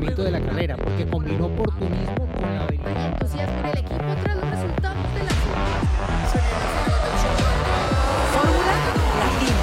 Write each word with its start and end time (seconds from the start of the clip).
funcionamiento 0.00 0.24
de 0.24 0.30
la 0.30 0.40
carrera, 0.40 0.76
porque 0.76 1.06
combinó 1.06 1.46
oportunismo 1.46 2.26
con 2.32 2.42
la 2.42 2.64
habilidad. 2.64 3.12
entusiasmo 3.12 3.58
en 3.58 3.66
el 3.66 3.78
equipo 3.78 4.04
tras 4.22 4.36
los 4.36 4.50
resultados 4.50 5.14
de 5.14 5.24
la 5.24 5.30
Fórmula 8.32 8.72
Latina. 8.76 9.56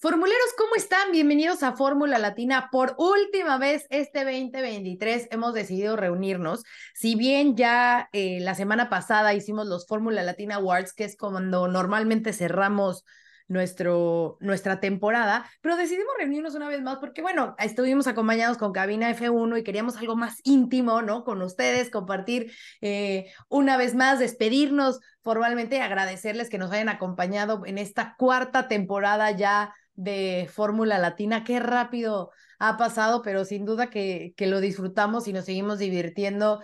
Formuleros, 0.00 0.54
¿cómo 0.56 0.74
están? 0.76 1.12
Bienvenidos 1.12 1.62
a 1.62 1.72
Fórmula 1.72 2.18
Latina. 2.18 2.68
Por 2.72 2.96
última 2.98 3.58
vez 3.58 3.86
este 3.90 4.24
2023 4.24 5.28
hemos 5.30 5.54
decidido 5.54 5.96
reunirnos. 5.96 6.64
Si 6.94 7.14
bien 7.14 7.56
ya 7.56 8.08
eh, 8.12 8.40
la 8.40 8.54
semana 8.54 8.88
pasada 8.88 9.34
hicimos 9.34 9.66
los 9.66 9.86
Fórmula 9.86 10.22
Latina 10.22 10.56
Awards, 10.56 10.92
que 10.92 11.04
es 11.04 11.16
cuando 11.16 11.68
normalmente 11.68 12.32
cerramos 12.32 13.04
nuestro, 13.48 14.36
nuestra 14.40 14.78
temporada, 14.78 15.50
pero 15.60 15.76
decidimos 15.76 16.12
reunirnos 16.18 16.54
una 16.54 16.68
vez 16.68 16.82
más 16.82 16.98
porque, 16.98 17.22
bueno, 17.22 17.56
estuvimos 17.58 18.06
acompañados 18.06 18.58
con 18.58 18.72
Cabina 18.72 19.10
F1 19.10 19.58
y 19.58 19.64
queríamos 19.64 19.96
algo 19.96 20.16
más 20.16 20.40
íntimo, 20.44 21.02
¿no? 21.02 21.24
Con 21.24 21.42
ustedes, 21.42 21.90
compartir 21.90 22.52
eh, 22.82 23.32
una 23.48 23.76
vez 23.76 23.94
más, 23.94 24.18
despedirnos 24.18 25.00
formalmente, 25.22 25.80
agradecerles 25.80 26.50
que 26.50 26.58
nos 26.58 26.70
hayan 26.70 26.90
acompañado 26.90 27.62
en 27.66 27.78
esta 27.78 28.14
cuarta 28.18 28.68
temporada 28.68 29.30
ya 29.30 29.74
de 29.94 30.48
Fórmula 30.52 30.98
Latina. 30.98 31.42
Qué 31.42 31.58
rápido 31.58 32.30
ha 32.58 32.76
pasado, 32.76 33.22
pero 33.22 33.44
sin 33.44 33.64
duda 33.64 33.88
que, 33.88 34.34
que 34.36 34.46
lo 34.46 34.60
disfrutamos 34.60 35.26
y 35.26 35.32
nos 35.32 35.46
seguimos 35.46 35.78
divirtiendo 35.78 36.62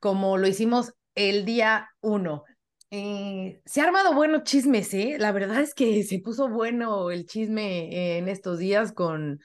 como 0.00 0.38
lo 0.38 0.46
hicimos 0.46 0.94
el 1.14 1.44
día 1.44 1.88
uno. 2.00 2.44
Eh, 2.90 3.60
se 3.64 3.80
ha 3.80 3.84
armado 3.84 4.14
bueno 4.14 4.44
chismes, 4.44 4.94
¿eh? 4.94 5.16
La 5.18 5.32
verdad 5.32 5.60
es 5.60 5.74
que 5.74 6.04
se 6.04 6.20
puso 6.20 6.48
bueno 6.48 7.10
el 7.10 7.26
chisme 7.26 8.18
en 8.18 8.28
estos 8.28 8.58
días 8.58 8.92
con 8.92 9.40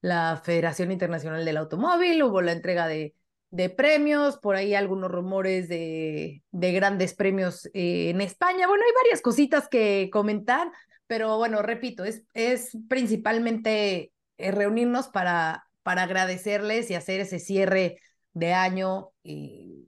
la 0.00 0.40
Federación 0.44 0.92
Internacional 0.92 1.44
del 1.44 1.56
Automóvil, 1.56 2.22
hubo 2.22 2.40
la 2.40 2.52
entrega 2.52 2.86
de, 2.86 3.14
de 3.50 3.68
premios, 3.70 4.38
por 4.38 4.54
ahí 4.54 4.74
algunos 4.74 5.10
rumores 5.10 5.68
de, 5.68 6.42
de 6.52 6.72
grandes 6.72 7.14
premios 7.14 7.66
eh, 7.74 8.10
en 8.10 8.20
España. 8.20 8.68
Bueno, 8.68 8.84
hay 8.86 8.92
varias 9.02 9.22
cositas 9.22 9.68
que 9.68 10.08
comentar, 10.12 10.70
pero 11.08 11.36
bueno, 11.38 11.62
repito, 11.62 12.04
es, 12.04 12.22
es 12.32 12.76
principalmente 12.88 14.12
eh, 14.38 14.50
reunirnos 14.52 15.08
para, 15.08 15.66
para 15.82 16.04
agradecerles 16.04 16.90
y 16.90 16.94
hacer 16.94 17.20
ese 17.20 17.40
cierre 17.40 17.98
de 18.34 18.52
año. 18.52 19.10
Y, 19.24 19.83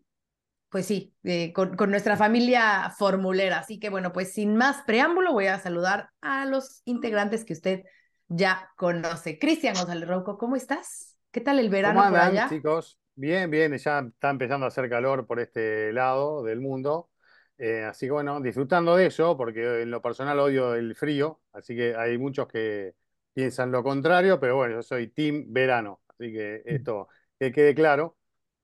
pues 0.77 0.85
sí, 0.85 1.15
eh, 1.25 1.55
con, 1.55 1.75
con, 1.75 1.91
nuestra 1.91 2.19
familia 2.19 2.93
formulera. 2.99 3.61
Así 3.61 3.81
que 3.81 3.89
bueno, 3.89 4.13
pues 4.13 4.35
sin 4.35 4.57
más 4.57 4.83
preámbulo, 4.83 5.33
voy 5.33 5.47
a 5.47 5.59
saludar 5.59 6.11
a 6.21 6.45
los 6.45 6.83
integrantes 6.85 7.47
que 7.47 7.55
usted 7.55 7.85
ya 8.29 8.69
conoce. 8.77 9.39
Cristian 9.39 9.75
González 9.75 10.07
Rouco, 10.07 10.37
¿cómo 10.37 10.55
estás? 10.55 11.17
¿Qué 11.31 11.41
tal 11.41 11.61
el 11.61 11.71
verano 11.71 12.01
¿Cómo 12.01 12.09
andan, 12.09 12.29
por 12.29 12.31
allá? 12.31 12.49
chicos? 12.51 13.01
Bien, 13.15 13.51
bien, 13.51 13.75
ya 13.79 14.01
está 14.01 14.29
empezando 14.29 14.67
a 14.67 14.69
hacer 14.69 14.91
calor 14.91 15.27
por 15.27 15.41
este 15.41 15.95
lado 15.95 16.43
del 16.43 16.61
mundo. 16.61 17.09
Eh, 17.57 17.85
así 17.85 18.05
que 18.05 18.13
bueno, 18.13 18.39
disfrutando 18.43 18.97
de 18.97 19.07
eso, 19.07 19.35
porque 19.35 19.81
en 19.81 19.91
lo 19.91 20.03
personal 20.03 20.39
odio 20.41 20.75
el 20.75 20.95
frío, 20.95 21.41
así 21.55 21.75
que 21.75 21.97
hay 21.97 22.19
muchos 22.19 22.49
que 22.49 22.93
piensan 23.33 23.73
lo 23.73 23.83
contrario, 23.83 24.39
pero 24.39 24.57
bueno, 24.57 24.75
yo 24.75 24.83
soy 24.83 25.09
team 25.09 25.47
verano, 25.49 26.03
así 26.07 26.31
que 26.35 26.61
esto 26.67 27.09
que 27.39 27.51
quede 27.51 27.75
claro. 27.75 28.19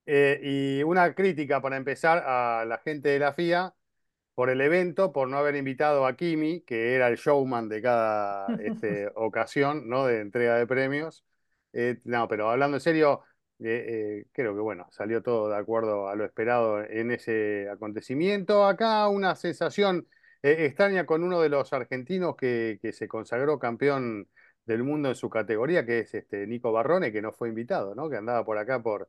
Eh, 0.06 0.40
y 0.42 0.82
una 0.82 1.14
crítica 1.14 1.60
para 1.60 1.76
empezar 1.76 2.22
a 2.26 2.64
la 2.64 2.78
gente 2.78 3.08
de 3.10 3.18
la 3.20 3.32
FIA 3.32 3.74
por 4.34 4.50
el 4.50 4.60
evento, 4.60 5.12
por 5.12 5.28
no 5.28 5.38
haber 5.38 5.56
invitado 5.56 6.06
a 6.06 6.16
Kimi, 6.16 6.62
que 6.62 6.94
era 6.94 7.08
el 7.08 7.16
showman 7.16 7.68
de 7.68 7.82
cada 7.82 8.46
este, 8.56 9.10
ocasión, 9.14 9.88
¿no? 9.88 10.06
De 10.06 10.20
entrega 10.20 10.56
de 10.56 10.66
premios. 10.66 11.24
Eh, 11.72 12.00
no, 12.04 12.28
pero 12.28 12.50
hablando 12.50 12.76
en 12.78 12.80
serio, 12.80 13.22
eh, 13.60 14.26
creo 14.32 14.54
que 14.54 14.60
bueno, 14.60 14.88
salió 14.90 15.22
todo 15.22 15.48
de 15.48 15.56
acuerdo 15.56 16.08
a 16.08 16.16
lo 16.16 16.24
esperado 16.24 16.82
en 16.82 17.12
ese 17.12 17.68
acontecimiento. 17.70 18.66
Acá 18.66 19.08
una 19.08 19.36
sensación 19.36 20.08
extraña 20.42 21.06
con 21.06 21.22
uno 21.22 21.40
de 21.40 21.48
los 21.48 21.72
argentinos 21.72 22.36
que, 22.36 22.78
que 22.82 22.92
se 22.92 23.06
consagró 23.08 23.58
campeón 23.58 24.28
del 24.66 24.82
mundo 24.82 25.08
en 25.10 25.14
su 25.14 25.30
categoría, 25.30 25.84
que 25.86 26.00
es 26.00 26.14
este 26.14 26.46
Nico 26.46 26.72
Barrone, 26.72 27.12
que 27.12 27.22
no 27.22 27.32
fue 27.32 27.48
invitado, 27.48 27.94
¿no? 27.94 28.08
Que 28.10 28.16
andaba 28.16 28.44
por 28.44 28.58
acá 28.58 28.82
por 28.82 29.08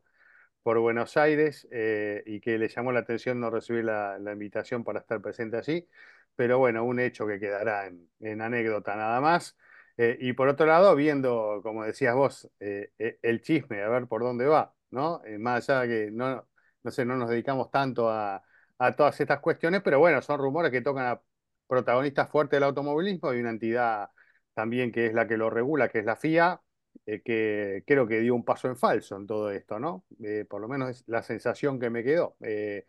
por 0.64 0.80
Buenos 0.80 1.18
Aires 1.18 1.68
eh, 1.72 2.24
y 2.26 2.40
que 2.40 2.58
le 2.58 2.70
llamó 2.70 2.92
la 2.92 3.02
atención 3.02 3.40
no 3.40 3.50
recibir 3.50 3.86
la, 3.86 4.18
invitación 4.34 4.84
para 4.84 5.00
estar 5.00 5.22
presente 5.22 5.58
allí. 5.58 5.88
Pero 6.36 6.58
bueno, 6.60 6.84
un 6.84 7.00
hecho 7.00 7.28
que 7.28 7.40
quedará 7.40 7.88
en, 7.88 8.42
anécdota 8.42 8.96
nada 8.96 9.22
más. 9.22 9.58
Eh, 9.98 10.18
y 10.22 10.34
por 10.34 10.48
otro 10.48 10.66
lado, 10.66 10.96
viendo, 10.96 11.62
como 11.64 11.84
decías 11.84 12.16
vos, 12.16 12.50
eh, 12.60 12.92
el 13.22 13.42
chisme, 13.42 13.84
a 13.84 13.90
ver 13.90 14.08
por 14.08 14.24
dónde 14.24 14.46
va, 14.48 14.74
¿no? 14.90 15.22
más 15.40 15.70
allá 15.70 15.88
que 15.88 16.10
no, 16.12 16.48
no, 16.84 16.92
sé, 16.92 17.06
no 17.06 17.16
nos 17.18 17.30
dedicamos 17.30 17.70
tanto 17.70 18.10
a, 18.10 18.42
a, 18.80 18.96
todas 18.96 19.20
estas 19.22 19.40
cuestiones, 19.40 19.82
pero 19.84 20.00
bueno, 20.00 20.22
son 20.22 20.40
rumores 20.40 20.72
que 20.72 20.82
tocan 20.82 21.06
a 21.06 21.22
protagonistas 21.68 22.30
fuertes 22.30 22.58
del 22.58 22.64
automovilismo 22.64 23.34
y 23.34 23.40
una 23.40 23.52
entidad 23.52 24.10
también 24.54 24.92
que 24.92 25.08
es 25.08 25.14
la 25.14 25.28
que 25.28 25.38
lo 25.38 25.50
regula, 25.50 25.90
que 25.90 26.00
es 26.00 26.06
la 26.06 26.16
FIA, 26.16 26.62
eh, 27.06 27.22
que 27.22 27.84
creo 27.86 28.08
que 28.08 28.22
dio 28.22 28.34
un 28.34 28.46
paso 28.46 28.70
en 28.70 28.78
falso 28.78 29.18
en 29.18 29.28
todo 29.28 29.52
esto, 29.52 29.78
¿no? 29.80 30.06
Eh, 30.24 30.46
por 30.50 30.62
lo 30.62 30.70
menos 30.70 30.90
es 30.90 31.04
la 31.08 31.22
sensación 31.22 31.80
que 31.80 31.90
me 31.90 32.04
quedó. 32.04 32.38
Eh, 32.42 32.86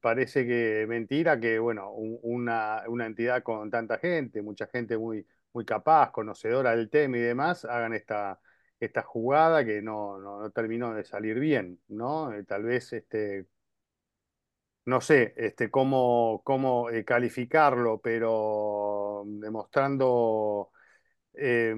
parece 0.00 0.46
que 0.46 0.86
mentira 0.88 1.40
que, 1.40 1.58
bueno, 1.58 1.90
un, 1.92 2.18
una, 2.22 2.82
una, 2.88 3.06
entidad 3.06 3.42
con 3.42 3.70
tanta 3.70 3.98
gente, 3.98 4.42
mucha 4.42 4.66
gente 4.68 4.96
muy, 4.98 5.26
muy 5.52 5.64
capaz, 5.64 6.12
conocedora 6.12 6.76
del 6.76 6.90
tema 6.90 7.16
y 7.18 7.20
demás, 7.20 7.64
hagan 7.64 7.94
esta, 7.94 8.40
esta 8.78 9.02
jugada 9.02 9.64
que 9.64 9.82
no, 9.82 10.18
no, 10.18 10.50
terminó 10.50 10.94
de 10.94 11.04
salir 11.04 11.38
bien, 11.40 11.80
¿no? 11.88 12.30
tal 12.46 12.64
vez, 12.64 12.92
este, 12.92 13.46
no 14.84 15.00
sé 15.00 15.34
este, 15.36 15.70
cómo, 15.70 16.42
cómo 16.44 16.86
calificarlo, 17.04 18.00
pero 18.00 19.24
demostrando... 19.26 20.70
Eh, 21.34 21.74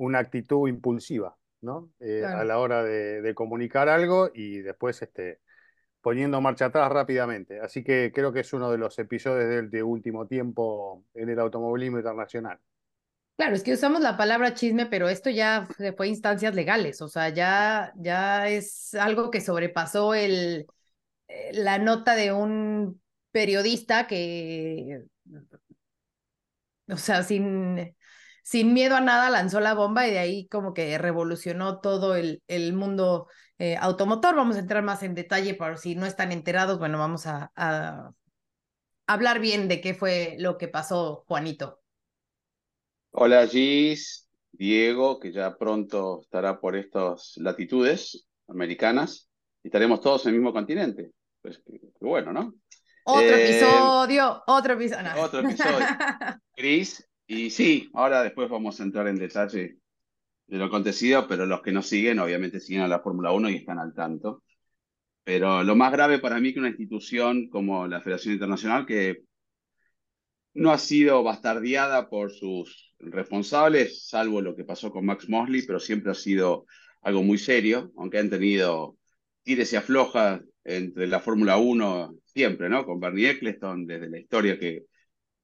una 0.00 0.18
actitud 0.18 0.68
impulsiva, 0.68 1.36
¿no? 1.60 1.90
Eh, 2.00 2.20
claro. 2.20 2.38
A 2.40 2.44
la 2.44 2.58
hora 2.58 2.82
de, 2.82 3.20
de, 3.20 3.34
comunicar 3.34 3.88
algo 3.88 4.30
y 4.34 4.60
después 4.60 5.02
este, 5.02 5.40
poniendo 6.00 6.40
marcha 6.40 6.66
atrás 6.66 6.90
rápidamente. 6.90 7.60
Así 7.60 7.84
que 7.84 8.10
creo 8.14 8.32
que 8.32 8.40
es 8.40 8.52
uno 8.52 8.70
de 8.70 8.78
los 8.78 8.98
episodios 8.98 9.48
del 9.48 9.70
de 9.70 9.82
último 9.82 10.26
tiempo 10.26 11.04
en 11.14 11.28
el 11.28 11.38
automovilismo 11.38 11.98
internacional. 11.98 12.58
Claro, 13.36 13.54
es 13.54 13.62
que 13.62 13.74
usamos 13.74 14.00
la 14.00 14.16
palabra 14.16 14.54
chisme, 14.54 14.86
pero 14.86 15.08
esto 15.08 15.30
ya 15.30 15.68
fue 15.96 16.08
instancias 16.08 16.54
legales, 16.54 17.00
o 17.00 17.08
sea, 17.08 17.30
ya, 17.30 17.92
ya 17.96 18.48
es 18.48 18.94
algo 18.94 19.30
que 19.30 19.40
sobrepasó 19.40 20.12
el, 20.12 20.66
eh, 21.28 21.50
la 21.54 21.78
nota 21.78 22.16
de 22.16 22.32
un 22.32 23.00
periodista 23.32 24.06
que, 24.06 25.04
o 26.88 26.96
sea, 26.98 27.22
sin, 27.22 27.96
sin 28.50 28.74
miedo 28.74 28.96
a 28.96 29.00
nada 29.00 29.30
lanzó 29.30 29.60
la 29.60 29.74
bomba 29.74 30.08
y 30.08 30.10
de 30.10 30.18
ahí 30.18 30.48
como 30.48 30.74
que 30.74 30.98
revolucionó 30.98 31.78
todo 31.78 32.16
el, 32.16 32.42
el 32.48 32.72
mundo 32.72 33.28
eh, 33.60 33.76
automotor. 33.76 34.34
Vamos 34.34 34.56
a 34.56 34.58
entrar 34.58 34.82
más 34.82 35.04
en 35.04 35.14
detalle 35.14 35.54
por 35.54 35.78
si 35.78 35.94
no 35.94 36.04
están 36.04 36.32
enterados. 36.32 36.80
Bueno, 36.80 36.98
vamos 36.98 37.28
a, 37.28 37.52
a, 37.54 38.10
hablar 39.06 39.38
bien 39.38 39.68
de 39.68 39.80
qué 39.80 39.94
fue 39.94 40.34
lo 40.40 40.58
que 40.58 40.66
pasó, 40.66 41.22
Juanito. 41.28 41.78
Hola 43.12 43.46
Gis, 43.46 44.28
Diego, 44.50 45.20
que 45.20 45.30
ya 45.30 45.56
pronto 45.56 46.20
estará 46.20 46.58
por 46.58 46.74
estas 46.74 47.34
latitudes 47.36 48.26
americanas 48.48 49.30
y 49.62 49.68
estaremos 49.68 50.00
todos 50.00 50.26
en 50.26 50.30
el 50.30 50.40
mismo 50.40 50.52
continente. 50.52 51.12
Pues 51.40 51.62
qué, 51.64 51.78
bueno, 52.00 52.32
¿no? 52.32 52.52
Otro 53.04 53.22
eh, 53.22 53.44
episodio, 53.44 54.42
otro 54.48 54.72
episodio. 54.72 55.14
No. 55.14 55.22
Otro 55.22 55.38
episodio. 55.38 55.86
Cris, 56.56 57.08
y 57.30 57.50
sí, 57.50 57.88
ahora 57.94 58.24
después 58.24 58.50
vamos 58.50 58.80
a 58.80 58.82
entrar 58.82 59.06
en 59.06 59.16
detalle 59.16 59.76
de 60.48 60.58
lo 60.58 60.64
acontecido, 60.64 61.28
pero 61.28 61.46
los 61.46 61.62
que 61.62 61.70
nos 61.70 61.86
siguen, 61.86 62.18
obviamente 62.18 62.58
siguen 62.58 62.82
a 62.82 62.88
la 62.88 62.98
Fórmula 62.98 63.30
1 63.30 63.50
y 63.50 63.54
están 63.54 63.78
al 63.78 63.94
tanto. 63.94 64.42
Pero 65.22 65.62
lo 65.62 65.76
más 65.76 65.92
grave 65.92 66.18
para 66.18 66.40
mí 66.40 66.52
que 66.52 66.58
una 66.58 66.70
institución 66.70 67.48
como 67.48 67.86
la 67.86 68.00
Federación 68.00 68.34
Internacional, 68.34 68.84
que 68.84 69.22
no 70.54 70.72
ha 70.72 70.78
sido 70.78 71.22
bastardeada 71.22 72.08
por 72.10 72.32
sus 72.32 72.96
responsables, 72.98 74.08
salvo 74.08 74.40
lo 74.40 74.56
que 74.56 74.64
pasó 74.64 74.90
con 74.90 75.06
Max 75.06 75.28
Mosley, 75.28 75.62
pero 75.64 75.78
siempre 75.78 76.10
ha 76.10 76.14
sido 76.14 76.66
algo 77.00 77.22
muy 77.22 77.38
serio, 77.38 77.92
aunque 77.96 78.18
han 78.18 78.30
tenido 78.30 78.96
tires 79.44 79.72
y 79.72 79.76
aflojas 79.76 80.42
entre 80.64 81.06
la 81.06 81.20
Fórmula 81.20 81.58
1 81.58 82.12
siempre, 82.24 82.68
¿no? 82.68 82.84
Con 82.84 82.98
Bernie 82.98 83.30
Eccleston, 83.30 83.86
desde 83.86 84.10
la 84.10 84.18
historia 84.18 84.58
que, 84.58 84.86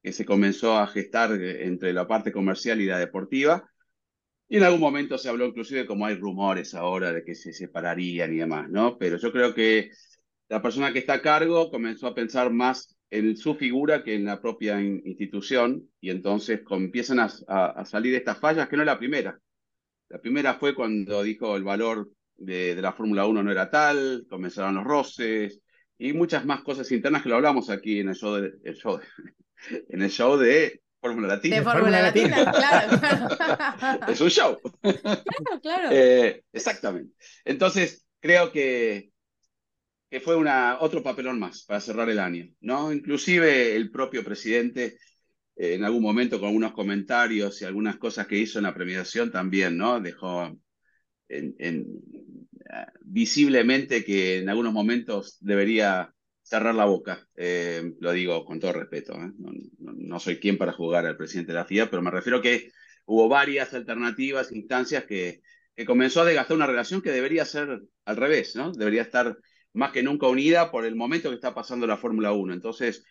que 0.06 0.12
se 0.12 0.24
comenzó 0.24 0.78
a 0.78 0.86
gestar 0.86 1.32
entre 1.32 1.92
la 1.92 2.06
parte 2.06 2.30
comercial 2.30 2.80
y 2.80 2.86
la 2.86 2.96
deportiva. 2.96 3.68
Y 4.48 4.58
en 4.58 4.62
algún 4.62 4.78
momento 4.78 5.18
se 5.18 5.28
habló 5.28 5.46
inclusive 5.46 5.84
como 5.84 6.06
hay 6.06 6.14
rumores 6.14 6.76
ahora 6.76 7.12
de 7.12 7.24
que 7.24 7.34
se 7.34 7.52
separarían 7.52 8.32
y 8.32 8.36
demás, 8.36 8.70
¿no? 8.70 8.98
Pero 8.98 9.16
yo 9.16 9.32
creo 9.32 9.52
que 9.52 9.90
la 10.48 10.62
persona 10.62 10.92
que 10.92 11.00
está 11.00 11.14
a 11.14 11.22
cargo 11.22 11.72
comenzó 11.72 12.06
a 12.06 12.14
pensar 12.14 12.52
más 12.52 12.96
en 13.10 13.36
su 13.36 13.56
figura 13.56 14.04
que 14.04 14.14
en 14.14 14.26
la 14.26 14.40
propia 14.40 14.80
in 14.80 15.02
institución 15.04 15.90
y 16.00 16.10
entonces 16.10 16.60
empiezan 16.70 17.18
a, 17.18 17.84
salir 17.84 18.14
estas 18.14 18.38
fallas, 18.38 18.68
que 18.68 18.76
no 18.76 18.82
es 18.82 18.86
la 18.86 19.00
primera. 19.00 19.40
La 20.08 20.20
primera 20.20 20.54
fue 20.54 20.76
cuando 20.76 21.24
dijo 21.24 21.56
el 21.56 21.64
valor 21.64 22.12
de, 22.36 22.76
la 22.80 22.92
Fórmula 22.92 23.26
1 23.26 23.42
no 23.42 23.50
era 23.50 23.70
tal, 23.70 24.24
comenzaron 24.30 24.76
los 24.76 24.84
roces 24.84 25.60
y 25.98 26.12
muchas 26.12 26.46
más 26.46 26.62
cosas 26.62 26.92
internas 26.92 27.24
que 27.24 27.28
lo 27.28 27.34
hablamos 27.34 27.70
aquí 27.70 27.98
en 27.98 28.10
el 28.10 28.14
show 28.14 28.36
el 28.36 28.76
show 28.76 28.98
de- 28.98 29.45
en 29.88 30.02
el 30.02 30.10
show 30.10 30.36
de 30.36 30.80
Fórmula 31.00 31.28
Latina. 31.28 31.56
De 31.56 31.62
Fórmula 31.62 32.02
Latina. 32.02 32.38
Latina, 32.38 32.52
claro, 32.52 32.98
claro. 33.36 34.06
Es 34.12 34.20
un 34.20 34.30
show. 34.30 34.58
Claro, 34.80 35.60
claro. 35.62 35.88
Eh, 35.92 36.42
exactamente. 36.52 37.14
Entonces, 37.44 38.04
creo 38.20 38.50
que, 38.50 39.10
que 40.10 40.20
fue 40.20 40.36
una, 40.36 40.78
otro 40.80 41.02
papelón 41.02 41.38
más 41.38 41.64
para 41.64 41.80
cerrar 41.80 42.08
el 42.10 42.18
año, 42.18 42.48
¿no? 42.60 42.92
Inclusive 42.92 43.76
el 43.76 43.90
propio 43.90 44.24
presidente, 44.24 44.98
eh, 45.56 45.74
en 45.74 45.84
algún 45.84 46.02
momento 46.02 46.38
con 46.38 46.48
algunos 46.48 46.72
comentarios 46.72 47.60
y 47.60 47.64
algunas 47.64 47.96
cosas 47.98 48.26
que 48.26 48.38
hizo 48.38 48.58
en 48.58 48.64
la 48.64 48.74
premiación 48.74 49.30
también, 49.30 49.76
¿no? 49.76 50.00
Dejó 50.00 50.58
en, 51.28 51.54
en, 51.58 51.86
ah, 52.70 52.90
visiblemente 53.02 54.04
que 54.04 54.38
en 54.38 54.48
algunos 54.48 54.72
momentos 54.72 55.38
debería 55.40 56.12
cerrar 56.46 56.74
la 56.74 56.84
boca. 56.84 57.26
Eh, 57.34 57.94
lo 58.00 58.12
digo 58.12 58.44
con 58.44 58.60
todo 58.60 58.72
respeto, 58.72 59.14
¿eh? 59.14 59.32
No, 59.78 60.20
soy 60.20 60.38
quien 60.38 60.56
para 60.56 60.72
jugar 60.72 61.04
al 61.04 61.16
presidente 61.16 61.52
de 61.52 61.58
la 61.58 61.64
FIA, 61.64 61.90
pero 61.90 62.02
me 62.02 62.10
refiero 62.10 62.40
que 62.40 62.70
hubo 63.04 63.28
varias 63.28 63.74
alternativas, 63.74 64.52
instancias 64.52 65.04
que, 65.04 65.42
que 65.74 65.84
comenzó 65.84 66.20
a 66.20 66.24
desgastar 66.24 66.56
una 66.56 66.68
relación 66.68 67.02
que 67.02 67.10
debería 67.10 67.44
ser 67.44 67.82
al 68.04 68.16
revés, 68.16 68.54
¿no? 68.54 68.72
Debería 68.72 69.02
estar 69.02 69.36
más 69.72 69.90
que 69.90 70.04
nunca 70.04 70.28
unida 70.28 70.70
por 70.70 70.86
el 70.86 70.94
momento 70.94 71.30
que 71.30 71.34
está 71.34 71.52
pasando 71.52 71.86
la 71.86 71.96
Fórmula 71.96 72.32
1. 72.32 72.54
Entonces, 72.54 73.04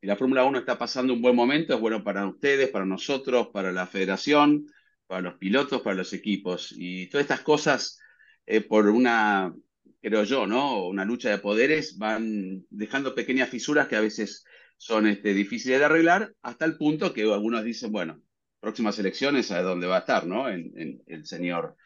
si 0.00 0.06
la 0.06 0.16
Fórmula 0.16 0.44
1 0.44 0.58
está 0.58 0.76
pasando 0.76 1.14
un 1.14 1.22
buen 1.22 1.36
momento, 1.36 1.74
es 1.74 1.80
bueno 1.80 2.02
para 2.02 2.26
ustedes, 2.26 2.70
para 2.70 2.84
nosotros, 2.84 3.48
para 3.52 3.70
la 3.70 3.86
federación, 3.86 4.66
para 5.06 5.22
los 5.22 5.34
pilotos, 5.34 5.82
para 5.82 5.96
los 5.96 6.12
equipos. 6.12 6.74
Y 6.76 7.06
todas 7.08 7.24
estas 7.24 7.40
cosas, 7.42 8.00
eh, 8.46 8.60
por 8.60 8.88
una, 8.88 9.54
creo 10.00 10.24
yo, 10.24 10.46
¿no? 10.46 10.86
Una 10.86 11.04
lucha 11.04 11.30
de 11.30 11.38
poderes, 11.38 11.98
van 11.98 12.64
dejando 12.70 13.14
pequeñas 13.14 13.48
fisuras 13.48 13.88
que 13.88 13.96
a 13.96 14.00
veces 14.00 14.44
son 14.76 15.06
este, 15.06 15.34
difíciles 15.34 15.78
de 15.78 15.84
arreglar, 15.84 16.34
hasta 16.42 16.64
el 16.64 16.76
punto 16.76 17.12
que 17.12 17.22
algunos 17.22 17.64
dicen, 17.64 17.92
bueno, 17.92 18.20
próximas 18.60 18.98
elecciones, 18.98 19.50
a 19.50 19.62
dónde 19.62 19.86
va 19.86 19.96
a 19.96 20.00
estar, 20.00 20.26
¿no? 20.26 20.48
En, 20.48 21.02
el 21.06 21.26
señor 21.26 21.76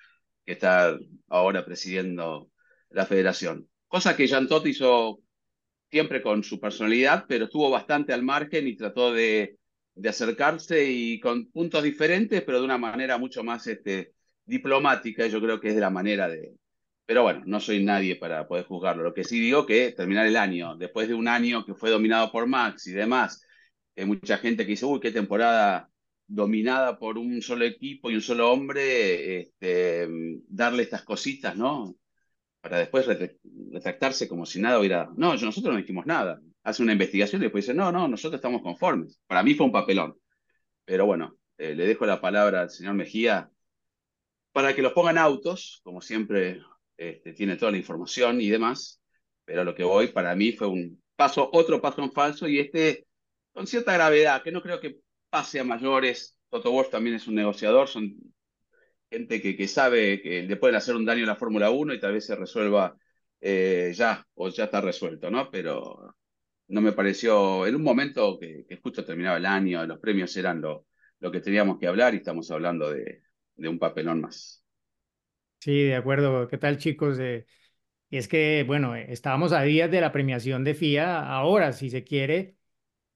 que 0.44 0.52
está 0.52 0.96
ahora 1.28 1.64
presidiendo 1.64 2.50
la 2.90 3.06
federación. 3.06 3.68
Cosa 3.88 4.16
que 4.16 4.26
Jean 4.26 4.48
Todt 4.48 4.66
hizo 4.66 5.20
siempre 5.90 6.22
con 6.22 6.42
su 6.44 6.60
personalidad, 6.60 7.26
pero 7.28 7.46
estuvo 7.46 7.70
bastante 7.70 8.12
al 8.12 8.22
margen 8.22 8.66
y 8.66 8.76
trató 8.76 9.12
de, 9.12 9.58
de 9.94 10.08
acercarse 10.08 10.84
y 10.90 11.20
con 11.20 11.50
puntos 11.50 11.82
diferentes, 11.82 12.42
pero 12.42 12.58
de 12.58 12.64
una 12.64 12.78
manera 12.78 13.18
mucho 13.18 13.44
más 13.44 13.66
este, 13.66 14.12
diplomática, 14.44 15.26
yo 15.26 15.40
creo 15.40 15.60
que 15.60 15.68
es 15.68 15.74
de 15.74 15.80
la 15.80 15.90
manera 15.90 16.28
de... 16.28 16.54
Pero 17.06 17.22
bueno, 17.22 17.42
no 17.46 17.60
soy 17.60 17.84
nadie 17.84 18.16
para 18.16 18.48
poder 18.48 18.64
juzgarlo. 18.64 19.02
Lo 19.02 19.12
que 19.14 19.24
sí 19.24 19.38
digo 19.38 19.66
que 19.66 19.92
terminar 19.92 20.26
el 20.26 20.36
año, 20.36 20.76
después 20.76 21.06
de 21.08 21.14
un 21.14 21.28
año 21.28 21.64
que 21.64 21.74
fue 21.74 21.90
dominado 21.90 22.32
por 22.32 22.46
Max 22.46 22.86
y 22.86 22.92
demás, 22.92 23.44
hay 23.96 24.06
mucha 24.06 24.38
gente 24.38 24.64
que 24.64 24.70
dice, 24.70 24.86
uy, 24.86 25.00
qué 25.00 25.12
temporada 25.12 25.90
dominada 26.26 26.98
por 26.98 27.18
un 27.18 27.42
solo 27.42 27.66
equipo 27.66 28.10
y 28.10 28.14
un 28.14 28.22
solo 28.22 28.50
hombre, 28.50 29.40
este, 29.40 30.08
darle 30.48 30.82
estas 30.82 31.02
cositas, 31.02 31.54
¿no? 31.56 31.94
Para 32.62 32.78
después 32.78 33.06
retra- 33.06 33.36
retractarse 33.72 34.26
como 34.26 34.46
si 34.46 34.60
nada 34.60 34.78
hubiera... 34.78 35.10
No, 35.16 35.34
nosotros 35.34 35.74
no 35.74 35.76
dijimos 35.76 36.06
nada. 36.06 36.40
Hace 36.62 36.82
una 36.82 36.92
investigación 36.92 37.42
y 37.42 37.44
después 37.44 37.66
dice, 37.66 37.74
no, 37.74 37.92
no, 37.92 38.08
nosotros 38.08 38.38
estamos 38.38 38.62
conformes. 38.62 39.20
Para 39.26 39.42
mí 39.42 39.54
fue 39.54 39.66
un 39.66 39.72
papelón. 39.72 40.16
Pero 40.86 41.04
bueno, 41.04 41.36
eh, 41.58 41.74
le 41.74 41.86
dejo 41.86 42.06
la 42.06 42.22
palabra 42.22 42.62
al 42.62 42.70
señor 42.70 42.94
Mejía 42.94 43.50
para 44.52 44.74
que 44.74 44.80
los 44.80 44.94
pongan 44.94 45.18
autos, 45.18 45.80
como 45.84 46.00
siempre 46.00 46.62
este, 46.96 47.32
tiene 47.32 47.56
toda 47.56 47.72
la 47.72 47.78
información 47.78 48.40
y 48.40 48.48
demás, 48.50 49.00
pero 49.44 49.64
lo 49.64 49.74
que 49.74 49.84
voy 49.84 50.08
para 50.08 50.34
mí 50.34 50.52
fue 50.52 50.68
un 50.68 51.02
paso, 51.16 51.48
otro 51.52 51.80
paso 51.80 52.02
en 52.02 52.12
falso 52.12 52.48
y 52.48 52.58
este 52.58 53.06
con 53.52 53.66
cierta 53.66 53.94
gravedad, 53.94 54.42
que 54.42 54.50
no 54.52 54.62
creo 54.62 54.80
que 54.80 54.98
pase 55.30 55.60
a 55.60 55.64
mayores. 55.64 56.38
Toto 56.50 56.70
Wolff 56.72 56.90
también 56.90 57.16
es 57.16 57.28
un 57.28 57.36
negociador, 57.36 57.88
son 57.88 58.16
gente 59.10 59.40
que, 59.40 59.56
que 59.56 59.68
sabe 59.68 60.20
que 60.22 60.42
le 60.42 60.56
pueden 60.56 60.76
hacer 60.76 60.96
un 60.96 61.04
daño 61.04 61.24
a 61.24 61.28
la 61.28 61.36
Fórmula 61.36 61.70
1 61.70 61.94
y 61.94 62.00
tal 62.00 62.12
vez 62.14 62.26
se 62.26 62.36
resuelva 62.36 62.96
eh, 63.40 63.92
ya, 63.94 64.26
o 64.34 64.48
ya 64.48 64.64
está 64.64 64.80
resuelto, 64.80 65.30
¿no? 65.30 65.50
Pero 65.50 66.16
no 66.68 66.80
me 66.80 66.92
pareció, 66.92 67.66
en 67.66 67.76
un 67.76 67.82
momento 67.82 68.38
que, 68.38 68.64
que 68.68 68.76
justo 68.78 69.04
terminaba 69.04 69.36
el 69.36 69.46
año, 69.46 69.86
los 69.86 69.98
premios 70.00 70.36
eran 70.36 70.60
lo, 70.60 70.86
lo 71.20 71.30
que 71.30 71.40
teníamos 71.40 71.78
que 71.78 71.86
hablar 71.86 72.14
y 72.14 72.18
estamos 72.18 72.50
hablando 72.50 72.90
de, 72.90 73.22
de 73.56 73.68
un 73.68 73.78
papelón 73.78 74.20
más. 74.20 74.63
Sí, 75.64 75.82
de 75.84 75.94
acuerdo. 75.96 76.46
¿Qué 76.48 76.58
tal, 76.58 76.76
chicos? 76.76 77.18
Eh, 77.18 77.46
es 78.10 78.28
que, 78.28 78.64
bueno, 78.66 78.96
eh, 78.96 79.06
estábamos 79.10 79.52
a 79.52 79.62
días 79.62 79.90
de 79.90 80.00
la 80.02 80.12
premiación 80.12 80.64
de 80.64 80.72
FIA, 80.72 81.26
ahora, 81.28 81.72
si 81.72 81.90
se 81.90 82.04
quiere, 82.04 82.56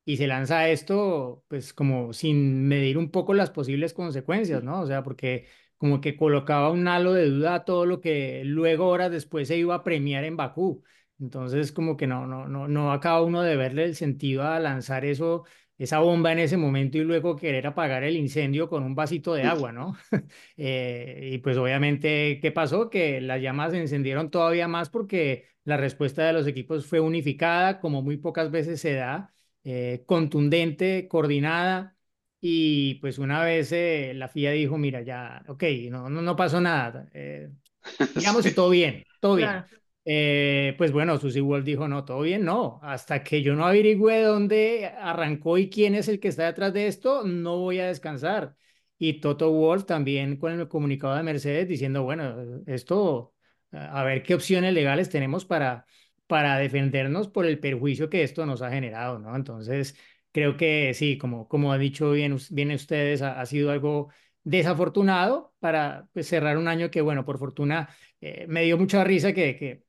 y 0.04 0.16
se 0.18 0.26
lanza 0.28 0.68
esto, 0.70 1.44
pues 1.48 1.74
como 1.74 2.12
sin 2.14 2.68
medir 2.68 2.98
un 2.98 3.10
poco 3.10 3.34
las 3.34 3.50
posibles 3.50 3.94
consecuencias, 3.94 4.64
¿no? 4.64 4.80
O 4.82 4.86
sea, 4.86 5.02
porque 5.04 5.46
como 5.78 6.00
que 6.00 6.16
colocaba 6.16 6.70
un 6.72 6.88
halo 6.88 7.14
de 7.14 7.30
duda 7.30 7.56
a 7.56 7.64
todo 7.66 7.86
lo 7.86 8.00
que 8.00 8.42
luego, 8.44 8.88
horas 8.88 9.10
después, 9.12 9.48
se 9.48 9.58
iba 9.58 9.74
a 9.76 9.84
premiar 9.84 10.24
en 10.24 10.36
Bakú. 10.36 10.84
Entonces, 11.20 11.72
como 11.72 11.96
que 11.96 12.06
no, 12.08 12.26
no, 12.26 12.48
no, 12.48 12.68
no 12.68 12.92
acaba 12.92 13.22
uno 13.22 13.42
de 13.42 13.56
verle 13.56 13.84
el 13.84 13.96
sentido 13.96 14.44
a 14.44 14.60
lanzar 14.60 15.04
eso, 15.04 15.44
esa 15.78 16.00
bomba 16.00 16.32
en 16.32 16.40
ese 16.40 16.56
momento 16.56 16.98
y 16.98 17.04
luego 17.04 17.36
querer 17.36 17.66
apagar 17.66 18.02
el 18.04 18.16
incendio 18.16 18.68
con 18.68 18.82
un 18.82 18.94
vasito 18.94 19.34
de 19.34 19.44
agua, 19.44 19.72
¿no? 19.72 19.96
Eh, 20.56 21.30
y 21.34 21.38
pues 21.38 21.56
obviamente, 21.56 22.40
¿qué 22.42 22.50
pasó? 22.52 22.90
Que 22.90 23.20
las 23.20 23.40
llamas 23.40 23.72
se 23.72 23.80
encendieron 23.80 24.30
todavía 24.30 24.68
más 24.68 24.90
porque 24.90 25.46
la 25.64 25.76
respuesta 25.76 26.26
de 26.26 26.32
los 26.32 26.46
equipos 26.46 26.86
fue 26.86 27.00
unificada, 27.00 27.80
como 27.80 28.02
muy 28.02 28.16
pocas 28.16 28.50
veces 28.50 28.80
se 28.80 28.94
da, 28.94 29.32
eh, 29.64 30.02
contundente, 30.06 31.08
coordinada. 31.08 31.96
Y 32.40 32.94
pues 32.96 33.18
una 33.18 33.42
vez 33.44 33.72
eh, 33.72 34.12
la 34.14 34.28
FIA 34.28 34.52
dijo, 34.52 34.78
mira, 34.78 35.02
ya, 35.02 35.42
ok, 35.48 35.64
no, 35.90 36.08
no, 36.08 36.22
no 36.22 36.36
pasó 36.36 36.60
nada, 36.60 37.08
eh, 37.12 37.50
digamos 38.14 38.44
que 38.44 38.52
todo 38.52 38.70
bien, 38.70 39.04
todo 39.20 39.36
bien. 39.36 39.48
Claro. 39.48 39.77
Eh, 40.10 40.74
pues 40.78 40.90
bueno, 40.92 41.18
Susie 41.18 41.42
Wolf 41.42 41.64
dijo, 41.66 41.86
no, 41.86 42.04
todo 42.04 42.22
bien, 42.22 42.42
no. 42.44 42.80
Hasta 42.82 43.22
que 43.22 43.42
yo 43.42 43.54
no 43.54 43.66
averigüe 43.66 44.22
dónde 44.22 44.86
arrancó 44.86 45.58
y 45.58 45.68
quién 45.68 45.94
es 45.94 46.08
el 46.08 46.18
que 46.18 46.28
está 46.28 46.46
detrás 46.46 46.72
de 46.72 46.86
esto, 46.86 47.24
no 47.24 47.58
voy 47.58 47.78
a 47.80 47.88
descansar. 47.88 48.56
Y 48.98 49.20
Toto 49.20 49.50
Wolf 49.52 49.84
también 49.84 50.36
con 50.38 50.52
el 50.58 50.66
comunicado 50.68 51.14
de 51.14 51.22
Mercedes 51.22 51.68
diciendo, 51.68 52.04
bueno, 52.04 52.36
esto, 52.66 53.34
a 53.70 54.02
ver 54.02 54.22
qué 54.22 54.34
opciones 54.34 54.72
legales 54.72 55.10
tenemos 55.10 55.44
para, 55.44 55.84
para 56.26 56.56
defendernos 56.58 57.28
por 57.28 57.44
el 57.46 57.60
perjuicio 57.60 58.08
que 58.08 58.22
esto 58.22 58.46
nos 58.46 58.62
ha 58.62 58.70
generado, 58.70 59.18
¿no? 59.18 59.36
Entonces, 59.36 59.94
creo 60.32 60.56
que 60.56 60.94
sí, 60.94 61.18
como, 61.18 61.48
como 61.48 61.70
ha 61.72 61.76
dicho 61.78 62.12
bien, 62.12 62.38
bien 62.50 62.70
ustedes, 62.72 63.20
ha, 63.22 63.38
ha 63.40 63.44
sido 63.46 63.70
algo 63.70 64.10
desafortunado 64.42 65.54
para 65.58 66.08
pues, 66.14 66.26
cerrar 66.28 66.56
un 66.56 66.66
año 66.68 66.90
que, 66.90 67.02
bueno, 67.02 67.24
por 67.26 67.38
fortuna, 67.38 67.88
eh, 68.22 68.46
me 68.48 68.62
dio 68.62 68.78
mucha 68.78 69.04
risa 69.04 69.32
que, 69.34 69.56
que 69.56 69.84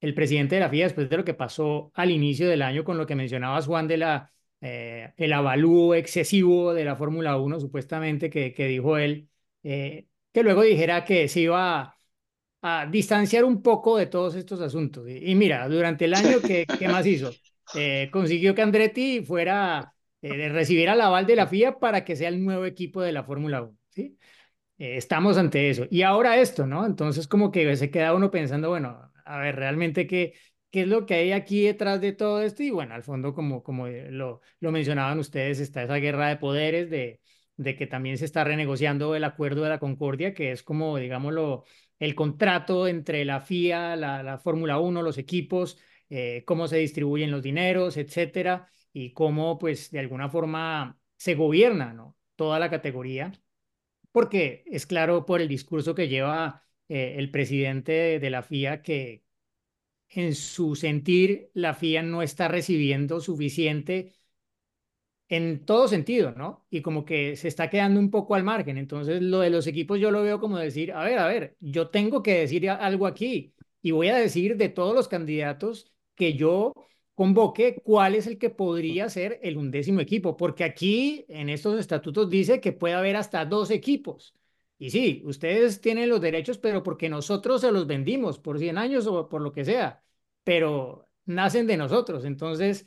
el 0.00 0.14
presidente 0.14 0.54
de 0.56 0.60
la 0.62 0.68
FIA, 0.68 0.84
después 0.86 1.08
de 1.08 1.16
lo 1.16 1.24
que 1.24 1.34
pasó 1.34 1.90
al 1.94 2.10
inicio 2.10 2.48
del 2.48 2.62
año 2.62 2.84
con 2.84 2.98
lo 2.98 3.06
que 3.06 3.14
mencionabas, 3.16 3.66
Juan, 3.66 3.88
de 3.88 3.96
la, 3.98 4.32
eh, 4.60 5.12
el 5.16 5.32
avalúo 5.32 5.94
excesivo 5.94 6.74
de 6.74 6.84
la 6.84 6.96
Fórmula 6.96 7.36
1, 7.38 7.60
supuestamente, 7.60 8.30
que, 8.30 8.52
que 8.54 8.66
dijo 8.66 8.96
él, 8.98 9.28
eh, 9.62 10.06
que 10.32 10.42
luego 10.42 10.62
dijera 10.62 11.04
que 11.04 11.28
se 11.28 11.40
iba 11.40 11.80
a, 11.82 11.98
a 12.62 12.86
distanciar 12.86 13.44
un 13.44 13.62
poco 13.62 13.96
de 13.98 14.06
todos 14.06 14.34
estos 14.34 14.60
asuntos. 14.60 15.08
Y, 15.08 15.30
y 15.30 15.34
mira, 15.34 15.68
durante 15.68 16.04
el 16.06 16.14
año, 16.14 16.42
¿qué, 16.44 16.66
qué 16.78 16.88
más 16.88 17.06
hizo? 17.06 17.40
Eh, 17.72 18.08
consiguió 18.12 18.54
que 18.54 18.62
Andretti 18.62 19.22
fuera, 19.24 19.94
eh, 20.22 20.48
recibiera 20.48 20.94
el 20.94 21.00
aval 21.00 21.26
de 21.26 21.36
la 21.36 21.46
FIA 21.46 21.78
para 21.78 22.04
que 22.04 22.16
sea 22.16 22.28
el 22.28 22.42
nuevo 22.44 22.64
equipo 22.64 23.02
de 23.02 23.12
la 23.12 23.24
Fórmula 23.24 23.62
1, 23.62 23.76
¿sí? 23.90 24.18
Eh, 24.78 24.96
estamos 24.96 25.36
ante 25.38 25.70
eso. 25.70 25.86
Y 25.90 26.02
ahora 26.02 26.38
esto, 26.38 26.66
¿no? 26.66 26.86
Entonces 26.86 27.28
como 27.28 27.50
que 27.50 27.76
se 27.76 27.90
queda 27.90 28.14
uno 28.14 28.30
pensando, 28.30 28.68
bueno, 28.70 29.10
a 29.28 29.38
ver, 29.40 29.56
realmente 29.56 30.06
qué, 30.06 30.34
qué 30.70 30.82
es 30.82 30.88
lo 30.88 31.06
que 31.06 31.14
hay 31.14 31.32
aquí 31.32 31.62
detrás 31.64 32.00
de 32.00 32.12
todo 32.12 32.42
esto. 32.42 32.62
Y 32.62 32.70
bueno, 32.70 32.94
al 32.94 33.02
fondo, 33.02 33.34
como, 33.34 33.62
como 33.62 33.86
eh, 33.86 34.10
lo, 34.10 34.40
lo 34.60 34.72
mencionaban 34.72 35.18
ustedes, 35.18 35.60
está 35.60 35.82
esa 35.82 35.96
guerra 35.96 36.28
de 36.28 36.36
poderes 36.36 36.90
de, 36.90 37.20
de 37.56 37.76
que 37.76 37.86
también 37.86 38.18
se 38.18 38.24
está 38.24 38.44
renegociando 38.44 39.14
el 39.14 39.24
acuerdo 39.24 39.62
de 39.62 39.70
la 39.70 39.78
Concordia, 39.78 40.34
que 40.34 40.52
es 40.52 40.62
como, 40.62 40.96
digámoslo, 40.98 41.64
el 41.98 42.14
contrato 42.14 42.88
entre 42.88 43.24
la 43.24 43.40
FIA, 43.40 43.96
la, 43.96 44.22
la 44.22 44.38
Fórmula 44.38 44.78
1, 44.78 45.02
los 45.02 45.18
equipos, 45.18 45.78
eh, 46.10 46.44
cómo 46.46 46.68
se 46.68 46.78
distribuyen 46.78 47.30
los 47.30 47.42
dineros, 47.42 47.96
etcétera, 47.96 48.68
y 48.92 49.12
cómo, 49.12 49.58
pues, 49.58 49.90
de 49.90 49.98
alguna 50.00 50.28
forma 50.28 50.98
se 51.16 51.34
gobierna, 51.34 51.92
¿no? 51.92 52.16
Toda 52.36 52.58
la 52.58 52.70
categoría 52.70 53.32
porque 54.12 54.64
es 54.66 54.86
claro 54.86 55.26
por 55.26 55.40
el 55.40 55.48
discurso 55.48 55.94
que 55.94 56.08
lleva 56.08 56.64
eh, 56.88 57.14
el 57.18 57.30
presidente 57.30 57.92
de, 57.92 58.18
de 58.20 58.30
la 58.30 58.42
FIA 58.42 58.82
que 58.82 59.24
en 60.10 60.34
su 60.34 60.76
sentir 60.76 61.50
la 61.54 61.74
FIA 61.74 62.02
no 62.02 62.22
está 62.22 62.48
recibiendo 62.48 63.20
suficiente 63.20 64.14
en 65.28 65.64
todo 65.66 65.88
sentido, 65.88 66.32
¿no? 66.32 66.66
Y 66.70 66.80
como 66.82 67.04
que 67.04 67.36
se 67.36 67.48
está 67.48 67.68
quedando 67.70 68.00
un 68.00 68.10
poco 68.10 68.34
al 68.34 68.44
margen. 68.44 68.78
Entonces, 68.78 69.20
lo 69.22 69.40
de 69.40 69.50
los 69.50 69.66
equipos 69.66 70.00
yo 70.00 70.10
lo 70.10 70.22
veo 70.22 70.40
como 70.40 70.58
decir, 70.58 70.92
a 70.92 71.04
ver, 71.04 71.18
a 71.18 71.26
ver, 71.26 71.56
yo 71.60 71.88
tengo 71.90 72.22
que 72.22 72.38
decir 72.40 72.68
algo 72.70 73.06
aquí 73.06 73.54
y 73.82 73.90
voy 73.90 74.08
a 74.08 74.16
decir 74.16 74.56
de 74.56 74.68
todos 74.70 74.94
los 74.94 75.08
candidatos 75.08 75.92
que 76.14 76.34
yo 76.34 76.72
convoque 77.14 77.80
cuál 77.84 78.14
es 78.14 78.26
el 78.26 78.38
que 78.38 78.48
podría 78.50 79.08
ser 79.10 79.38
el 79.42 79.56
undécimo 79.58 80.00
equipo, 80.00 80.36
porque 80.36 80.64
aquí 80.64 81.26
en 81.28 81.48
estos 81.48 81.78
estatutos 81.78 82.30
dice 82.30 82.60
que 82.60 82.72
puede 82.72 82.94
haber 82.94 83.16
hasta 83.16 83.44
dos 83.44 83.70
equipos. 83.70 84.34
Y 84.78 84.90
sí, 84.90 85.22
ustedes 85.24 85.80
tienen 85.80 86.08
los 86.08 86.20
derechos, 86.20 86.58
pero 86.58 86.82
porque 86.82 87.08
nosotros 87.08 87.60
se 87.62 87.72
los 87.72 87.86
vendimos 87.86 88.38
por 88.38 88.58
100 88.58 88.78
años 88.78 89.06
o 89.06 89.28
por 89.28 89.40
lo 89.42 89.52
que 89.52 89.64
sea, 89.64 90.04
pero 90.44 91.10
nacen 91.24 91.66
de 91.66 91.76
nosotros. 91.76 92.24
Entonces, 92.24 92.86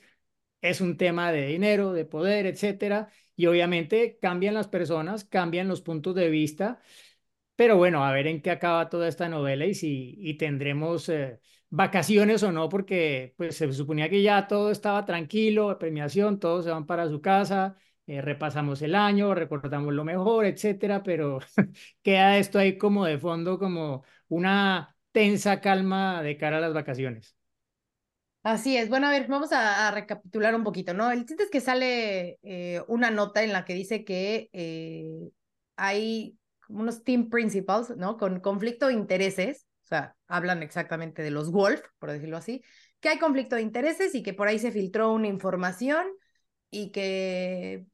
es 0.61 0.81
un 0.81 0.97
tema 0.97 1.31
de 1.31 1.47
dinero, 1.47 1.93
de 1.93 2.05
poder, 2.05 2.45
etcétera. 2.45 3.09
Y 3.35 3.47
obviamente 3.47 4.19
cambian 4.21 4.53
las 4.55 4.67
personas, 4.67 5.25
cambian 5.25 5.67
los 5.67 5.81
puntos 5.81 6.15
de 6.15 6.29
vista. 6.29 6.81
Pero 7.55 7.77
bueno, 7.77 8.03
a 8.05 8.11
ver 8.11 8.27
en 8.27 8.41
qué 8.41 8.51
acaba 8.51 8.89
toda 8.89 9.07
esta 9.07 9.29
novela 9.29 9.65
y 9.65 9.73
si 9.75 10.15
y 10.19 10.35
tendremos 10.35 11.09
eh, 11.09 11.39
vacaciones 11.69 12.41
o 12.43 12.51
no, 12.51 12.69
porque 12.69 13.33
pues 13.37 13.55
se 13.57 13.71
suponía 13.73 14.09
que 14.09 14.23
ya 14.23 14.47
todo 14.47 14.71
estaba 14.71 15.05
tranquilo, 15.05 15.77
premiación, 15.77 16.39
todos 16.39 16.65
se 16.65 16.71
van 16.71 16.85
para 16.87 17.07
su 17.09 17.21
casa, 17.21 17.77
eh, 18.11 18.21
repasamos 18.21 18.81
el 18.81 18.93
año, 18.93 19.33
recordamos 19.33 19.93
lo 19.93 20.03
mejor, 20.03 20.45
etcétera, 20.45 21.01
pero 21.01 21.39
queda 22.03 22.37
esto 22.37 22.59
ahí 22.59 22.77
como 22.77 23.05
de 23.05 23.17
fondo, 23.17 23.57
como 23.57 24.03
una 24.27 24.93
tensa 25.13 25.61
calma 25.61 26.21
de 26.21 26.35
cara 26.35 26.57
a 26.57 26.59
las 26.59 26.73
vacaciones. 26.73 27.37
Así 28.43 28.75
es. 28.75 28.89
Bueno, 28.89 29.07
a 29.07 29.11
ver, 29.11 29.27
vamos 29.29 29.53
a, 29.53 29.89
recapitular 29.91 30.53
un 30.55 30.65
poquito, 30.65 30.93
¿no? 30.93 31.09
El 31.09 31.25
chiste 31.25 31.43
es 31.43 31.49
que 31.49 31.61
sale 31.61 32.37
eh, 32.43 32.81
una 32.89 33.11
nota 33.11 33.43
en 33.43 33.53
la 33.53 33.63
que 33.63 33.75
dice 33.75 34.03
que 34.03 34.49
eh, 34.51 35.29
hay 35.77 36.37
unos 36.67 37.05
team 37.05 37.29
principals, 37.29 37.95
¿no? 37.95 38.17
Con 38.17 38.41
conflicto 38.41 38.87
de 38.87 38.93
intereses, 38.93 39.67
o 39.85 39.87
sea, 39.87 40.17
hablan 40.27 40.63
exactamente 40.63 41.23
de 41.23 41.31
los 41.31 41.49
Wolf, 41.49 41.81
por 41.97 42.11
decirlo 42.11 42.35
así, 42.35 42.61
que 42.99 43.07
hay 43.07 43.19
conflicto 43.19 43.55
de 43.55 43.61
intereses 43.61 44.15
y 44.15 44.21
que 44.21 44.33
por 44.33 44.49
ahí 44.49 44.59
se 44.59 44.73
filtró 44.73 45.13
una 45.13 45.27
información 45.27 46.07
y 46.71 46.91
que 46.91 47.85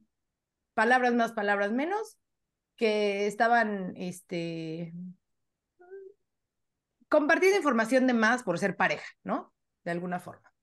palabras 0.78 1.16
más, 1.16 1.32
palabras 1.32 1.72
menos, 1.72 2.20
que 2.76 3.26
estaban, 3.26 3.96
este, 3.98 4.94
compartiendo 7.10 7.58
información 7.58 8.06
de 8.06 8.14
más 8.14 8.44
por 8.44 8.60
ser 8.60 8.78
pareja, 8.78 9.08
¿no? 9.24 9.52
de 9.84 9.90
alguna 9.90 10.20
forma. 10.20 10.54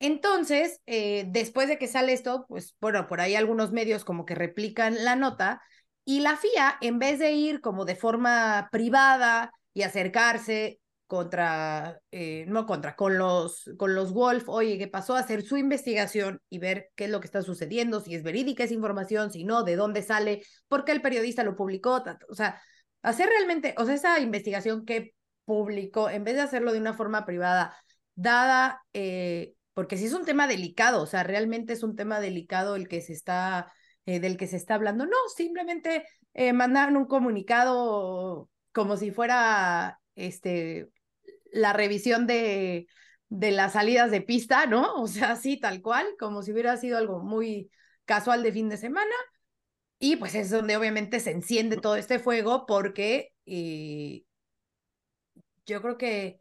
Entonces, 0.00 0.82
eh, 0.84 1.24
después 1.28 1.68
de 1.68 1.78
que 1.78 1.88
sale 1.88 2.12
esto, 2.12 2.44
pues 2.46 2.76
bueno, 2.78 3.06
por 3.06 3.22
ahí 3.22 3.34
algunos 3.34 3.72
medios 3.72 4.04
como 4.04 4.26
que 4.26 4.34
replican 4.34 5.02
la 5.02 5.16
nota 5.16 5.62
y 6.04 6.20
la 6.20 6.36
FIA, 6.36 6.76
en 6.82 6.98
vez 6.98 7.18
de 7.18 7.32
ir 7.32 7.62
como 7.62 7.86
de 7.86 7.96
forma 7.96 8.68
privada 8.70 9.50
y 9.72 9.80
acercarse 9.80 10.81
contra, 11.12 12.00
eh, 12.10 12.46
no 12.48 12.64
contra, 12.64 12.96
con 12.96 13.18
los, 13.18 13.70
con 13.76 13.94
los 13.94 14.14
Wolf, 14.14 14.48
oye, 14.48 14.78
¿qué 14.78 14.88
pasó? 14.88 15.14
Hacer 15.14 15.42
su 15.42 15.58
investigación 15.58 16.40
y 16.48 16.58
ver 16.58 16.88
qué 16.94 17.04
es 17.04 17.10
lo 17.10 17.20
que 17.20 17.26
está 17.26 17.42
sucediendo, 17.42 18.00
si 18.00 18.14
es 18.14 18.22
verídica 18.22 18.64
esa 18.64 18.72
información, 18.72 19.30
si 19.30 19.44
no, 19.44 19.62
de 19.62 19.76
dónde 19.76 20.00
sale, 20.00 20.42
por 20.68 20.86
qué 20.86 20.92
el 20.92 21.02
periodista 21.02 21.44
lo 21.44 21.54
publicó, 21.54 22.02
o 22.30 22.34
sea, 22.34 22.62
hacer 23.02 23.28
realmente, 23.28 23.74
o 23.76 23.84
sea, 23.84 23.94
esa 23.94 24.20
investigación 24.20 24.86
que 24.86 25.10
publicó, 25.44 26.08
en 26.08 26.24
vez 26.24 26.36
de 26.36 26.40
hacerlo 26.40 26.72
de 26.72 26.78
una 26.78 26.94
forma 26.94 27.26
privada, 27.26 27.76
dada, 28.14 28.80
eh, 28.94 29.52
porque 29.74 29.98
si 29.98 30.06
es 30.06 30.14
un 30.14 30.24
tema 30.24 30.46
delicado, 30.46 31.02
o 31.02 31.06
sea, 31.06 31.24
realmente 31.24 31.74
es 31.74 31.82
un 31.82 31.94
tema 31.94 32.20
delicado 32.20 32.74
el 32.74 32.88
que 32.88 33.02
se 33.02 33.12
está, 33.12 33.70
eh, 34.06 34.18
del 34.18 34.38
que 34.38 34.46
se 34.46 34.56
está 34.56 34.76
hablando. 34.76 35.04
No, 35.04 35.18
simplemente 35.36 36.06
mandaron 36.54 36.96
un 36.96 37.04
comunicado 37.04 38.48
como 38.72 38.96
si 38.96 39.10
fuera 39.10 39.98
este, 40.14 40.88
la 41.52 41.72
revisión 41.72 42.26
de, 42.26 42.86
de 43.28 43.50
las 43.50 43.74
salidas 43.74 44.10
de 44.10 44.20
pista, 44.22 44.66
¿no? 44.66 44.94
O 44.96 45.06
sea, 45.08 45.32
así 45.32 45.58
tal 45.58 45.82
cual, 45.82 46.06
como 46.18 46.42
si 46.42 46.52
hubiera 46.52 46.76
sido 46.76 46.98
algo 46.98 47.20
muy 47.20 47.70
casual 48.04 48.42
de 48.42 48.52
fin 48.52 48.68
de 48.68 48.76
semana. 48.76 49.14
Y 49.98 50.16
pues 50.16 50.34
es 50.34 50.50
donde 50.50 50.76
obviamente 50.76 51.20
se 51.20 51.30
enciende 51.30 51.76
todo 51.76 51.96
este 51.96 52.18
fuego 52.18 52.66
porque 52.66 53.32
yo 55.66 55.80
creo 55.80 55.96
que 55.96 56.40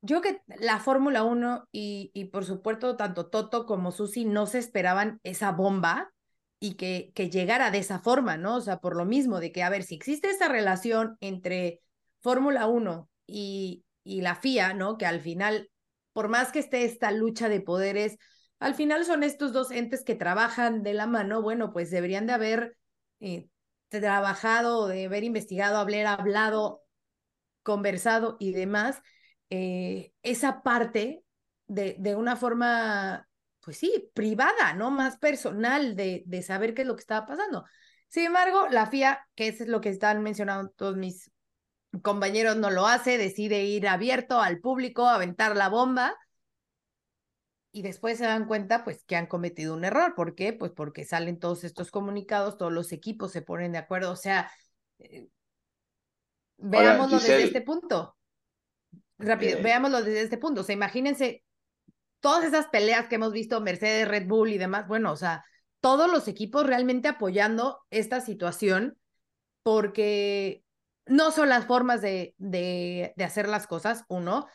yo 0.00 0.20
que 0.20 0.42
la 0.58 0.80
Fórmula 0.80 1.22
1 1.22 1.68
y, 1.70 2.10
y, 2.12 2.24
por 2.26 2.44
supuesto 2.44 2.96
tanto 2.96 3.28
Toto 3.28 3.66
como 3.66 3.92
Susi 3.92 4.24
no 4.24 4.46
se 4.46 4.58
esperaban 4.58 5.20
esa 5.22 5.52
bomba 5.52 6.12
y 6.58 6.74
que, 6.74 7.12
que 7.14 7.30
llegara 7.30 7.70
de 7.70 7.78
esa 7.78 8.00
forma, 8.00 8.36
¿no? 8.36 8.56
O 8.56 8.60
sea, 8.60 8.78
por 8.78 8.96
lo 8.96 9.04
mismo, 9.04 9.40
de 9.40 9.52
que, 9.52 9.62
a 9.62 9.70
ver, 9.70 9.82
si 9.82 9.94
existe 9.96 10.30
esa 10.30 10.48
relación 10.48 11.16
entre 11.20 11.80
Fórmula 12.22 12.66
1 12.66 13.08
y, 13.26 13.84
y 14.04 14.22
la 14.22 14.34
FIA, 14.36 14.74
¿no? 14.74 14.96
Que 14.98 15.06
al 15.06 15.20
final, 15.20 15.70
por 16.12 16.28
más 16.28 16.52
que 16.52 16.60
esté 16.60 16.84
esta 16.84 17.10
lucha 17.10 17.48
de 17.48 17.60
poderes, 17.60 18.18
al 18.60 18.74
final 18.74 19.04
son 19.04 19.22
estos 19.24 19.52
dos 19.52 19.70
entes 19.70 20.04
que 20.04 20.14
trabajan 20.14 20.82
de 20.82 20.94
la 20.94 21.06
mano, 21.06 21.42
bueno, 21.42 21.72
pues 21.72 21.90
deberían 21.90 22.26
de 22.26 22.32
haber 22.32 22.76
eh, 23.20 23.48
trabajado, 23.88 24.86
de 24.86 25.06
haber 25.06 25.24
investigado, 25.24 25.78
haber 25.78 26.06
hablado, 26.06 26.82
conversado 27.62 28.36
y 28.40 28.52
demás 28.52 29.02
eh, 29.50 30.12
esa 30.22 30.62
parte 30.62 31.24
de, 31.66 31.96
de 31.98 32.14
una 32.14 32.36
forma, 32.36 33.28
pues 33.60 33.78
sí, 33.78 34.10
privada, 34.14 34.74
¿no? 34.74 34.90
Más 34.90 35.18
personal 35.18 35.96
de, 35.96 36.22
de 36.26 36.42
saber 36.42 36.74
qué 36.74 36.82
es 36.82 36.88
lo 36.88 36.94
que 36.96 37.00
estaba 37.00 37.26
pasando. 37.26 37.64
Sin 38.08 38.26
embargo, 38.26 38.68
la 38.70 38.86
FIA, 38.86 39.26
que 39.34 39.48
es 39.48 39.66
lo 39.66 39.80
que 39.80 39.88
están 39.88 40.22
mencionando 40.22 40.70
todos 40.70 40.96
mis 40.96 41.31
compañeros, 42.00 42.56
no 42.56 42.70
lo 42.70 42.86
hace, 42.86 43.18
decide 43.18 43.64
ir 43.64 43.86
abierto 43.86 44.40
al 44.40 44.60
público, 44.60 45.06
aventar 45.06 45.56
la 45.56 45.68
bomba 45.68 46.16
y 47.72 47.82
después 47.82 48.18
se 48.18 48.24
dan 48.24 48.46
cuenta 48.46 48.84
pues 48.84 49.02
que 49.04 49.16
han 49.16 49.26
cometido 49.26 49.74
un 49.74 49.84
error. 49.84 50.14
¿Por 50.14 50.34
qué? 50.34 50.52
Pues 50.52 50.72
porque 50.72 51.04
salen 51.04 51.38
todos 51.38 51.64
estos 51.64 51.90
comunicados, 51.90 52.58
todos 52.58 52.72
los 52.72 52.92
equipos 52.92 53.32
se 53.32 53.42
ponen 53.42 53.72
de 53.72 53.78
acuerdo, 53.78 54.12
o 54.12 54.16
sea, 54.16 54.50
eh, 54.98 55.28
veámoslo 56.58 57.18
desde 57.18 57.44
este 57.44 57.62
punto. 57.62 58.16
Rápido, 59.18 59.62
veámoslo 59.62 60.02
desde 60.02 60.22
este 60.22 60.38
punto. 60.38 60.60
O 60.60 60.64
sea, 60.64 60.74
imagínense 60.74 61.42
todas 62.20 62.44
esas 62.44 62.68
peleas 62.68 63.08
que 63.08 63.14
hemos 63.14 63.32
visto, 63.32 63.60
Mercedes, 63.60 64.06
Red 64.06 64.26
Bull 64.26 64.50
y 64.50 64.58
demás. 64.58 64.86
Bueno, 64.86 65.10
o 65.10 65.16
sea, 65.16 65.44
todos 65.80 66.10
los 66.10 66.28
equipos 66.28 66.66
realmente 66.66 67.08
apoyando 67.08 67.80
esta 67.90 68.20
situación 68.20 68.98
porque 69.62 70.61
no 71.06 71.30
son 71.30 71.48
las 71.48 71.66
formas 71.66 72.00
de, 72.00 72.34
de, 72.38 73.12
de 73.16 73.24
hacer 73.24 73.48
las 73.48 73.66
cosas, 73.66 74.04
uno. 74.08 74.46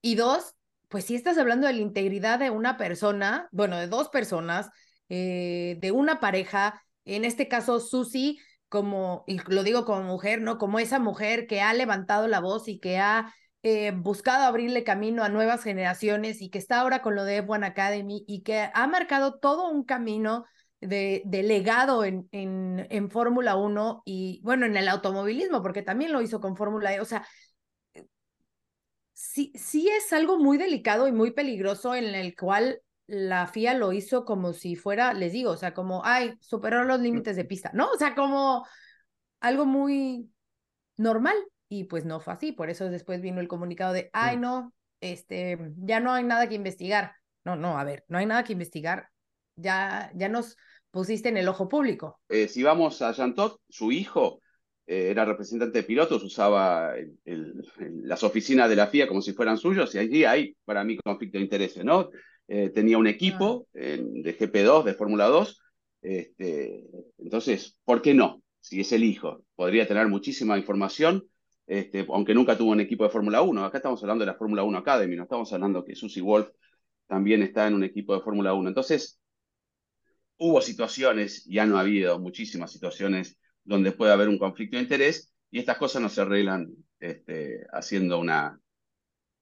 Y 0.00 0.14
dos, 0.14 0.54
pues 0.88 1.04
si 1.04 1.14
estás 1.14 1.38
hablando 1.38 1.66
de 1.66 1.74
la 1.74 1.80
integridad 1.80 2.38
de 2.38 2.50
una 2.50 2.76
persona, 2.76 3.48
bueno, 3.52 3.76
de 3.76 3.88
dos 3.88 4.08
personas, 4.08 4.70
eh, 5.08 5.78
de 5.80 5.92
una 5.92 6.20
pareja, 6.20 6.82
en 7.04 7.24
este 7.24 7.48
caso 7.48 7.80
Susi, 7.80 8.38
como, 8.68 9.24
y 9.26 9.38
lo 9.48 9.62
digo 9.62 9.84
como 9.84 10.02
mujer, 10.02 10.42
¿no? 10.42 10.58
Como 10.58 10.78
esa 10.78 10.98
mujer 10.98 11.46
que 11.46 11.60
ha 11.62 11.72
levantado 11.72 12.28
la 12.28 12.40
voz 12.40 12.68
y 12.68 12.78
que 12.80 12.98
ha 12.98 13.34
eh, 13.62 13.92
buscado 13.92 14.44
abrirle 14.44 14.84
camino 14.84 15.24
a 15.24 15.28
nuevas 15.28 15.62
generaciones 15.62 16.42
y 16.42 16.50
que 16.50 16.58
está 16.58 16.80
ahora 16.80 17.02
con 17.02 17.14
lo 17.14 17.24
de 17.24 17.38
F1 17.38 17.66
Academy 17.66 18.24
y 18.28 18.42
que 18.42 18.70
ha 18.72 18.86
marcado 18.86 19.38
todo 19.38 19.68
un 19.70 19.84
camino 19.84 20.44
de, 20.80 21.22
de 21.24 21.42
legado 21.42 22.04
en, 22.04 22.28
en, 22.32 22.86
en 22.90 23.10
Fórmula 23.10 23.56
1 23.56 24.02
y 24.04 24.40
bueno, 24.44 24.66
en 24.66 24.76
el 24.76 24.88
automovilismo, 24.88 25.62
porque 25.62 25.82
también 25.82 26.12
lo 26.12 26.22
hizo 26.22 26.40
con 26.40 26.56
Fórmula 26.56 26.94
E. 26.94 27.00
O 27.00 27.04
sea, 27.04 27.26
sí, 29.12 29.52
sí 29.54 29.88
es 29.88 30.12
algo 30.12 30.38
muy 30.38 30.58
delicado 30.58 31.08
y 31.08 31.12
muy 31.12 31.32
peligroso 31.32 31.94
en 31.94 32.14
el 32.14 32.36
cual 32.36 32.80
la 33.06 33.46
FIA 33.46 33.74
lo 33.74 33.92
hizo 33.92 34.24
como 34.24 34.52
si 34.52 34.76
fuera, 34.76 35.14
les 35.14 35.32
digo, 35.32 35.50
o 35.50 35.56
sea, 35.56 35.72
como, 35.74 36.04
ay, 36.04 36.34
superó 36.40 36.84
los 36.84 37.00
límites 37.00 37.36
de 37.36 37.44
pista, 37.44 37.70
¿no? 37.72 37.90
O 37.90 37.96
sea, 37.96 38.14
como 38.14 38.66
algo 39.40 39.64
muy 39.64 40.30
normal 40.96 41.36
y 41.68 41.84
pues 41.84 42.04
no 42.04 42.20
fue 42.20 42.34
así, 42.34 42.52
por 42.52 42.70
eso 42.70 42.88
después 42.90 43.20
vino 43.20 43.40
el 43.40 43.48
comunicado 43.48 43.92
de, 43.92 44.10
ay 44.12 44.36
no, 44.36 44.74
este, 45.00 45.58
ya 45.76 46.00
no 46.00 46.12
hay 46.12 46.24
nada 46.24 46.48
que 46.48 46.54
investigar. 46.54 47.14
No, 47.44 47.56
no, 47.56 47.78
a 47.78 47.84
ver, 47.84 48.04
no 48.08 48.18
hay 48.18 48.26
nada 48.26 48.44
que 48.44 48.52
investigar, 48.52 49.08
ya, 49.58 50.10
ya 50.14 50.28
nos 50.28 50.56
pusiste 50.90 51.28
en 51.28 51.36
el 51.36 51.48
ojo 51.48 51.68
público. 51.68 52.20
Eh, 52.28 52.48
si 52.48 52.62
vamos 52.62 53.02
a 53.02 53.12
Jantot, 53.12 53.60
su 53.68 53.92
hijo 53.92 54.40
eh, 54.86 55.08
era 55.10 55.24
representante 55.24 55.78
de 55.78 55.84
pilotos, 55.84 56.22
usaba 56.22 56.94
las 57.24 58.22
oficinas 58.22 58.68
de 58.70 58.76
la 58.76 58.86
FIA 58.86 59.08
como 59.08 59.20
si 59.20 59.32
fueran 59.32 59.58
suyos, 59.58 59.94
y 59.94 59.98
allí 59.98 60.24
hay 60.24 60.56
para 60.64 60.84
mí 60.84 60.96
conflicto 60.96 61.38
de 61.38 61.44
intereses, 61.44 61.84
¿no? 61.84 62.10
Eh, 62.46 62.70
tenía 62.70 62.96
un 62.96 63.06
equipo 63.06 63.66
de 63.74 64.36
GP2, 64.38 64.84
de 64.84 64.94
Fórmula 64.94 65.26
2, 65.26 65.60
este, 66.00 66.86
entonces, 67.18 67.78
¿por 67.84 68.00
qué 68.00 68.14
no? 68.14 68.42
Si 68.60 68.80
es 68.80 68.92
el 68.92 69.04
hijo, 69.04 69.44
podría 69.54 69.86
tener 69.86 70.08
muchísima 70.08 70.56
información 70.56 71.28
este, 71.68 72.06
aunque 72.08 72.34
nunca 72.34 72.56
tuvo 72.56 72.70
un 72.70 72.80
equipo 72.80 73.04
de 73.04 73.10
Fórmula 73.10 73.42
1. 73.42 73.64
Acá 73.64 73.76
estamos 73.76 74.02
hablando 74.02 74.22
de 74.22 74.32
la 74.32 74.38
Fórmula 74.38 74.64
1 74.64 74.78
Academy, 74.78 75.14
no 75.16 75.24
estamos 75.24 75.52
hablando 75.52 75.84
que 75.84 75.94
Susie 75.94 76.22
Wolf 76.22 76.48
también 77.06 77.42
está 77.42 77.66
en 77.66 77.74
un 77.74 77.84
equipo 77.84 78.14
de 78.14 78.22
Fórmula 78.22 78.54
1. 78.54 78.68
Entonces, 78.68 79.17
hubo 80.38 80.60
situaciones, 80.60 81.44
ya 81.44 81.66
no 81.66 81.76
ha 81.76 81.82
habido 81.82 82.18
muchísimas 82.18 82.72
situaciones 82.72 83.38
donde 83.64 83.92
puede 83.92 84.12
haber 84.12 84.28
un 84.28 84.38
conflicto 84.38 84.76
de 84.76 84.82
interés 84.82 85.34
y 85.50 85.58
estas 85.58 85.76
cosas 85.76 86.00
no 86.00 86.08
se 86.08 86.20
arreglan 86.20 86.72
este, 87.00 87.66
haciendo 87.72 88.18
una, 88.18 88.60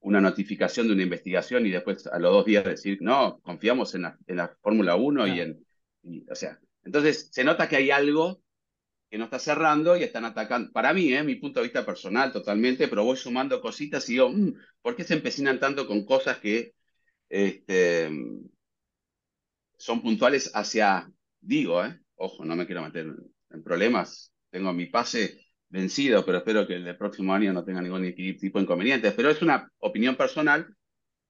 una 0.01 0.21
notificación 0.21 0.89
de 0.89 0.95
una 0.95 1.03
investigación 1.03 1.67
y 1.67 1.71
después 1.71 2.07
a 2.07 2.19
los 2.19 2.33
dos 2.33 2.45
días 2.45 2.65
decir, 2.65 2.99
no, 3.01 3.41
confiamos 3.41 3.95
en 3.95 4.03
la, 4.03 4.19
en 4.27 4.37
la 4.37 4.57
Fórmula 4.61 4.97
1 4.97 5.27
y 5.29 5.41
en... 5.41 5.67
o 6.31 6.35
sea, 6.35 6.59
entonces 6.85 7.29
se 7.33 7.45
nota 7.45 7.69
que 7.69 7.77
hay 7.77 7.91
algo 7.91 8.43
que 9.11 9.19
no 9.19 9.25
está 9.25 9.39
cerrando 9.39 9.97
y 9.97 10.03
están 10.03 10.25
atacando. 10.25 10.73
Para 10.73 10.93
mí, 10.93 11.13
¿eh? 11.13 11.23
mi 11.23 11.37
punto 11.37 11.61
de 11.61 11.65
vista 11.65 11.87
personal 11.87 12.33
totalmente, 12.33 12.89
pero 12.89 13.05
voy 13.05 13.17
sumando 13.17 13.61
cositas 13.61 14.09
y 14.09 14.15
digo, 14.15 14.31
mm, 14.31 14.55
¿por 14.83 14.97
qué 14.97 15.05
se 15.05 15.15
empecinan 15.15 15.61
tanto 15.61 15.87
con 15.87 16.05
cosas 16.05 16.39
que 16.39 16.73
este, 17.29 18.11
son 19.77 20.03
puntuales 20.03 20.51
hacia, 20.55 21.11
digo, 21.41 21.85
¿eh? 21.85 21.99
ojo, 22.17 22.45
no 22.45 22.57
me 22.57 22.67
quiero 22.67 22.83
meter 22.83 23.07
en 23.51 23.63
problemas, 23.63 24.33
tengo 24.51 24.73
mi 24.73 24.87
pase 24.87 25.47
vencido, 25.69 26.25
pero 26.25 26.39
espero 26.39 26.67
que 26.67 26.75
el 26.75 26.97
próximo 26.97 27.35
año 27.35 27.53
no 27.53 27.65
tenga 27.65 27.83
ningún 27.83 28.03
tipo 28.15 28.59
de 28.59 28.63
inconvenientes, 28.63 29.13
pero 29.15 29.31
es 29.31 29.43
una 29.43 29.71
opinión 29.79 30.17
personal 30.17 30.67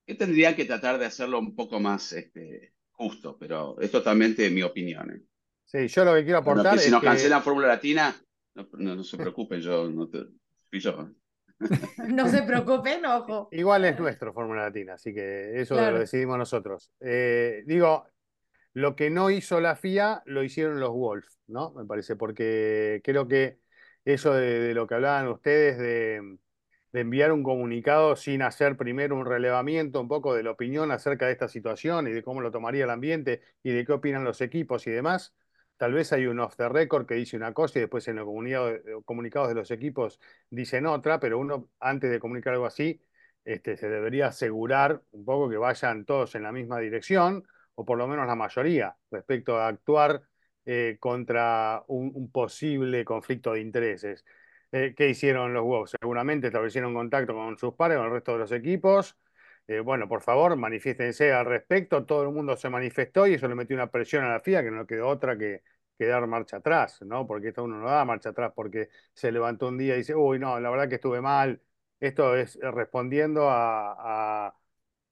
que 0.07 0.15
tendría 0.15 0.55
que 0.55 0.65
tratar 0.65 0.99
de 0.99 1.07
hacerlo 1.07 1.39
un 1.39 1.55
poco 1.57 1.81
más 1.81 2.13
este, 2.13 2.75
justo, 2.93 3.37
pero 3.39 3.81
es 3.81 3.91
totalmente 3.91 4.49
mi 4.51 4.63
opinión. 4.63 5.11
¿eh? 5.11 5.23
Sí, 5.65 5.89
yo 5.89 6.05
lo 6.05 6.15
que 6.15 6.25
quiero 6.25 6.39
aportar 6.39 6.79
si 6.79 6.91
nos 6.91 7.03
cancelan 7.03 7.43
Fórmula 7.43 7.69
Latina, 7.69 8.15
no, 8.55 9.03
se 9.03 9.17
preocupen, 9.17 9.61
yo 9.61 9.91
no 9.91 10.09
te, 10.09 10.27
yo. 10.73 11.11
no 12.09 12.29
se 12.29 12.43
preocupen, 12.43 13.05
ojo. 13.07 13.49
Igual 13.51 13.87
es 13.87 13.99
nuestro 13.99 14.33
Fórmula 14.33 14.65
Latina, 14.65 14.95
así 14.95 15.13
que 15.13 15.61
eso 15.61 15.75
lo 15.75 15.99
decidimos 15.99 16.39
nosotros. 16.39 16.93
Eh, 17.01 17.65
digo, 17.67 18.07
lo 18.77 18.95
que 18.95 19.09
no 19.09 19.31
hizo 19.31 19.59
la 19.63 19.75
FIA 19.75 20.23
lo 20.27 20.43
hicieron 20.45 20.81
los 20.81 20.91
Wolf, 20.91 21.27
¿no? 21.47 21.73
Me 21.73 21.87
parece, 21.87 22.15
porque 22.15 23.01
creo 23.03 23.27
que 23.27 23.59
eso 24.05 24.35
de, 24.35 24.75
lo 24.75 24.87
que 24.87 24.95
hablaban 24.97 25.29
ustedes 25.29 25.79
de, 25.79 26.39
enviar 26.93 27.33
un 27.33 27.43
comunicado 27.43 28.17
sin 28.17 28.43
hacer 28.43 28.77
primero 28.77 29.17
un 29.17 29.25
relevamiento 29.25 30.01
un 30.01 30.09
poco 30.09 30.35
de 30.35 30.43
la 30.43 30.51
opinión 30.51 30.91
acerca 30.93 31.27
de 31.27 31.33
esta 31.33 31.49
situación 31.49 32.07
y 32.07 32.13
de 32.13 32.23
cómo 32.23 32.43
lo 32.43 32.51
tomaría 32.51 32.85
el 32.85 32.91
ambiente 32.91 33.41
y 33.63 33.71
de 33.73 33.87
qué 33.87 33.93
opinan 33.93 34.25
los 34.25 34.43
equipos 34.43 34.87
y 34.87 34.91
demás. 34.91 35.35
Tal 35.79 35.95
vez 35.95 36.13
hay 36.13 36.27
un 36.27 36.39
off 36.41 36.57
the 36.57 36.69
record 36.69 37.07
que 37.07 37.15
dice 37.15 37.37
una 37.39 37.55
cosa 37.55 37.79
y 37.79 37.83
después 37.83 38.07
en 38.09 38.17
los 38.17 38.27
comunicados 39.07 39.49
de 39.49 39.55
los 39.55 39.71
equipos 39.71 40.21
dicen 40.51 40.85
otra, 40.85 41.19
pero 41.19 41.39
uno 41.39 41.71
antes 41.81 42.11
de 42.11 42.21
comunicar 42.21 42.53
algo 42.53 42.67
así 42.67 43.01
este, 43.45 43.79
se 43.79 43.89
debería 43.89 44.27
asegurar 44.27 45.03
un 45.13 45.25
poco 45.25 45.49
que 45.49 45.57
vayan 45.57 46.05
todos 46.05 46.35
en 46.35 46.43
la 46.43 46.53
misma 46.53 46.79
dirección, 46.79 47.47
o 47.77 47.85
por 47.85 47.99
lo 47.99 48.09
menos 48.09 48.27
la 48.27 48.35
mayoría, 48.35 48.97
respecto 49.11 49.59
a 49.59 49.69
actuar 49.69 50.23
eh, 50.65 50.97
contra 51.01 51.85
un, 51.89 52.31
posible 52.33 53.05
conflicto 53.05 53.53
de 53.53 53.61
intereses. 53.61 54.25
Eh, 54.73 54.95
¿Qué 54.97 55.09
hicieron 55.09 55.55
los 55.55 55.63
Wolves? 55.65 55.93
Seguramente 56.01 56.49
establecieron 56.49 56.95
contacto 56.95 57.35
con 57.35 57.59
sus 57.59 57.75
pares, 57.75 57.99
con 57.99 58.07
el 58.07 58.13
resto 58.13 58.33
de 58.33 58.39
los 58.39 58.53
equipos. 58.53 59.17
Eh, 59.69 59.81
bueno, 59.81 60.09
por 60.09 60.23
favor, 60.23 60.57
manifiéstense 60.57 61.33
al 61.33 61.47
respecto. 61.47 62.05
Todo 62.05 62.23
el 62.23 62.31
mundo 62.31 62.57
se 62.57 62.69
manifestó 62.71 63.27
y 63.27 63.35
eso 63.35 63.49
le 63.49 63.55
metió 63.55 63.77
una 63.77 63.91
presión 63.91 64.25
a 64.25 64.31
la 64.31 64.41
FIA 64.41 64.63
que 64.63 64.71
no 64.71 64.87
quedó 64.87 65.09
otra 65.09 65.37
que, 65.39 65.63
dar 65.99 66.27
marcha 66.27 66.59
atrás, 66.59 67.01
¿no? 67.03 67.27
Porque 67.27 67.49
esto 67.49 67.65
uno 67.65 67.79
no 67.79 67.89
da 67.89 68.05
marcha 68.05 68.31
atrás 68.31 68.53
porque 68.55 68.89
se 69.15 69.33
levantó 69.33 69.69
un 69.69 69.79
día 69.79 69.95
y 69.95 69.99
dice, 69.99 70.15
uy, 70.15 70.39
no, 70.39 70.61
la 70.61 70.71
verdad 70.71 70.89
que 70.89 70.97
estuve 70.97 71.21
mal. 71.21 71.61
Esto 72.01 72.37
es 72.37 72.59
respondiendo 72.61 73.49
a 73.51 74.49
a 74.49 74.55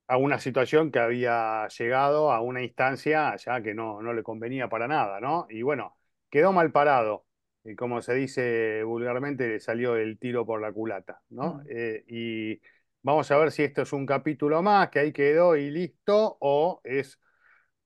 una 0.08 0.38
situación 0.38 0.90
que 0.90 0.98
había 0.98 1.66
llegado 1.68 2.32
a 2.32 2.40
una 2.40 2.62
instancia 2.62 3.36
ya 3.36 3.62
que 3.62 3.74
no, 3.74 4.02
no 4.02 4.12
le 4.12 4.22
convenía 4.22 4.68
para 4.68 4.86
nada, 4.88 5.20
¿no? 5.20 5.46
Y 5.50 5.62
bueno, 5.62 5.96
quedó 6.30 6.52
mal 6.52 6.72
parado. 6.72 7.26
Y 7.64 7.74
como 7.76 8.02
se 8.02 8.14
dice 8.14 8.82
vulgarmente, 8.84 9.48
le 9.48 9.60
salió 9.60 9.96
el 9.96 10.18
tiro 10.18 10.44
por 10.44 10.60
la 10.60 10.72
culata, 10.72 11.22
¿no? 11.30 11.62
Eh, 11.68 12.04
y 12.06 12.60
vamos 13.02 13.30
a 13.30 13.38
ver 13.38 13.50
si 13.50 13.62
esto 13.62 13.82
es 13.82 13.92
un 13.94 14.04
capítulo 14.04 14.62
más, 14.62 14.90
que 14.90 14.98
ahí 14.98 15.12
quedó 15.12 15.56
y 15.56 15.70
listo, 15.70 16.36
o 16.40 16.82
es 16.84 17.18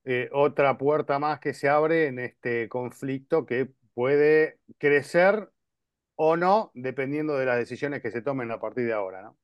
eh, 0.04 0.28
otra 0.32 0.76
puerta 0.78 1.20
más 1.20 1.38
que 1.38 1.54
se 1.54 1.68
abre 1.68 2.06
en 2.08 2.18
este 2.18 2.68
conflicto 2.68 3.46
que 3.46 3.70
puede 3.94 4.58
crecer 4.78 5.48
o 6.16 6.36
no, 6.36 6.72
dependiendo 6.74 7.36
de 7.36 7.46
las 7.46 7.58
decisiones 7.58 8.02
que 8.02 8.10
se 8.10 8.22
tomen 8.22 8.50
a 8.50 8.58
partir 8.58 8.86
de 8.86 8.92
ahora, 8.92 9.22
¿no? 9.22 9.38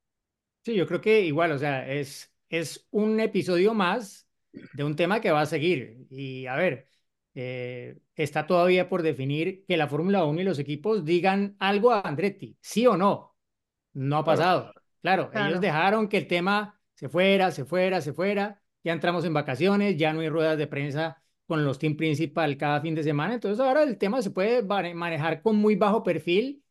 Sí, 0.65 0.75
yo 0.75 0.89
creo 0.89 1.01
que 1.01 1.21
igual, 1.21 1.53
o 1.53 1.59
sea, 1.59 1.87
es 1.87 2.34
es 2.49 2.87
un 2.91 3.21
episodio 3.21 3.75
más 3.75 4.29
de 4.73 4.85
un 4.85 4.97
tema 4.97 5.21
que 5.21 5.31
va 5.31 5.43
a 5.43 5.47
seguir. 5.47 6.07
Y 6.11 6.47
a 6.47 6.57
ver, 6.57 6.89
eh, 7.35 7.99
está 8.15 8.47
todavía 8.47 8.89
por 8.89 9.03
definir 9.03 9.65
que 9.67 9.77
la 9.77 9.89
Fórmula 9.89 10.25
1 10.25 10.41
y 10.41 10.45
los 10.45 10.59
equipos 10.59 11.05
digan 11.05 11.57
algo 11.59 11.93
a 11.93 12.01
Andretti, 12.01 12.57
sí 12.61 12.87
o 12.87 12.97
no. 12.97 13.37
No 13.93 14.19
ha 14.19 14.25
pasado. 14.25 14.73
Claro, 15.03 15.31
ellos 15.35 15.61
dejaron 15.61 16.09
que 16.09 16.17
el 16.17 16.27
tema 16.27 16.81
se 16.95 17.09
fuera, 17.09 17.51
se 17.51 17.65
fuera, 17.65 18.01
se 18.01 18.13
fuera. 18.13 18.63
Ya 18.83 18.93
entramos 18.93 19.25
en 19.25 19.35
vacaciones, 19.35 19.97
ya 19.97 20.13
no 20.13 20.21
hay 20.21 20.29
ruedas 20.29 20.59
de 20.59 20.67
prensa 20.67 21.23
con 21.47 21.65
los 21.65 21.79
team 21.79 21.97
principal 21.97 22.57
cada 22.57 22.81
fin 22.81 22.95
de 22.95 23.03
semana. 23.03 23.35
Entonces 23.35 23.61
ahora 23.61 23.83
el 23.83 23.99
tema 23.99 24.23
se 24.23 24.31
puede 24.31 24.63
manejar 24.63 25.43
con 25.43 25.57
muy 25.57 25.77
bajo 25.77 26.03
perfil 26.03 26.64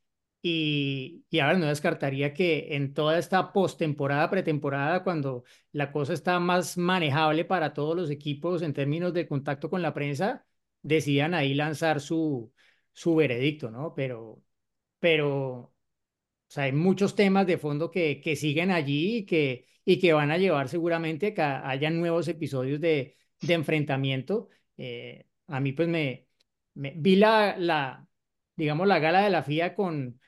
y, 0.43 1.25
y 1.31 1.39
ahora 1.39 1.57
no 1.57 1.67
descartaría 1.67 2.33
que 2.35 2.75
en 2.75 2.93
toda 2.93 3.17
esta 3.19 3.53
postemporada, 3.53 4.29
pretemporada, 4.29 5.03
cuando 5.03 5.45
la 5.71 5.91
cosa 5.93 6.13
está 6.13 6.39
más 6.41 6.77
manejable 6.77 7.45
para 7.45 7.73
todos 7.73 7.95
los 7.95 8.11
equipos 8.11 8.61
en 8.61 8.73
términos 8.73 9.13
de 9.13 9.27
contacto 9.27 9.69
con 9.71 9.81
la 9.81 9.93
prensa, 9.95 10.45
decidan 10.83 11.33
ahí 11.33 11.53
lanzar 11.55 12.01
su, 12.01 12.53
su 12.93 13.15
veredicto, 13.15 13.71
¿no? 13.71 13.93
Pero, 13.95 14.43
pero, 14.99 15.37
o 15.39 15.73
sea, 16.47 16.65
hay 16.65 16.71
muchos 16.73 17.15
temas 17.15 17.47
de 17.47 17.57
fondo 17.57 17.91
que, 17.91 18.21
que 18.21 18.35
siguen 18.35 18.71
allí 18.71 19.17
y 19.19 19.25
que, 19.25 19.67
y 19.85 19.99
que 19.99 20.13
van 20.13 20.31
a 20.31 20.37
llevar 20.37 20.69
seguramente 20.69 21.33
que 21.33 21.41
haya 21.41 21.89
nuevos 21.89 22.27
episodios 22.27 22.79
de, 22.81 23.17
de 23.41 23.53
enfrentamiento. 23.53 24.49
Eh, 24.77 25.25
a 25.47 25.59
mí, 25.59 25.73
pues, 25.73 25.87
me, 25.87 26.27
me 26.75 26.93
vi 26.97 27.15
la, 27.15 27.55
la, 27.57 28.07
digamos, 28.55 28.87
la 28.87 28.99
gala 28.99 29.21
de 29.23 29.29
la 29.29 29.43
FIA 29.43 29.75
con 29.75 30.19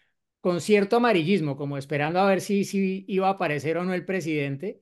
con 0.45 0.61
cierto 0.61 0.97
amarillismo, 0.97 1.57
como 1.57 1.75
esperando 1.75 2.19
a 2.19 2.27
ver 2.27 2.39
si, 2.39 2.65
si 2.65 3.03
iba 3.07 3.29
a 3.29 3.31
aparecer 3.31 3.79
o 3.79 3.83
no 3.83 3.95
el 3.95 4.05
presidente. 4.05 4.79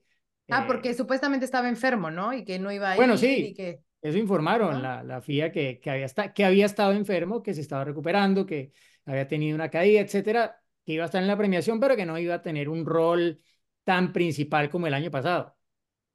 Ah, 0.50 0.64
porque 0.66 0.90
eh, 0.90 0.94
supuestamente 0.94 1.46
estaba 1.46 1.70
enfermo, 1.70 2.10
¿no? 2.10 2.34
Y 2.34 2.44
que 2.44 2.58
no 2.58 2.70
iba 2.70 2.90
a 2.90 2.92
ir. 2.92 2.96
Bueno, 2.98 3.16
sí, 3.16 3.54
que... 3.56 3.80
eso 4.02 4.18
informaron 4.18 4.82
la, 4.82 5.02
la 5.02 5.22
FIA 5.22 5.50
que, 5.52 5.80
que, 5.80 5.90
había 5.90 6.08
que 6.34 6.44
había 6.44 6.66
estado 6.66 6.92
enfermo, 6.92 7.42
que 7.42 7.54
se 7.54 7.62
estaba 7.62 7.82
recuperando, 7.82 8.44
que 8.44 8.72
había 9.06 9.26
tenido 9.26 9.54
una 9.54 9.70
caída, 9.70 10.02
etcétera, 10.02 10.62
que 10.84 10.92
iba 10.92 11.04
a 11.04 11.06
estar 11.06 11.22
en 11.22 11.28
la 11.28 11.38
premiación, 11.38 11.80
pero 11.80 11.96
que 11.96 12.04
no 12.04 12.18
iba 12.18 12.34
a 12.34 12.42
tener 12.42 12.68
un 12.68 12.84
rol 12.84 13.40
tan 13.84 14.12
principal 14.12 14.68
como 14.68 14.86
el 14.86 14.92
año 14.92 15.10
pasado. 15.10 15.56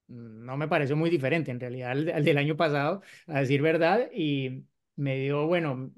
No 0.05 0.57
me 0.57 0.67
pareció 0.67 0.95
muy 0.95 1.09
diferente 1.09 1.49
en 1.49 1.59
realidad 1.59 1.89
al, 1.89 2.23
del 2.23 2.37
año 2.37 2.55
pasado, 2.55 3.01
a 3.25 3.39
decir 3.39 3.63
verdad, 3.63 4.11
y 4.13 4.63
me 4.95 5.17
dio, 5.17 5.47
bueno, 5.47 5.91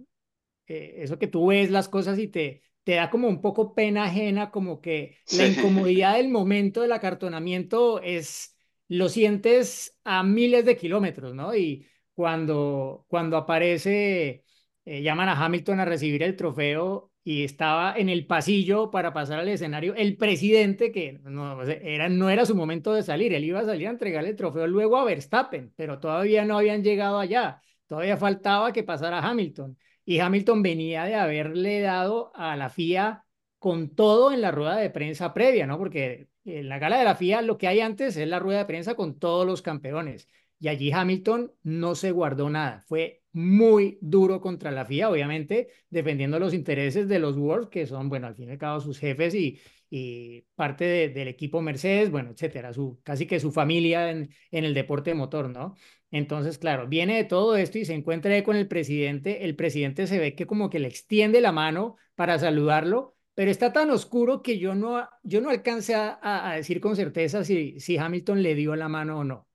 eh, 0.67 0.99
eso 0.99 1.19
que 1.19 1.27
tú 1.27 1.47
ves 1.47 1.69
las 1.69 1.89
cosas 1.89 2.17
y 2.17 2.29
te, 2.29 2.61
te 2.83 2.93
da 2.95 3.09
como 3.09 3.27
un 3.27 3.41
poco 3.41 3.73
pena 3.75 4.05
ajena, 4.05 4.51
como 4.51 4.81
que 4.81 5.17
la 5.31 5.47
incomodidad 5.47 6.15
del 6.15 6.29
momento 6.29 6.81
del 6.81 6.91
acartonamiento 6.91 8.01
es, 8.01 8.55
lo 8.87 9.09
sientes 9.09 9.99
a 10.03 10.23
miles 10.23 10.65
de 10.65 10.77
kilómetros, 10.77 11.33
¿no? 11.35 11.55
Y 11.55 11.87
cuando, 12.13 13.05
cuando 13.07 13.37
aparece, 13.37 14.43
eh, 14.85 15.01
llaman 15.01 15.29
a 15.29 15.43
Hamilton 15.45 15.79
a 15.79 15.85
recibir 15.85 16.23
el 16.23 16.35
trofeo 16.35 17.11
y 17.23 17.43
estaba 17.43 17.95
en 17.95 18.09
el 18.09 18.25
pasillo 18.25 18.89
para 18.89 19.13
pasar 19.13 19.39
al 19.39 19.47
escenario, 19.49 19.93
el 19.95 20.17
presidente, 20.17 20.91
que 20.91 21.19
no 21.23 21.61
era, 21.63 22.09
no 22.09 22.29
era 22.29 22.45
su 22.45 22.55
momento 22.55 22.93
de 22.93 23.03
salir, 23.03 23.33
él 23.33 23.43
iba 23.43 23.59
a 23.59 23.65
salir 23.65 23.87
a 23.87 23.91
entregarle 23.91 24.29
el 24.31 24.35
trofeo 24.35 24.65
luego 24.67 24.97
a 24.97 25.05
Verstappen, 25.05 25.71
pero 25.75 25.99
todavía 25.99 26.45
no 26.45 26.57
habían 26.57 26.83
llegado 26.83 27.19
allá, 27.19 27.61
todavía 27.87 28.17
faltaba 28.17 28.73
que 28.73 28.83
pasara 28.83 29.19
Hamilton. 29.19 29.77
Y 30.11 30.19
Hamilton 30.19 30.61
venía 30.61 31.05
de 31.05 31.15
haberle 31.15 31.79
dado 31.79 32.33
a 32.35 32.57
la 32.57 32.69
FIA 32.69 33.25
con 33.59 33.95
todo 33.95 34.33
en 34.33 34.41
la 34.41 34.51
rueda 34.51 34.75
de 34.75 34.89
prensa 34.89 35.33
previa, 35.33 35.65
¿no? 35.65 35.77
Porque 35.77 36.27
en 36.43 36.67
la 36.67 36.79
gala 36.79 36.97
de 36.97 37.05
la 37.05 37.15
FIA 37.15 37.41
lo 37.41 37.57
que 37.57 37.69
hay 37.69 37.79
antes 37.79 38.17
es 38.17 38.27
la 38.27 38.37
rueda 38.37 38.59
de 38.59 38.65
prensa 38.65 38.95
con 38.95 39.19
todos 39.19 39.45
los 39.47 39.61
campeones. 39.61 40.27
Y 40.59 40.67
allí 40.67 40.91
Hamilton 40.91 41.53
no 41.63 41.95
se 41.95 42.11
guardó 42.11 42.49
nada. 42.49 42.83
Fue 42.89 43.23
muy 43.31 43.99
duro 44.01 44.41
contra 44.41 44.69
la 44.69 44.83
FIA, 44.83 45.09
obviamente, 45.09 45.69
defendiendo 45.89 46.39
los 46.39 46.53
intereses 46.53 47.07
de 47.07 47.19
los 47.19 47.37
World, 47.37 47.69
que 47.69 47.87
son, 47.87 48.09
bueno, 48.09 48.27
al 48.27 48.35
fin 48.35 48.49
y 48.49 48.51
al 48.51 48.57
cabo 48.57 48.81
sus 48.81 48.99
jefes 48.99 49.33
y, 49.33 49.61
y 49.89 50.41
parte 50.55 51.07
del 51.07 51.29
equipo 51.29 51.61
Mercedes, 51.61 52.11
bueno, 52.11 52.31
etcétera, 52.31 52.73
su, 52.73 52.99
casi 53.01 53.27
que 53.27 53.39
su 53.39 53.53
familia 53.53 54.11
en, 54.11 54.29
en 54.51 54.65
el 54.65 54.73
deporte 54.73 55.13
motor, 55.13 55.49
¿no? 55.49 55.75
Entonces, 56.11 56.57
claro, 56.57 56.87
viene 56.87 57.15
de 57.17 57.23
todo 57.23 57.55
esto 57.55 57.77
y 57.77 57.85
se 57.85 57.93
encuentra 57.93 58.43
con 58.43 58.55
el 58.57 58.67
presidente. 58.67 59.45
El 59.45 59.55
presidente 59.55 60.07
se 60.07 60.19
ve 60.19 60.35
que 60.35 60.45
como 60.45 60.69
que 60.69 60.79
le 60.79 60.87
extiende 60.89 61.39
la 61.41 61.51
mano 61.53 61.95
para 62.15 62.37
saludarlo, 62.37 63.15
pero 63.33 63.49
está 63.49 63.71
tan 63.73 63.89
oscuro 63.91 64.41
que 64.41 64.59
yo 64.59 64.75
no, 64.75 65.07
yo 65.23 65.39
no 65.41 65.49
alcancé 65.49 65.95
a, 65.95 66.19
a 66.21 66.55
decir 66.55 66.81
con 66.81 66.95
certeza 66.97 67.43
si, 67.45 67.79
si 67.79 67.97
Hamilton 67.97 68.43
le 68.43 68.55
dio 68.55 68.75
la 68.75 68.89
mano 68.89 69.19
o 69.19 69.23
no. 69.23 69.47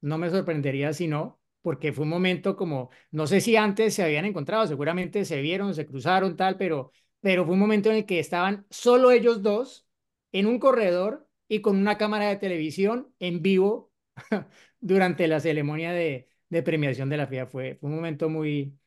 No 0.00 0.18
me 0.18 0.30
sorprendería 0.30 0.92
si 0.92 1.06
no, 1.08 1.40
porque 1.62 1.92
fue 1.92 2.04
un 2.04 2.10
momento 2.10 2.56
como, 2.56 2.90
no 3.12 3.26
sé 3.28 3.40
si 3.40 3.56
antes 3.56 3.94
se 3.94 4.02
habían 4.02 4.24
encontrado, 4.24 4.66
seguramente 4.66 5.24
se 5.24 5.40
vieron, 5.40 5.74
se 5.74 5.86
cruzaron, 5.86 6.36
tal, 6.36 6.56
pero, 6.56 6.92
pero 7.20 7.44
fue 7.44 7.54
un 7.54 7.60
momento 7.60 7.90
en 7.90 7.96
el 7.96 8.06
que 8.06 8.18
estaban 8.18 8.66
solo 8.70 9.10
ellos 9.12 9.42
dos 9.42 9.86
en 10.32 10.46
un 10.46 10.58
corredor 10.58 11.28
y 11.48 11.60
con 11.60 11.76
una 11.76 11.98
cámara 11.98 12.28
de 12.28 12.36
televisión 12.36 13.14
en 13.20 13.42
vivo 13.42 13.91
durante 14.80 15.26
la 15.28 15.40
ceremonia 15.40 15.92
de, 15.92 16.28
de 16.48 16.62
premiación 16.62 17.08
de 17.08 17.16
la 17.16 17.24
FIA. 17.24 17.46
Fue, 17.46 17.76
fue 17.80 17.90
un 17.90 17.96
momento 17.96 18.28
muy, 18.28 18.78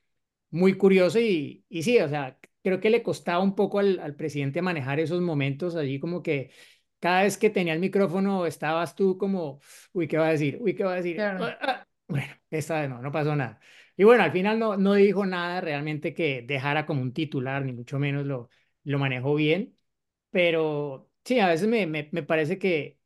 muy 0.51 0.77
curioso 0.77 1.19
y, 1.19 1.65
y 1.69 1.83
sí, 1.83 1.99
o 1.99 2.09
sea, 2.09 2.39
creo 2.63 2.79
que 2.79 2.89
le 2.89 3.03
costaba 3.03 3.39
un 3.43 3.55
poco 3.55 3.79
al, 3.79 3.99
al 3.99 4.15
presidente 4.15 4.61
manejar 4.61 4.99
esos 4.99 5.21
momentos 5.21 5.75
allí 5.75 5.99
como 5.99 6.23
que 6.23 6.51
cada 6.99 7.23
vez 7.23 7.37
que 7.37 7.49
tenía 7.49 7.73
el 7.73 7.79
micrófono 7.79 8.45
estabas 8.45 8.95
tú 8.95 9.17
como, 9.17 9.59
uy, 9.93 10.07
¿qué 10.07 10.17
va 10.17 10.27
a 10.27 10.31
decir? 10.31 10.57
Uy, 10.61 10.75
¿qué 10.75 10.83
va 10.83 10.93
a 10.93 10.95
decir? 10.97 11.15
Claro. 11.17 11.43
Ah, 11.45 11.57
ah. 11.61 11.87
Bueno, 12.07 12.33
esta 12.49 12.81
vez 12.81 12.89
no, 12.89 13.01
no 13.01 13.11
pasó 13.11 13.35
nada. 13.35 13.59
Y 13.97 14.03
bueno, 14.03 14.23
al 14.23 14.31
final 14.31 14.59
no, 14.59 14.77
no 14.77 14.93
dijo 14.93 15.25
nada 15.25 15.61
realmente 15.61 16.13
que 16.13 16.41
dejara 16.43 16.85
como 16.85 17.01
un 17.01 17.13
titular, 17.13 17.63
ni 17.65 17.73
mucho 17.73 17.99
menos 17.99 18.25
lo, 18.25 18.49
lo 18.83 18.99
manejó 18.99 19.35
bien, 19.35 19.77
pero 20.31 21.09
sí, 21.23 21.39
a 21.39 21.47
veces 21.47 21.67
me, 21.67 21.87
me, 21.87 22.09
me 22.11 22.23
parece 22.23 22.59
que 22.59 22.99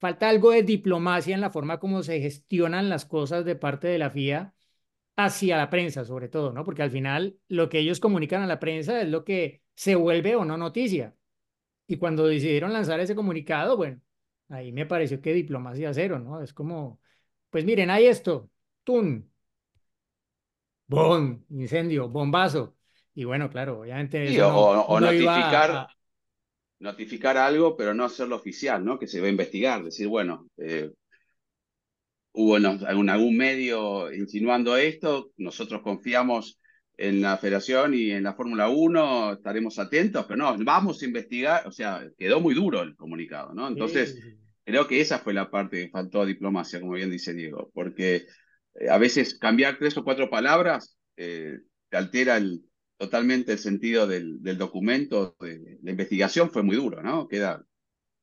falta 0.00 0.28
algo 0.28 0.50
de 0.50 0.62
diplomacia 0.62 1.34
en 1.34 1.40
la 1.40 1.50
forma 1.50 1.78
como 1.80 2.02
se 2.02 2.20
gestionan 2.20 2.88
las 2.88 3.06
cosas 3.06 3.44
de 3.44 3.56
parte 3.56 3.88
de 3.88 3.98
la 3.98 4.08
FIA 4.10 4.54
hacia 5.16 5.56
la 5.56 5.70
prensa, 5.70 6.04
sobre 6.04 6.28
todo, 6.28 6.52
¿no? 6.52 6.64
Porque 6.64 6.82
al 6.82 6.90
final 6.90 7.38
lo 7.48 7.68
que 7.68 7.78
ellos 7.80 8.00
comunican 8.00 8.42
a 8.42 8.46
la 8.46 8.60
prensa 8.60 9.00
es 9.00 9.08
lo 9.08 9.24
que 9.24 9.62
se 9.74 9.94
vuelve 9.96 10.36
o 10.36 10.44
no 10.44 10.56
noticia. 10.58 11.16
Y 11.86 11.98
cuando 11.98 12.26
decidieron 12.26 12.72
lanzar 12.72 13.00
ese 13.00 13.14
comunicado, 13.16 13.76
bueno, 13.76 14.00
ahí 14.48 14.72
me 14.72 14.86
pareció 14.86 15.20
que 15.22 15.32
diplomacia 15.34 15.92
cero, 15.94 16.18
¿no? 16.18 16.42
Es 16.42 16.52
como, 16.54 17.00
pues 17.50 17.64
miren, 17.64 17.90
hay 17.90 18.06
esto, 18.06 18.50
tun, 18.84 19.30
bom, 20.86 21.44
incendio, 21.50 22.08
bombazo. 22.08 22.76
Y 23.14 23.24
bueno, 23.24 23.48
claro, 23.50 23.80
obviamente 23.80 24.28
eso 24.28 24.46
o, 24.52 24.74
no, 24.74 24.82
o 24.82 25.00
no 25.00 25.12
iba 25.12 25.34
notificar, 25.34 25.70
a- 25.72 25.96
notificar 26.78 27.36
algo, 27.36 27.76
pero 27.76 27.94
no 27.94 28.04
hacerlo 28.04 28.36
oficial, 28.36 28.84
¿no? 28.84 28.98
Que 28.98 29.06
se 29.06 29.20
va 29.20 29.26
a 29.26 29.30
investigar. 29.30 29.84
Decir, 29.84 30.08
bueno, 30.08 30.48
eh, 30.58 30.90
hubo 32.32 32.56
en 32.56 32.66
algún, 32.66 33.08
algún 33.08 33.36
medio 33.36 34.12
insinuando 34.12 34.76
esto, 34.76 35.32
nosotros 35.36 35.82
confiamos 35.82 36.58
en 36.98 37.20
la 37.20 37.36
Federación 37.36 37.94
y 37.94 38.10
en 38.10 38.22
la 38.22 38.34
Fórmula 38.34 38.68
1, 38.68 39.34
estaremos 39.34 39.78
atentos, 39.78 40.24
pero 40.26 40.38
no, 40.38 40.56
vamos 40.64 41.02
a 41.02 41.04
investigar, 41.04 41.66
o 41.66 41.72
sea, 41.72 42.06
quedó 42.18 42.40
muy 42.40 42.54
duro 42.54 42.82
el 42.82 42.96
comunicado, 42.96 43.52
¿no? 43.52 43.68
Entonces, 43.68 44.14
sí, 44.14 44.36
creo 44.64 44.86
que 44.86 45.00
esa 45.00 45.18
fue 45.18 45.34
la 45.34 45.50
parte 45.50 45.84
que 45.84 45.90
faltó 45.90 46.22
a 46.22 46.26
diplomacia, 46.26 46.80
como 46.80 46.92
bien 46.92 47.10
dice 47.10 47.34
Diego, 47.34 47.70
porque 47.74 48.26
eh, 48.74 48.88
a 48.90 48.98
veces 48.98 49.38
cambiar 49.38 49.78
tres 49.78 49.96
o 49.96 50.04
cuatro 50.04 50.30
palabras 50.30 50.96
eh, 51.16 51.58
te 51.88 51.96
altera 51.96 52.36
el, 52.36 52.65
totalmente 52.98 53.52
el 53.52 53.58
sentido 53.58 54.06
del, 54.06 54.42
del 54.42 54.58
documento, 54.58 55.36
de 55.40 55.78
la 55.82 55.90
investigación 55.90 56.50
fue 56.50 56.62
muy 56.62 56.76
duro, 56.76 57.02
¿no? 57.02 57.28
Queda, 57.28 57.64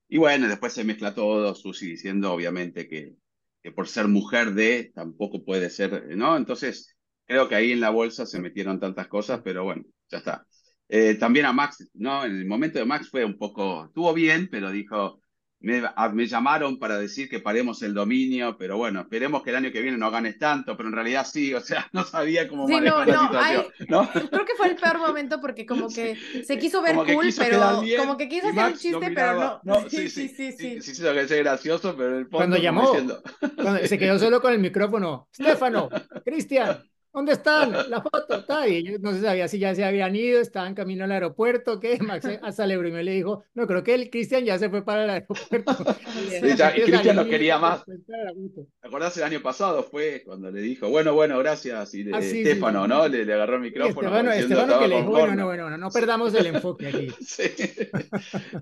y 0.09 0.19
bueno, 0.19 0.47
después 0.47 0.73
se 0.73 0.83
mezcla 0.83 1.15
todo, 1.15 1.55
Susi 1.55 1.87
diciendo 1.87 2.33
obviamente 2.33 2.87
que, 2.87 3.15
que 3.63 3.71
por 3.71 3.87
ser 3.87 4.07
mujer 4.07 4.53
de 4.53 4.91
tampoco 4.93 5.43
puede 5.45 5.69
ser, 5.71 6.15
¿no? 6.17 6.37
Entonces, 6.37 6.95
creo 7.25 7.49
que 7.49 7.55
ahí 7.55 7.71
en 7.71 7.81
la 7.81 7.89
bolsa 7.89 8.25
se 8.27 8.39
metieron 8.39 8.79
tantas 8.79 9.07
cosas, 9.07 9.41
pero 9.43 9.63
bueno, 9.63 9.83
ya 10.09 10.19
está. 10.19 10.47
Eh, 10.89 11.15
también 11.15 11.47
a 11.47 11.53
Max, 11.53 11.89
¿no? 11.95 12.25
En 12.25 12.37
el 12.37 12.45
momento 12.45 12.77
de 12.79 12.85
Max 12.85 13.09
fue 13.09 13.25
un 13.25 13.37
poco, 13.37 13.85
estuvo 13.85 14.13
bien, 14.13 14.49
pero 14.51 14.71
dijo, 14.71 15.22
me, 15.63 15.83
a- 15.95 16.09
me 16.09 16.27
llamaron 16.27 16.79
para 16.79 16.99
decir 16.99 17.29
que 17.29 17.39
paremos 17.41 17.81
el 17.83 17.95
dominio, 17.95 18.57
pero 18.57 18.77
bueno, 18.77 19.01
esperemos 19.01 19.43
que 19.43 19.49
el 19.51 19.57
año 19.57 19.71
que 19.71 19.81
viene 19.81 19.97
no 19.97 20.11
ganes 20.11 20.37
tanto, 20.39 20.77
pero 20.77 20.89
en 20.89 20.95
realidad 20.95 21.25
sí, 21.31 21.53
o 21.55 21.61
sea, 21.61 21.87
no 21.93 22.05
sabía 22.05 22.47
cómo 22.47 22.67
Sí, 22.67 22.81
no, 22.81 22.91
manejar 22.93 23.07
la 23.07 23.13
no, 23.13 23.19
situación, 23.19 23.65
hay- 23.67 23.73
¿no? 23.87 24.09
Creo 24.31 24.45
que 24.45 24.55
fue 24.55 24.67
el 24.67 24.79
peor 24.79 24.99
momento 24.99 25.41
porque 25.41 25.65
como 25.65 25.91
que 25.93 26.19
se 26.41 26.57
quiso 26.57 26.81
ver 26.81 27.03
cool, 27.03 27.35
quiso 27.35 27.43
pero 27.45 27.81
bien, 27.81 28.01
como 28.01 28.17
que 28.17 28.29
quiso 28.29 28.47
hacer 28.49 28.65
un 28.67 28.77
chiste, 28.77 29.11
pero 29.11 29.33
no. 29.35 29.61
No, 29.63 29.89
sí, 29.89 30.09
sí, 30.09 30.29
sí, 30.29 30.29
sí, 30.29 30.51
sí. 30.53 30.85
hizo 30.91 31.13
que 31.13 31.27
sea 31.27 31.37
gracioso, 31.43 31.95
pero 31.97 32.09
en 32.13 32.19
el 32.19 32.27
Cuando 32.33 32.57
fondo 32.57 32.63
como 32.63 32.79
llamó, 32.81 32.81
diciendo, 32.81 33.21
cuando 33.59 33.85
se 33.87 33.99
quedó 33.99 34.19
solo 34.19 34.41
con 34.41 34.53
el 34.53 34.59
micrófono, 34.59 35.29
Stefano, 35.33 35.97
Cristian, 36.23 36.83
¿dónde 37.13 37.33
están? 37.33 37.71
La 37.89 38.01
foto, 38.01 38.43
tal. 38.45 38.69
Y 38.69 38.77
ellos 38.77 38.99
no 38.99 39.13
se 39.13 39.21
sabía 39.21 39.47
si 39.47 39.59
ya 39.59 39.73
se 39.75 39.85
habían 39.85 40.15
ido, 40.15 40.41
estaban 40.41 40.73
camino 40.73 41.03
al 41.03 41.11
aeropuerto, 41.11 41.79
¿qué? 41.79 41.97
Max 42.01 42.27
hasta 42.41 42.65
le 42.65 42.73
y 42.73 43.03
le 43.03 43.11
dijo, 43.11 43.43
no, 43.53 43.67
creo 43.67 43.83
que 43.83 43.93
el 43.93 44.09
Cristian 44.09 44.43
ya 44.43 44.57
se 44.57 44.69
fue 44.69 44.83
para 44.83 45.03
el 45.05 45.09
aeropuerto. 45.09 45.75
Sí, 46.13 46.55
ya, 46.57 46.75
y 46.75 46.81
Cristian 46.81 47.15
no 47.15 47.25
quería 47.25 47.57
más. 47.57 47.85
¿Te 47.85 48.87
acordás 48.87 49.15
el 49.17 49.23
año 49.23 49.41
pasado? 49.41 49.83
Fue 49.83 50.23
cuando 50.25 50.49
le 50.51 50.61
dijo, 50.61 50.89
bueno, 50.89 51.13
bueno, 51.13 51.37
gracias, 51.39 51.93
y 51.93 52.03
de, 52.03 52.15
Ah, 52.15 52.21
sí, 52.21 52.41
Estefano, 52.41 52.83
sí. 52.83 52.89
¿no? 52.89 53.07
Le, 53.07 53.25
le 53.25 53.33
agarró 53.33 53.55
el 53.55 53.61
micrófono 53.61 54.07
Estefano, 54.07 54.31
Estefano 54.31 54.79
que 54.79 54.87
le 54.87 54.95
dijo, 54.97 55.09
bueno, 55.09 55.35
no, 55.35 55.45
bueno, 55.45 55.69
no, 55.69 55.77
no 55.77 55.89
perdamos 55.91 56.33
el 56.33 56.47
enfoque 56.47 56.87
aquí. 56.87 57.07
Sí. 57.21 57.43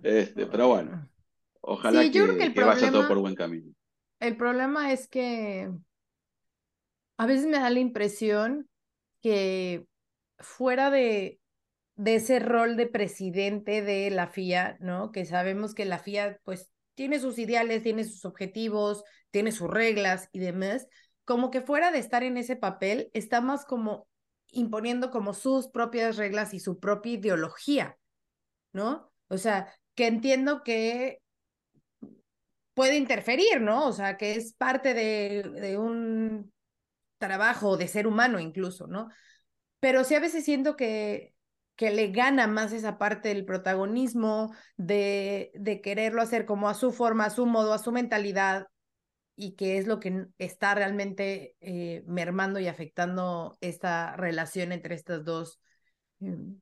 Este, 0.03 0.45
pero 0.47 0.67
bueno, 0.69 1.09
ojalá 1.61 2.01
Sí, 2.03 2.11
yo 2.11 2.23
creo 2.23 2.33
que 2.35 2.39
que, 2.39 2.45
el 2.47 2.53
que 2.53 2.63
vaya 2.63 2.79
todo 2.91 3.01
problema- 3.01 3.07
por 3.07 3.17
buen 3.19 3.35
camino. 3.35 3.73
El 4.19 4.37
problema 4.37 4.91
es 4.91 5.07
que 5.07 5.69
a 7.21 7.27
veces 7.27 7.45
me 7.45 7.59
da 7.59 7.69
la 7.69 7.79
impresión 7.79 8.67
que 9.21 9.85
fuera 10.39 10.89
de, 10.89 11.39
de 11.95 12.15
ese 12.15 12.39
rol 12.39 12.77
de 12.77 12.87
presidente 12.87 13.83
de 13.83 14.09
la 14.09 14.25
FIA, 14.25 14.77
¿no? 14.79 15.11
Que 15.11 15.25
sabemos 15.25 15.75
que 15.75 15.85
la 15.85 15.99
FIA 15.99 16.39
pues 16.43 16.71
tiene 16.95 17.19
sus 17.19 17.37
ideales, 17.37 17.83
tiene 17.83 18.05
sus 18.05 18.25
objetivos, 18.25 19.03
tiene 19.29 19.51
sus 19.51 19.69
reglas 19.69 20.29
y 20.31 20.39
demás, 20.39 20.87
como 21.23 21.51
que 21.51 21.61
fuera 21.61 21.91
de 21.91 21.99
estar 21.99 22.23
en 22.23 22.37
ese 22.37 22.55
papel, 22.55 23.11
está 23.13 23.39
más 23.39 23.65
como 23.65 24.07
imponiendo 24.49 25.11
como 25.11 25.35
sus 25.35 25.67
propias 25.67 26.17
reglas 26.17 26.55
y 26.55 26.59
su 26.59 26.79
propia 26.79 27.13
ideología, 27.13 27.99
¿no? 28.73 29.11
O 29.27 29.37
sea, 29.37 29.71
que 29.93 30.07
entiendo 30.07 30.63
que 30.63 31.19
puede 32.73 32.97
interferir, 32.97 33.61
¿no? 33.61 33.85
O 33.85 33.93
sea, 33.93 34.17
que 34.17 34.33
es 34.33 34.55
parte 34.55 34.95
de, 34.95 35.43
de 35.43 35.77
un 35.77 36.51
trabajo 37.21 37.77
de 37.77 37.87
ser 37.87 38.07
humano 38.07 38.41
incluso, 38.41 38.87
¿no? 38.87 39.07
Pero 39.79 40.03
sí 40.03 40.15
a 40.15 40.19
veces 40.19 40.43
siento 40.43 40.75
que, 40.75 41.33
que 41.77 41.91
le 41.91 42.11
gana 42.11 42.47
más 42.47 42.73
esa 42.73 42.97
parte 42.97 43.29
del 43.29 43.45
protagonismo, 43.45 44.53
de, 44.75 45.51
de 45.55 45.81
quererlo 45.81 46.21
hacer 46.21 46.45
como 46.45 46.67
a 46.67 46.73
su 46.73 46.91
forma, 46.91 47.25
a 47.25 47.29
su 47.29 47.45
modo, 47.45 47.73
a 47.73 47.79
su 47.79 47.93
mentalidad, 47.93 48.67
y 49.35 49.55
que 49.55 49.77
es 49.77 49.87
lo 49.87 49.99
que 49.99 50.25
está 50.37 50.75
realmente 50.75 51.55
eh, 51.61 52.03
mermando 52.05 52.59
y 52.59 52.67
afectando 52.67 53.57
esta 53.61 54.15
relación 54.15 54.71
entre 54.71 54.95
estas 54.95 55.23
dos. 55.25 55.59
mm, 56.19 56.53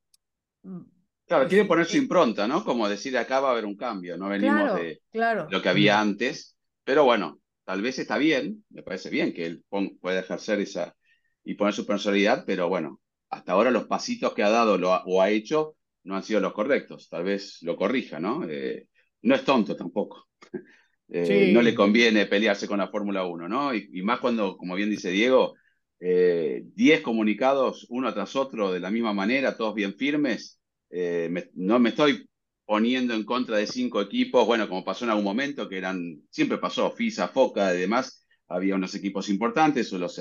mm, 0.62 0.84
Claro, 1.26 1.44
pues 1.44 1.50
quiere 1.50 1.68
poner 1.68 1.86
su 1.86 1.96
eh, 1.96 2.00
impronta, 2.00 2.48
¿no? 2.48 2.64
Como 2.64 2.88
decir, 2.88 3.16
acá 3.18 3.40
va 3.40 3.48
a 3.48 3.52
haber 3.52 3.66
un 3.66 3.76
cambio, 3.76 4.16
no 4.16 4.28
venimos 4.28 4.62
claro, 4.62 4.74
de 4.74 5.02
claro. 5.12 5.48
lo 5.50 5.62
que 5.62 5.68
había 5.68 6.00
antes, 6.00 6.56
pero 6.84 7.04
bueno, 7.04 7.39
tal 7.70 7.82
vez 7.82 7.98
está 8.00 8.18
bien, 8.18 8.64
me 8.70 8.82
parece 8.82 9.10
bien 9.10 9.32
que 9.32 9.46
él 9.46 9.64
pueda 10.00 10.18
ejercer 10.20 10.58
esa 10.60 10.96
y 11.44 11.54
poner 11.54 11.72
su 11.72 11.86
personalidad, 11.86 12.42
pero 12.44 12.68
bueno, 12.68 13.00
hasta 13.30 13.52
ahora 13.52 13.70
los 13.70 13.86
pasitos 13.86 14.34
que 14.34 14.42
ha 14.42 14.50
dado 14.50 14.76
lo 14.76 14.92
ha- 14.92 15.04
o 15.06 15.22
ha 15.22 15.30
hecho 15.30 15.76
no 16.02 16.16
han 16.16 16.24
sido 16.24 16.40
los 16.40 16.52
correctos, 16.52 17.08
tal 17.08 17.22
vez 17.24 17.58
lo 17.62 17.76
corrija, 17.76 18.18
¿no? 18.18 18.44
Eh, 18.48 18.88
no 19.22 19.34
es 19.36 19.44
tonto 19.44 19.76
tampoco. 19.76 20.26
Eh, 21.12 21.44
no 21.48 21.60
le 21.60 21.74
conviene 21.74 22.26
pelearse 22.26 22.68
con 22.68 22.78
la 22.78 22.86
Fórmula 22.88 23.24
1, 23.26 23.48
¿no? 23.48 23.74
Y, 23.74 23.90
y 23.92 24.02
más 24.02 24.20
cuando, 24.20 24.56
como 24.56 24.76
bien 24.76 24.90
dice 24.90 25.10
Diego, 25.10 25.54
eh, 25.98 26.62
10 26.76 27.00
comunicados 27.00 27.86
uno 27.90 28.14
tras 28.14 28.36
otro 28.36 28.70
de 28.72 28.78
la 28.78 28.92
misma 28.92 29.12
manera, 29.12 29.56
todos 29.56 29.74
bien 29.74 29.94
firmes, 29.96 30.60
eh, 30.90 31.26
me- 31.30 31.50
no 31.54 31.80
me 31.80 31.88
estoy 31.90 32.29
poniendo 32.70 33.14
en 33.14 33.24
contra 33.24 33.56
de 33.56 33.66
cinco 33.66 34.00
equipos, 34.00 34.46
bueno, 34.46 34.68
como 34.68 34.84
pasó 34.84 35.04
en 35.04 35.10
algún 35.10 35.24
momento, 35.24 35.68
que 35.68 35.76
eran, 35.76 36.22
siempre 36.30 36.56
pasó, 36.56 36.88
FISA, 36.92 37.26
FOCA 37.26 37.74
y 37.74 37.80
demás, 37.80 38.24
había 38.46 38.76
unos 38.76 38.94
equipos 38.94 39.28
importantes, 39.28 39.90
los, 39.90 40.20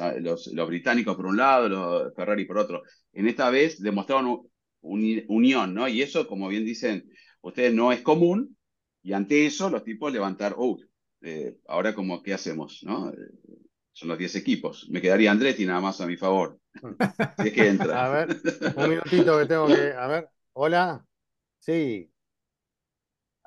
los, 0.51 0.67
británicos 0.67 1.15
por 1.15 1.27
un 1.27 1.37
lado, 1.37 1.69
los 1.69 2.15
Ferrari 2.15 2.45
por 2.45 2.57
otro. 2.57 2.81
En 3.13 3.27
esta 3.27 3.51
vez 3.51 3.79
demostraron 3.79 4.25
un- 4.25 4.51
uni- 4.81 5.23
unión, 5.27 5.75
¿no? 5.75 5.87
Y 5.87 6.01
eso, 6.01 6.25
como 6.25 6.47
bien 6.47 6.65
dicen 6.65 7.07
ustedes, 7.41 7.71
no 7.71 7.91
es 7.91 8.01
común, 8.01 8.57
y 9.03 9.13
ante 9.13 9.45
eso 9.45 9.69
los 9.69 9.83
tipos 9.83 10.11
levantar, 10.11 10.55
oh, 10.57 10.79
eh, 11.21 11.55
ahora 11.67 11.93
como, 11.93 12.23
¿qué 12.23 12.33
hacemos? 12.33 12.81
¿no? 12.81 13.11
Eh, 13.11 13.15
son 13.91 14.09
los 14.09 14.17
10 14.17 14.35
equipos. 14.35 14.87
Me 14.89 15.01
quedaría 15.03 15.29
Andretti 15.29 15.67
nada 15.67 15.81
más 15.81 16.01
a 16.01 16.07
mi 16.07 16.17
favor. 16.17 16.59
Si 17.39 17.49
es 17.49 17.53
que 17.53 17.67
entra. 17.67 18.05
A 18.07 18.09
ver, 18.09 18.41
un 18.75 18.89
minutito 18.89 19.37
que 19.37 19.45
tengo 19.45 19.67
que. 19.67 19.93
A 19.93 20.07
ver, 20.07 20.29
hola. 20.53 21.05
Sí. 21.59 22.09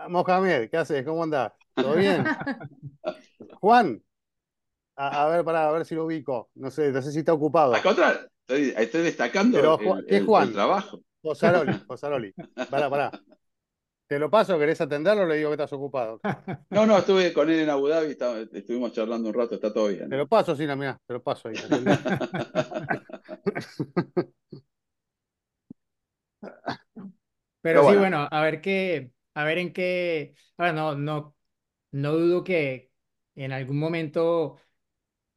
Ah, 0.05 0.09
Mohamed, 0.09 0.69
¿qué 0.71 0.77
haces? 0.77 1.05
¿Cómo 1.05 1.23
andás? 1.23 1.53
¿Todo 1.79 1.95
bien? 1.95 2.35
Juan, 3.61 4.03
a, 4.97 5.25
a 5.25 5.29
ver, 5.29 5.45
para 5.45 5.69
a 5.69 5.73
ver 5.73 5.85
si 5.87 5.95
lo 5.95 6.07
ubico. 6.07 6.51
No 6.55 6.71
sé, 6.71 6.93
no 6.93 7.03
sé 7.03 7.13
si 7.13 7.21
está 7.21 7.33
ocupado. 7.35 7.75
Al 7.75 7.83
contrario, 7.83 8.29
estoy, 8.47 8.75
estoy 8.77 9.03
destacando 9.03 9.59
Pero, 9.59 9.75
el, 9.79 9.85
Juan- 9.85 10.05
¿qué 10.09 10.17
el- 10.19 10.27
Juan? 10.27 10.49
el 10.49 10.53
trabajo. 10.55 11.01
Fosaroli, 11.23 11.81
Fosaroli. 11.87 12.35
Pará, 12.69 12.91
pará. 12.91 13.17
¿Te 14.09 14.19
lo 14.19 14.31
paso? 14.31 14.59
¿Querés 14.59 14.81
atenderlo 14.81 15.25
o 15.25 15.27
le 15.27 15.37
digo 15.37 15.51
que 15.51 15.55
estás 15.55 15.73
ocupado? 15.73 16.23
No, 16.71 16.87
no, 16.87 16.99
estuve 16.99 17.33
con 17.33 17.51
él 17.51 17.61
en 17.61 17.71
Abu 17.71 17.89
Dhabi, 17.89 18.17
estuvimos 18.53 18.93
charlando 18.93 19.29
un 19.29 19.35
rato, 19.35 19.55
está 19.57 19.73
todo 19.73 19.89
bien. 19.89 20.09
Te 20.09 20.17
lo 20.17 20.29
paso, 20.29 20.55
sí, 20.57 20.67
no, 20.67 20.77
mira, 20.77 21.01
te 21.07 21.15
lo 21.15 21.23
paso 21.23 21.49
ahí. 21.49 21.59
Pero, 27.61 27.85
sí, 27.85 27.97
bueno, 27.97 28.29
a 28.31 28.43
ver 28.43 28.61
qué, 28.61 29.13
a 29.35 29.45
ver 29.45 29.59
en 29.59 29.73
qué, 29.73 30.35
ahora 30.57 30.73
no, 30.73 30.95
no, 30.97 31.37
no 31.93 32.13
dudo 32.13 32.45
que 32.45 32.93
en 33.35 33.53
algún 33.53 33.79
momento 33.79 34.59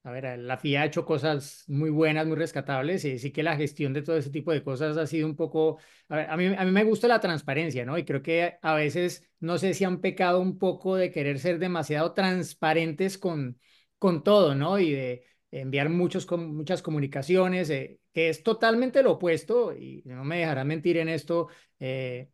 a 0.04 0.12
ver, 0.12 0.38
la 0.38 0.54
FIA 0.56 0.82
ha 0.84 0.86
hecho 0.86 1.04
cosas 1.04 1.64
muy 1.68 1.90
buenas, 1.90 2.28
muy 2.28 2.36
rescatables, 2.36 3.04
y 3.06 3.18
sí 3.18 3.32
que 3.32 3.42
la 3.42 3.58
gestión 3.58 3.92
de 3.92 4.04
todo 4.04 4.18
ese 4.18 4.30
tipo 4.30 4.52
de 4.52 4.64
cosas 4.64 4.98
ha 4.98 5.08
sido 5.08 5.26
un 5.28 5.36
poco, 5.36 5.80
a, 6.10 6.38
mí, 6.38 6.46
a 6.56 6.64
mí 6.64 6.72
me 6.72 6.84
gusta 6.84 7.08
la 7.08 7.20
transparencia, 7.20 7.86
¿no? 7.86 7.98
Y 7.98 8.06
creo 8.06 8.22
que 8.22 8.60
a 8.62 8.76
veces, 8.76 9.28
no 9.40 9.58
sé 9.58 9.74
si 9.74 9.84
han 9.84 10.02
pecado 10.02 10.42
un 10.42 10.60
poco 10.60 10.96
de 10.96 11.10
querer 11.12 11.40
ser 11.40 11.58
demasiado 11.58 12.14
transparentes 12.14 13.18
con, 13.18 13.60
con 13.98 14.24
todo, 14.24 14.54
¿no? 14.54 14.78
Y 14.80 14.92
de 14.92 15.26
enviar 15.52 15.90
muchos, 15.90 16.30
muchas 16.32 16.84
comunicaciones, 16.84 17.70
eh, 17.72 18.00
que 18.14 18.30
es 18.30 18.44
totalmente 18.44 19.02
lo 19.02 19.14
opuesto, 19.14 19.76
y 19.76 20.04
no 20.06 20.24
me 20.24 20.38
dejará 20.40 20.64
mentir 20.64 20.98
en 20.98 21.10
esto, 21.10 21.48
eh, 21.80 22.30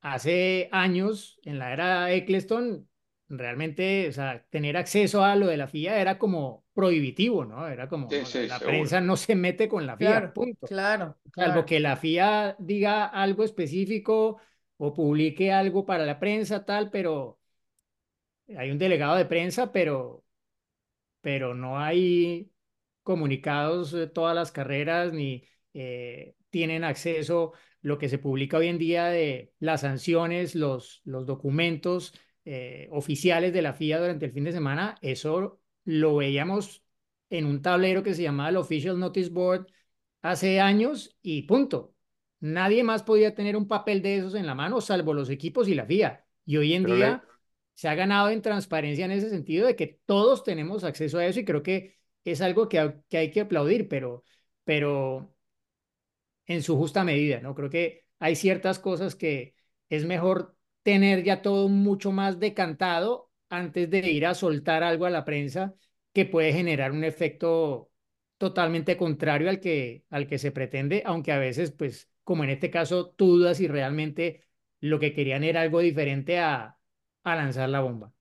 hace 0.00 0.68
años, 0.72 1.38
en 1.44 1.58
la 1.58 1.72
era 1.72 2.12
Eccleston, 2.12 2.88
realmente, 3.28 4.08
o 4.08 4.12
sea, 4.12 4.44
tener 4.50 4.76
acceso 4.76 5.22
a 5.22 5.36
lo 5.36 5.46
de 5.46 5.56
la 5.56 5.68
FIA 5.68 6.00
era 6.00 6.18
como 6.18 6.64
prohibitivo, 6.72 7.44
¿no? 7.44 7.68
Era 7.68 7.88
como, 7.88 8.08
la 8.10 8.58
prensa 8.58 9.00
no 9.00 9.16
se 9.16 9.34
mete 9.34 9.68
con 9.68 9.86
la 9.86 9.96
FIA, 9.96 10.10
claro, 10.10 10.32
punto. 10.32 10.66
Claro, 10.66 11.18
Salvo 11.34 11.64
que 11.64 11.80
la 11.80 11.96
FIA 11.96 12.56
diga 12.58 13.04
algo 13.06 13.44
específico 13.44 14.40
o 14.76 14.94
publique 14.94 15.52
algo 15.52 15.84
para 15.84 16.06
la 16.06 16.18
prensa, 16.18 16.64
tal, 16.64 16.90
pero 16.90 17.38
hay 18.56 18.70
un 18.70 18.78
delegado 18.78 19.16
de 19.16 19.26
prensa, 19.26 19.72
pero, 19.72 20.24
pero 21.20 21.54
no 21.54 21.78
hay 21.78 22.50
comunicados 23.02 23.92
de 23.92 24.06
todas 24.06 24.34
las 24.34 24.52
carreras 24.52 25.12
ni 25.12 25.44
eh, 25.74 26.34
tienen 26.50 26.84
acceso 26.84 27.52
lo 27.82 27.98
que 27.98 28.08
se 28.08 28.18
publica 28.18 28.58
hoy 28.58 28.68
en 28.68 28.78
día 28.78 29.06
de 29.06 29.52
las 29.58 29.82
sanciones, 29.82 30.54
los, 30.54 31.00
los 31.04 31.26
documentos 31.26 32.14
eh, 32.44 32.88
oficiales 32.90 33.52
de 33.52 33.62
la 33.62 33.74
FIA 33.74 34.00
durante 34.00 34.26
el 34.26 34.32
fin 34.32 34.44
de 34.44 34.52
semana, 34.52 34.96
eso 35.02 35.60
lo 35.84 36.16
veíamos 36.16 36.82
en 37.30 37.46
un 37.46 37.62
tablero 37.62 38.02
que 38.02 38.14
se 38.14 38.22
llamaba 38.22 38.48
el 38.50 38.56
Official 38.56 38.98
Notice 38.98 39.30
Board 39.30 39.66
hace 40.22 40.60
años 40.60 41.16
y 41.22 41.42
punto. 41.42 41.94
Nadie 42.40 42.84
más 42.84 43.02
podía 43.02 43.34
tener 43.34 43.56
un 43.56 43.68
papel 43.68 44.02
de 44.02 44.16
esos 44.16 44.34
en 44.34 44.46
la 44.46 44.54
mano, 44.54 44.80
salvo 44.80 45.12
los 45.14 45.30
equipos 45.30 45.68
y 45.68 45.74
la 45.74 45.86
FIA. 45.86 46.24
Y 46.44 46.56
hoy 46.56 46.74
en 46.74 46.86
día 46.86 47.24
se 47.74 47.88
ha 47.88 47.94
ganado 47.94 48.30
en 48.30 48.42
transparencia 48.42 49.04
en 49.04 49.12
ese 49.12 49.30
sentido 49.30 49.66
de 49.66 49.76
que 49.76 50.00
todos 50.06 50.44
tenemos 50.44 50.84
acceso 50.84 51.18
a 51.18 51.26
eso 51.26 51.40
y 51.40 51.44
creo 51.44 51.62
que 51.62 51.98
es 52.24 52.40
algo 52.40 52.68
que, 52.68 53.00
que 53.08 53.18
hay 53.18 53.30
que 53.30 53.40
aplaudir, 53.42 53.88
pero, 53.88 54.24
pero 54.64 55.34
en 56.48 56.62
su 56.62 56.76
justa 56.76 57.04
medida, 57.04 57.40
¿no? 57.40 57.54
Creo 57.54 57.70
que 57.70 58.06
hay 58.18 58.34
ciertas 58.36 58.80
cosas 58.80 59.14
que 59.14 59.54
es 59.88 60.04
mejor 60.06 60.56
tener 60.82 61.22
ya 61.22 61.42
todo 61.42 61.68
mucho 61.68 62.12
más 62.12 62.40
decantado 62.40 63.30
antes 63.48 63.90
de 63.90 63.98
ir 64.10 64.26
a 64.26 64.34
soltar 64.34 64.82
algo 64.82 65.06
a 65.06 65.10
la 65.10 65.24
prensa 65.24 65.74
que 66.12 66.24
puede 66.26 66.52
generar 66.52 66.92
un 66.92 67.04
efecto 67.04 67.90
totalmente 68.38 68.96
contrario 68.96 69.50
al 69.50 69.60
que, 69.60 70.04
al 70.10 70.26
que 70.26 70.38
se 70.38 70.52
pretende, 70.52 71.02
aunque 71.04 71.32
a 71.32 71.38
veces, 71.38 71.70
pues, 71.70 72.10
como 72.24 72.44
en 72.44 72.50
este 72.50 72.70
caso, 72.70 73.10
tú 73.10 73.38
dudas 73.38 73.58
si 73.58 73.68
realmente 73.68 74.44
lo 74.80 74.98
que 74.98 75.12
querían 75.12 75.44
era 75.44 75.62
algo 75.62 75.80
diferente 75.80 76.38
a, 76.38 76.78
a 77.24 77.36
lanzar 77.36 77.68
la 77.68 77.80
bomba. 77.80 78.12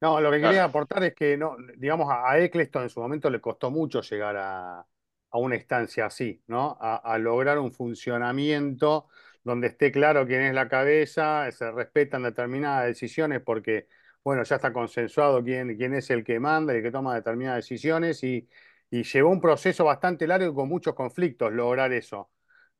No, 0.00 0.20
lo 0.20 0.30
que 0.30 0.40
quería 0.40 0.64
aportar 0.64 1.04
es 1.04 1.14
que, 1.14 1.36
no, 1.36 1.56
digamos, 1.76 2.08
a 2.10 2.38
Eccleston 2.38 2.84
en 2.84 2.90
su 2.90 3.00
momento 3.00 3.30
le 3.30 3.40
costó 3.40 3.70
mucho 3.70 4.02
llegar 4.02 4.36
a, 4.36 4.86
a 5.30 5.38
una 5.38 5.56
instancia 5.56 6.06
así, 6.06 6.42
¿no? 6.46 6.76
A, 6.80 7.18
lograr 7.18 7.58
un 7.58 7.72
funcionamiento 7.72 9.08
donde 9.44 9.68
esté 9.68 9.92
claro 9.92 10.26
quién 10.26 10.42
es 10.42 10.54
la 10.54 10.68
cabeza, 10.68 11.50
se 11.52 11.70
respetan 11.70 12.22
determinadas 12.22 12.86
decisiones 12.86 13.40
porque, 13.42 13.88
bueno, 14.24 14.42
ya 14.44 14.56
está 14.56 14.72
consensuado 14.72 15.42
quién, 15.44 15.76
quién 15.76 15.94
es 15.94 16.10
el 16.10 16.24
que 16.24 16.40
manda 16.40 16.74
y 16.74 16.78
el 16.78 16.82
que 16.82 16.90
toma 16.90 17.14
determinadas 17.14 17.58
decisiones 17.58 18.22
y, 18.24 18.48
y 18.90 19.02
llevó 19.04 19.30
un 19.30 19.40
proceso 19.40 19.84
bastante 19.84 20.26
largo 20.26 20.50
y 20.50 20.54
con 20.54 20.68
muchos 20.68 20.94
conflictos 20.94 21.52
lograr 21.52 21.92
eso. 21.92 22.30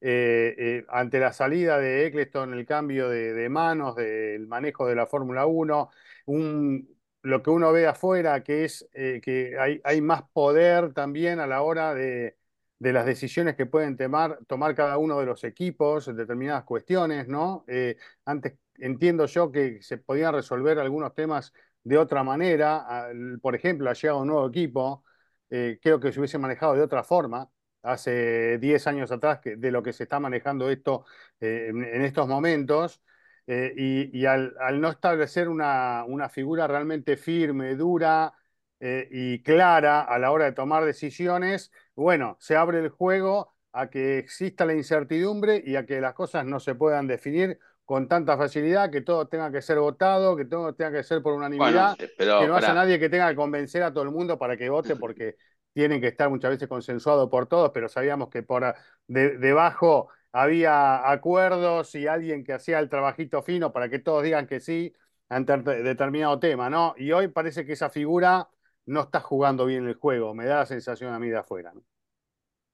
Eh, 0.00 0.54
eh, 0.58 0.84
ante 0.88 1.18
la 1.18 1.32
salida 1.32 1.78
de 1.78 2.06
Eccleston, 2.06 2.52
el 2.54 2.66
cambio 2.66 3.08
de, 3.08 3.48
manos, 3.48 3.96
del 3.96 4.46
manejo 4.46 4.86
de 4.86 4.94
la 4.94 5.06
Fórmula 5.06 5.46
1, 5.46 5.90
un, 6.26 6.95
lo 7.22 7.42
que 7.42 7.50
uno 7.50 7.72
ve 7.72 7.86
afuera, 7.86 8.42
que 8.42 8.64
es 8.64 8.88
eh, 8.92 9.20
que 9.22 9.58
hay, 9.58 9.80
hay, 9.84 10.00
más 10.00 10.22
poder 10.32 10.92
también 10.94 11.40
a 11.40 11.46
la 11.46 11.62
hora 11.62 11.94
de, 11.94 12.36
de 12.78 12.92
las 12.92 13.06
decisiones 13.06 13.56
que 13.56 13.66
pueden 13.66 13.96
tomar, 13.96 14.38
tomar 14.46 14.74
cada 14.74 14.98
uno 14.98 15.18
de 15.20 15.26
los 15.26 15.44
equipos 15.44 16.08
en 16.08 16.16
determinadas 16.16 16.64
cuestiones, 16.64 17.28
¿no? 17.28 17.64
Eh, 17.68 17.96
antes 18.24 18.58
entiendo 18.78 19.26
yo 19.26 19.50
que 19.50 19.80
se 19.82 19.98
podían 19.98 20.34
resolver 20.34 20.78
algunos 20.78 21.14
temas 21.14 21.52
de 21.84 21.98
otra 21.98 22.22
manera. 22.22 23.08
Por 23.40 23.54
ejemplo, 23.54 23.88
ha 23.90 23.94
llegado 23.94 24.20
un 24.20 24.28
nuevo 24.28 24.48
equipo, 24.48 25.04
eh, 25.50 25.78
creo 25.82 26.00
que 26.00 26.12
se 26.12 26.20
hubiese 26.20 26.38
manejado 26.38 26.74
de 26.74 26.82
otra 26.82 27.04
forma 27.04 27.50
hace 27.82 28.58
10 28.58 28.86
años 28.88 29.12
atrás 29.12 29.38
que, 29.40 29.56
de 29.56 29.70
lo 29.70 29.82
que 29.82 29.92
se 29.92 30.02
está 30.02 30.18
manejando 30.20 30.68
esto 30.70 31.04
en, 31.40 32.02
estos 32.02 32.26
momentos. 32.28 33.00
Y, 33.46 34.26
al, 34.26 34.54
no 34.80 34.88
establecer 34.88 35.48
una, 35.48 36.04
una 36.06 36.28
figura 36.28 36.66
realmente 36.66 37.16
firme, 37.16 37.76
dura, 37.76 38.34
eh, 38.78 39.08
y 39.10 39.42
clara 39.42 40.02
a 40.02 40.18
la 40.18 40.30
hora 40.30 40.44
de 40.44 40.52
tomar 40.52 40.84
decisiones, 40.84 41.72
bueno, 41.94 42.36
se 42.40 42.56
abre 42.56 42.80
el 42.80 42.90
juego 42.90 43.54
a 43.72 43.88
que 43.88 44.18
exista 44.18 44.66
la 44.66 44.74
incertidumbre 44.74 45.62
y 45.64 45.76
a 45.76 45.86
que 45.86 45.98
las 46.00 46.12
cosas 46.12 46.44
no 46.44 46.60
se 46.60 46.74
puedan 46.74 47.06
definir 47.06 47.58
con 47.86 48.06
tanta 48.06 48.36
facilidad, 48.36 48.90
que 48.90 49.00
todo 49.00 49.28
tenga 49.28 49.50
que 49.50 49.62
ser 49.62 49.78
votado, 49.78 50.36
que 50.36 50.44
todo 50.44 50.74
tenga 50.74 50.92
que 50.92 51.04
ser 51.04 51.22
por 51.22 51.32
unanimidad, 51.32 51.96
eh, 51.98 52.12
que 52.18 52.26
no 52.26 52.56
haya 52.56 52.74
nadie 52.74 52.98
que 52.98 53.08
tenga 53.08 53.30
que 53.30 53.36
convencer 53.36 53.82
a 53.82 53.92
todo 53.92 54.04
el 54.04 54.10
mundo 54.10 54.38
para 54.38 54.58
que 54.58 54.68
vote, 54.68 54.96
porque 54.96 55.36
tienen 55.72 56.00
que 56.00 56.08
estar 56.08 56.28
muchas 56.28 56.50
veces 56.50 56.68
consensuados 56.68 57.30
por 57.30 57.46
todos, 57.46 57.70
pero 57.72 57.88
sabíamos 57.88 58.28
que 58.28 58.42
por 58.42 58.74
debajo 59.06 60.08
había 60.38 61.10
acuerdos 61.10 61.94
y 61.94 62.06
alguien 62.06 62.44
que 62.44 62.52
hacía 62.52 62.78
el 62.78 62.90
trabajito 62.90 63.42
fino 63.42 63.72
para 63.72 63.88
que 63.88 63.98
todos 63.98 64.22
digan 64.22 64.46
que 64.46 64.60
sí 64.60 64.92
ante 65.30 65.56
determinado 65.82 66.38
tema, 66.38 66.68
¿no? 66.68 66.94
Y 66.98 67.10
hoy 67.12 67.28
parece 67.28 67.64
que 67.64 67.72
esa 67.72 67.88
figura 67.88 68.50
no 68.84 69.00
está 69.00 69.20
jugando 69.20 69.64
bien 69.64 69.86
el 69.86 69.94
juego, 69.94 70.34
me 70.34 70.44
da 70.44 70.56
la 70.58 70.66
sensación 70.66 71.14
a 71.14 71.18
mí 71.18 71.30
de 71.30 71.38
afuera. 71.38 71.72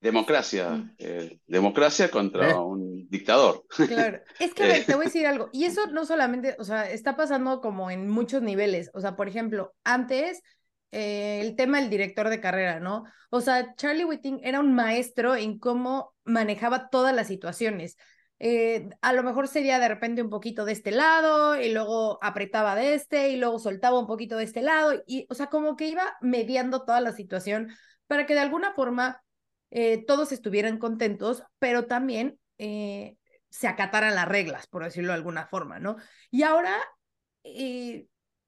Democracia, 0.00 0.92
eh, 0.98 1.38
democracia 1.46 2.10
contra 2.10 2.50
¿Eh? 2.50 2.54
un 2.54 3.08
dictador. 3.08 3.64
Claro, 3.68 4.18
es 4.40 4.52
que 4.54 4.82
te 4.84 4.94
voy 4.94 5.04
a 5.04 5.06
decir 5.06 5.24
algo, 5.28 5.48
y 5.52 5.64
eso 5.64 5.86
no 5.86 6.04
solamente, 6.04 6.56
o 6.58 6.64
sea, 6.64 6.90
está 6.90 7.16
pasando 7.16 7.60
como 7.60 7.92
en 7.92 8.08
muchos 8.08 8.42
niveles, 8.42 8.90
o 8.92 9.00
sea, 9.00 9.14
por 9.14 9.28
ejemplo, 9.28 9.72
antes 9.84 10.42
eh, 10.90 11.40
el 11.40 11.54
tema 11.54 11.80
del 11.80 11.90
director 11.90 12.28
de 12.28 12.40
carrera, 12.40 12.80
¿no? 12.80 13.04
O 13.30 13.40
sea, 13.40 13.72
Charlie 13.76 14.04
Whiting 14.04 14.40
era 14.42 14.58
un 14.58 14.74
maestro 14.74 15.36
en 15.36 15.60
cómo 15.60 16.11
manejaba 16.24 16.88
todas 16.88 17.14
las 17.14 17.26
situaciones. 17.26 17.96
Eh, 18.44 18.88
a 19.02 19.12
lo 19.12 19.22
mejor 19.22 19.46
sería 19.46 19.78
de 19.78 19.86
repente 19.86 20.20
un 20.20 20.28
poquito 20.28 20.64
de 20.64 20.72
este 20.72 20.90
lado 20.90 21.60
y 21.60 21.72
luego 21.72 22.18
apretaba 22.22 22.74
de 22.74 22.94
este 22.94 23.28
y 23.28 23.36
luego 23.36 23.60
soltaba 23.60 24.00
un 24.00 24.08
poquito 24.08 24.36
de 24.36 24.42
este 24.42 24.62
lado 24.62 25.00
y, 25.06 25.26
o 25.30 25.34
sea, 25.34 25.46
como 25.46 25.76
que 25.76 25.86
iba 25.86 26.16
mediando 26.20 26.84
toda 26.84 27.00
la 27.00 27.12
situación 27.12 27.70
para 28.08 28.26
que 28.26 28.34
de 28.34 28.40
alguna 28.40 28.72
forma 28.72 29.22
eh, 29.70 30.04
todos 30.04 30.32
estuvieran 30.32 30.78
contentos, 30.78 31.44
pero 31.60 31.86
también 31.86 32.40
eh, 32.58 33.16
se 33.48 33.68
acataran 33.68 34.16
las 34.16 34.26
reglas, 34.26 34.66
por 34.66 34.82
decirlo 34.82 35.12
de 35.12 35.18
alguna 35.18 35.46
forma, 35.46 35.78
¿no? 35.78 35.94
Y 36.32 36.42
ahora 36.42 36.76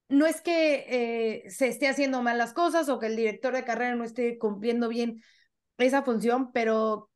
no 0.09 0.25
es 0.25 0.41
que 0.41 1.45
se 1.49 1.67
esté 1.67 1.87
haciendo 1.87 2.21
mal 2.21 2.37
las 2.37 2.53
cosas 2.53 2.89
o 2.89 2.99
que 2.99 3.07
el 3.07 3.15
director 3.15 3.53
de 3.53 3.63
carrera 3.63 3.95
no 3.95 4.03
esté 4.03 4.37
cumpliendo 4.37 4.89
bien 4.89 5.21
esa 5.77 6.03
función, 6.03 6.51
pero 6.51 7.09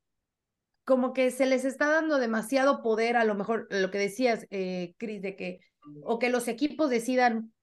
como 0.90 1.14
que 1.14 1.30
se 1.30 1.46
les 1.46 1.66
está 1.66 1.88
dando 1.88 2.18
demasiado 2.18 2.82
poder, 2.82 3.16
a 3.16 3.24
lo 3.24 3.36
mejor 3.36 3.68
lo 3.70 3.92
que 3.92 4.00
decías, 4.00 4.48
eh, 4.50 4.96
Cris, 4.98 5.22
de 5.22 5.36
que, 5.36 5.60
o 6.02 6.18
que 6.18 6.32
los 6.32 6.48
equipos 6.48 6.90
decidan 6.90 7.54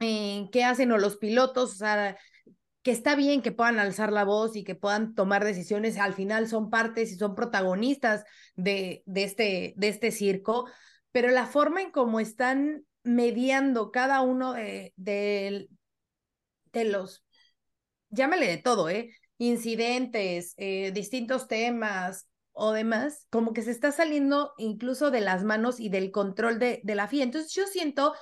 eh, 0.00 0.48
qué 0.50 0.64
hacen 0.64 0.90
o 0.90 0.98
los 0.98 1.16
pilotos, 1.16 1.74
o 1.74 1.76
sea, 1.76 2.18
que 2.82 2.90
está 2.90 3.14
bien 3.14 3.40
que 3.40 3.52
puedan 3.52 3.78
alzar 3.78 4.12
la 4.12 4.24
voz 4.24 4.56
y 4.56 4.64
que 4.64 4.74
puedan 4.74 5.14
tomar 5.14 5.44
decisiones, 5.44 5.96
al 5.96 6.12
final 6.12 6.48
son 6.48 6.70
partes 6.70 7.12
y 7.12 7.14
son 7.14 7.36
protagonistas 7.36 8.24
de, 8.56 9.04
de, 9.06 9.22
este, 9.22 9.74
de 9.76 9.86
este 9.86 10.10
circo, 10.10 10.68
pero 11.12 11.30
la 11.30 11.46
forma 11.46 11.82
en 11.82 11.92
cómo 11.92 12.18
están 12.18 12.84
mediando 13.04 13.92
cada 13.92 14.22
uno 14.22 14.54
de, 14.54 14.92
de, 14.96 15.68
de 16.72 16.84
los, 16.84 17.24
llámale 18.10 18.48
de 18.48 18.56
todo, 18.58 18.90
¿eh? 18.90 19.14
Incidentes, 19.38 20.54
eh, 20.56 20.90
distintos 20.90 21.46
temas, 21.46 22.26
o 22.52 22.72
demás, 22.72 23.26
como 23.30 23.52
que 23.52 23.62
se 23.62 23.70
está 23.70 23.92
saliendo 23.92 24.52
incluso 24.58 25.10
de 25.10 25.20
las 25.20 25.42
manos 25.44 25.80
y 25.80 25.88
del 25.88 26.10
control 26.10 26.58
de, 26.58 26.80
de 26.84 26.94
la 26.94 27.08
FIA. 27.08 27.24
Entonces 27.24 27.52
yo 27.54 27.66
siento 27.66 28.14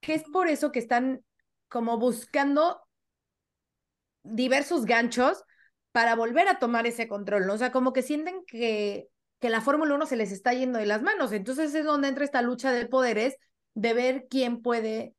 que 0.00 0.14
es 0.14 0.24
por 0.24 0.48
eso 0.48 0.72
que 0.72 0.78
están 0.80 1.24
como 1.68 1.98
buscando 1.98 2.80
diversos 4.22 4.84
ganchos 4.84 5.42
para 5.92 6.14
volver 6.14 6.48
a 6.48 6.58
tomar 6.58 6.86
ese 6.86 7.08
control, 7.08 7.46
¿no? 7.46 7.54
O 7.54 7.58
sea, 7.58 7.72
como 7.72 7.92
que 7.92 8.02
sienten 8.02 8.44
que, 8.46 9.08
que 9.40 9.48
la 9.48 9.60
Fórmula 9.60 9.94
1 9.94 10.06
se 10.06 10.16
les 10.16 10.32
está 10.32 10.52
yendo 10.54 10.78
de 10.78 10.86
las 10.86 11.02
manos. 11.02 11.32
Entonces 11.32 11.74
es 11.74 11.84
donde 11.84 12.08
entra 12.08 12.24
esta 12.24 12.42
lucha 12.42 12.72
de 12.72 12.86
poderes 12.86 13.36
de 13.74 13.94
ver 13.94 14.26
quién 14.28 14.60
puede 14.60 15.14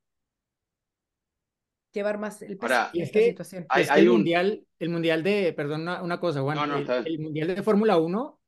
llevar 1.91 2.19
más 2.19 2.41
el 2.41 2.57
peso 2.57 2.73
Ahora, 2.73 2.89
en 2.93 2.99
Y 2.99 3.01
es 3.03 3.07
esta 3.07 3.19
que- 3.19 3.25
situación. 3.29 3.65
Hay- 3.69 3.81
Es 3.83 3.87
que 3.87 3.93
hay 3.93 4.01
el 4.03 4.09
un- 4.09 4.15
mundial, 4.17 4.65
el 4.79 4.89
mundial 4.89 5.23
de, 5.23 5.53
perdón, 5.53 5.81
una, 5.81 6.01
una 6.03 6.19
cosa, 6.19 6.41
Juan, 6.41 6.55
No, 6.57 6.67
no, 6.67 6.77
el, 6.77 7.07
el 7.07 7.19
mundial 7.19 7.47
de 7.47 7.63
Fórmula 7.63 7.97
1 7.97 8.38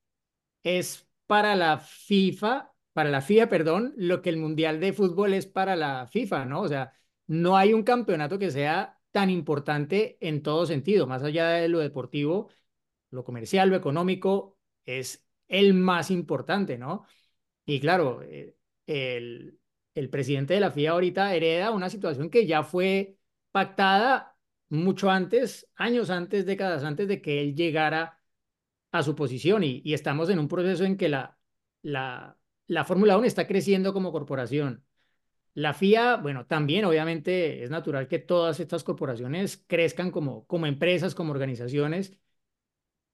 es 0.64 1.08
para 1.28 1.56
la 1.56 1.78
FIFA, 1.80 2.74
para 2.94 3.10
la 3.10 3.22
FIA, 3.22 3.50
perdón, 3.50 3.94
lo 3.98 4.22
que 4.22 4.30
el 4.30 4.38
mundial 4.38 4.80
de 4.80 4.94
fútbol 4.94 5.34
es 5.34 5.46
para 5.48 5.76
la 5.76 6.08
FIFA, 6.08 6.46
¿no? 6.46 6.62
O 6.62 6.68
sea, 6.68 6.94
no 7.28 7.58
hay 7.58 7.74
un 7.74 7.84
campeonato 7.84 8.38
que 8.40 8.52
sea 8.52 9.00
tan 9.12 9.30
importante 9.30 10.18
en 10.22 10.42
todo 10.44 10.66
sentido, 10.66 11.08
más 11.08 11.24
allá 11.24 11.50
de 11.50 11.68
lo 11.70 11.80
deportivo, 11.80 12.50
lo 13.12 13.24
comercial, 13.24 13.70
lo 13.70 13.76
económico, 13.76 14.58
es 14.86 15.26
el 15.48 15.74
más 15.74 16.12
importante, 16.12 16.78
¿no? 16.78 17.06
Y 17.66 17.80
claro, 17.80 18.22
eh, 18.24 18.56
el, 18.88 19.60
el 19.96 20.10
presidente 20.10 20.54
de 20.56 20.60
la 20.62 20.72
FIA 20.72 20.92
ahorita 20.92 21.36
hereda 21.36 21.72
una 21.72 21.90
situación 21.90 22.30
que 22.30 22.46
ya 22.48 22.64
fue 22.64 23.18
pactada 23.52 24.38
mucho 24.70 25.10
antes, 25.10 25.70
años 25.76 26.10
antes, 26.10 26.46
décadas 26.46 26.84
antes 26.84 27.08
de 27.08 27.22
que 27.22 27.42
él 27.42 27.56
llegara 27.56 28.21
a 28.92 29.04
su 29.04 29.16
posición 29.16 29.64
y, 29.64 29.82
estamos 29.94 30.30
en 30.30 30.40
un 30.40 30.48
proceso 30.48 30.84
en 30.86 30.98
que 30.98 31.10
la, 31.10 31.38
la, 31.82 32.38
la 32.68 32.86
Fórmula 32.86 33.18
1 33.18 33.28
está 33.28 33.48
creciendo 33.48 33.94
como 33.94 34.12
corporación. 34.12 34.86
La 35.54 35.74
FIA, 35.74 36.18
bueno, 36.18 36.46
también 36.48 36.86
obviamente 36.86 37.64
es 37.64 37.70
natural 37.70 38.08
que 38.08 38.20
todas 38.20 38.60
estas 38.60 38.84
corporaciones 38.84 39.64
crezcan 39.68 40.12
como, 40.12 40.46
como 40.48 40.66
empresas, 40.66 41.16
como 41.16 41.32
organizaciones. 41.32 42.18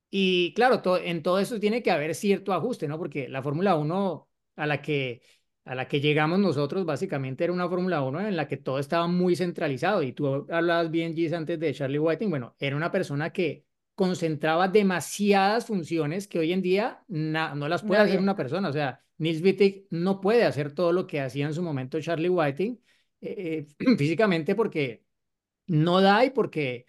Y 0.10 0.54
claro, 0.54 0.82
en 0.98 1.22
todo 1.22 1.40
eso 1.40 1.60
tiene 1.60 1.84
que 1.84 1.92
haber 1.92 2.16
cierto 2.16 2.54
ajuste, 2.54 2.88
¿no? 2.88 2.98
Porque 2.98 3.28
la 3.28 3.44
Fórmula 3.44 3.76
1 3.76 4.30
a 4.56 4.68
la 4.68 4.82
que, 4.82 5.22
a 5.66 5.76
la 5.76 5.88
que 5.88 6.00
llegamos 6.00 6.40
nosotros 6.40 6.86
básicamente 6.86 7.44
era 7.44 7.54
una 7.54 7.68
Fórmula 7.68 8.02
1 8.02 8.28
en 8.28 8.36
la 8.38 8.48
que 8.48 8.58
todo 8.58 8.80
estaba 8.80 9.08
muy 9.08 9.36
centralizado. 9.36 10.04
Y 10.04 10.14
tú 10.14 10.48
hablabas 10.50 10.90
bien, 10.92 11.16
Gis, 11.16 11.34
antes 11.34 11.60
de 11.60 11.74
Charlie 11.74 12.00
Whiting. 12.00 12.30
Bueno, 12.30 12.56
era 12.60 12.76
una 12.76 12.92
persona 12.92 13.32
que 13.32 13.67
concentraba 13.98 14.68
demasiadas 14.68 15.66
funciones 15.66 16.28
que 16.28 16.38
hoy 16.38 16.54
en 16.54 16.62
día 16.62 17.04
no 17.08 17.68
las 17.68 17.82
puede 17.82 18.02
hacer 18.02 18.20
una 18.20 18.36
persona. 18.36 18.70
O 18.70 18.72
sea, 18.72 19.04
Nils 19.18 19.42
Wittig 19.42 19.88
no 19.90 20.22
puede 20.22 20.44
hacer 20.44 20.72
todo 20.72 20.92
lo 20.92 21.08
que 21.08 21.20
hacía 21.20 21.48
en 21.48 21.56
su 21.56 21.64
momento 21.64 22.00
Charlie 22.00 22.30
Whiting 22.30 22.80
eh, 23.22 23.66
eh, 23.80 23.96
físicamente 23.98 24.54
porque 24.54 25.04
no 25.66 26.00
da 26.00 26.24
y 26.26 26.30
porque 26.30 26.86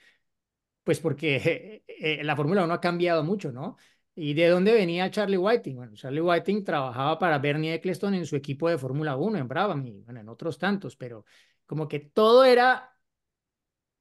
pues 0.84 1.00
porque 1.00 1.82
eh, 1.88 2.22
la 2.24 2.36
Fórmula 2.36 2.64
1 2.64 2.74
ha 2.74 2.80
cambiado 2.80 3.24
mucho, 3.24 3.52
¿no? 3.52 3.78
¿Y 4.14 4.34
de 4.34 4.48
dónde 4.48 4.74
venía 4.74 5.10
Charlie 5.10 5.38
Whiting? 5.38 5.76
Bueno, 5.76 5.94
Charlie 5.94 6.20
Whiting 6.20 6.62
trabajaba 6.62 7.18
para 7.18 7.38
Bernie 7.38 7.72
Eccleston 7.72 8.12
en 8.12 8.26
su 8.26 8.36
equipo 8.36 8.68
de 8.68 8.76
Fórmula 8.76 9.16
1 9.16 9.38
en 9.38 9.48
Brabham 9.48 9.86
y 9.86 10.02
bueno, 10.02 10.20
en 10.20 10.28
otros 10.28 10.58
tantos, 10.58 10.94
pero 10.94 11.24
como 11.64 11.88
que 11.88 12.00
todo 12.00 12.44
era 12.44 12.94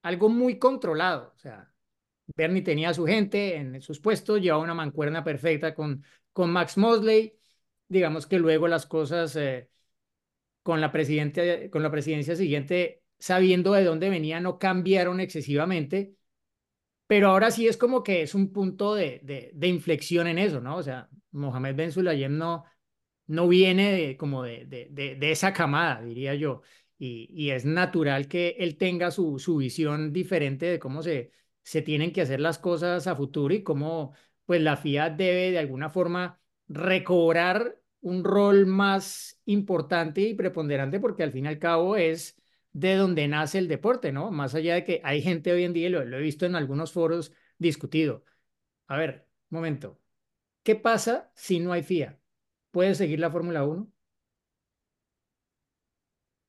algo 0.02 0.28
muy 0.28 0.60
controlado. 0.60 1.32
O 1.34 1.39
sea, 1.39 1.72
Bernie 2.36 2.62
tenía 2.62 2.90
a 2.90 2.94
su 2.94 3.06
gente 3.06 3.56
en 3.56 3.82
sus 3.82 4.00
puestos, 4.00 4.42
llevaba 4.42 4.63
una 4.63 4.74
mancuerna 4.74 5.24
perfecta 5.24 5.74
con, 5.74 6.04
con 6.34 6.52
Max 6.52 6.78
Mosley. 6.78 7.34
Digamos 7.88 8.28
que 8.28 8.40
luego 8.40 8.68
las 8.68 8.86
cosas 8.86 9.36
eh, 9.36 9.70
con, 10.63 10.82
la 10.82 10.92
presidente, 10.92 11.70
con 11.70 11.84
la 11.84 11.92
presidencia 11.92 12.36
siguiente, 12.36 13.04
sabiendo 13.18 13.74
de 13.74 13.84
dónde 13.86 14.10
venía, 14.10 14.40
no 14.40 14.60
cambiaron 14.60 15.20
excesivamente 15.20 16.18
pero 17.08 17.30
ahora 17.30 17.52
sí 17.52 17.68
es 17.68 17.78
como 17.78 18.04
que 18.04 18.22
es 18.22 18.36
un 18.36 18.52
punto 18.52 18.94
de, 18.94 19.22
de, 19.54 19.68
inflexión 19.68 20.28
en 20.28 20.38
eso, 20.38 20.60
¿no? 20.62 20.76
O 20.78 20.84
sea, 20.84 21.10
Mohamed 21.32 21.76
Ben 21.76 21.92
Sulayem 21.92 22.38
no, 22.38 22.66
no 23.28 23.48
viene 23.48 23.94
de, 23.94 24.18
como 24.18 24.44
de, 24.44 24.66
de 24.66 25.32
esa 25.32 25.54
camada, 25.54 26.02
diría 26.02 26.36
yo, 26.36 26.62
y, 26.98 27.30
y 27.32 27.52
es 27.52 27.66
natural 27.66 28.28
que 28.28 28.56
él 28.60 28.78
tenga 28.78 29.12
su, 29.12 29.40
su 29.40 29.58
visión 29.58 30.12
diferente 30.13 30.66
de 30.66 30.80
cómo 30.80 31.02
se, 31.02 31.32
se 31.68 31.82
tienen 31.82 32.14
que 32.14 32.22
hacer 32.22 32.40
las 32.40 32.60
cosas 32.60 33.08
a 33.08 33.16
futuro 33.16 33.54
y 33.54 33.62
cómo 33.64 34.14
pues 34.46 34.62
la 34.62 34.78
FIA 34.78 35.10
debe 35.10 35.52
de 35.52 35.60
alguna 35.60 35.90
forma 35.90 36.40
recobrar 36.68 37.78
un 38.02 38.24
rol 38.24 38.66
más 38.66 39.42
importante 39.46 40.22
y 40.22 40.34
preponderante 40.34 41.00
porque 41.00 41.24
al 41.24 41.32
fin 41.32 41.46
y 41.46 41.48
al 41.50 41.60
cabo 41.60 41.98
es 41.98 42.38
de 42.72 42.96
donde 42.96 43.28
nace 43.28 43.58
el 43.58 43.68
deporte, 43.68 44.12
¿no? 44.14 44.32
Más 44.32 44.56
allá 44.56 44.76
de 44.76 44.84
que 44.86 45.02
hay 45.04 45.22
gente 45.22 45.52
hoy 45.52 45.64
en 45.64 45.74
día, 45.74 45.88
y 45.88 45.90
lo, 45.90 46.06
lo 46.06 46.18
he 46.18 46.22
visto 46.22 46.46
en 46.46 46.56
algunos 46.56 46.92
foros 46.94 47.34
discutido. 47.58 48.24
A 48.88 48.98
ver, 48.98 49.28
un 49.52 49.58
momento. 49.58 50.00
¿Qué 50.64 50.76
pasa 50.76 51.32
si 51.36 51.60
no 51.60 51.74
hay 51.74 51.82
FIA? 51.84 52.20
¿Puede 52.72 52.96
seguir 52.96 53.20
la 53.20 53.32
Fórmula 53.32 53.66
1? 53.66 53.92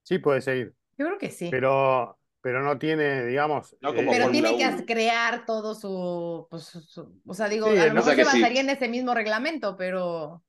Sí, 0.02 0.18
puede 0.18 0.40
seguir, 0.40 0.74
Yo 0.98 1.06
creo 1.06 1.18
que 1.18 1.30
sí. 1.30 1.50
pero, 1.50 2.17
pero 2.40 2.62
no 2.62 2.78
tiene, 2.78 3.24
digamos. 3.26 3.76
No 3.80 3.94
como 3.94 4.10
Pero 4.10 4.30
tiene 4.30 4.56
que 4.56 4.64
1. 4.64 4.64
as- 4.64 4.84
crear 4.86 5.44
todo 5.46 5.74
su, 5.74 6.46
pues, 6.50 6.64
su- 6.64 7.20
o 7.26 7.34
sea, 7.34 7.48
digo, 7.48 7.66
Sí, 7.68 7.76
a 7.76 7.86
lo 7.86 7.94
o 7.94 7.94
mejor 7.94 8.14
sea 8.14 8.24
se 8.24 8.24
sí. 8.24 8.40
basaría 8.40 8.60
en 8.62 8.70
ese 8.70 8.88
mismo 8.88 9.14
reglamento, 9.14 9.76
pero 9.76 10.44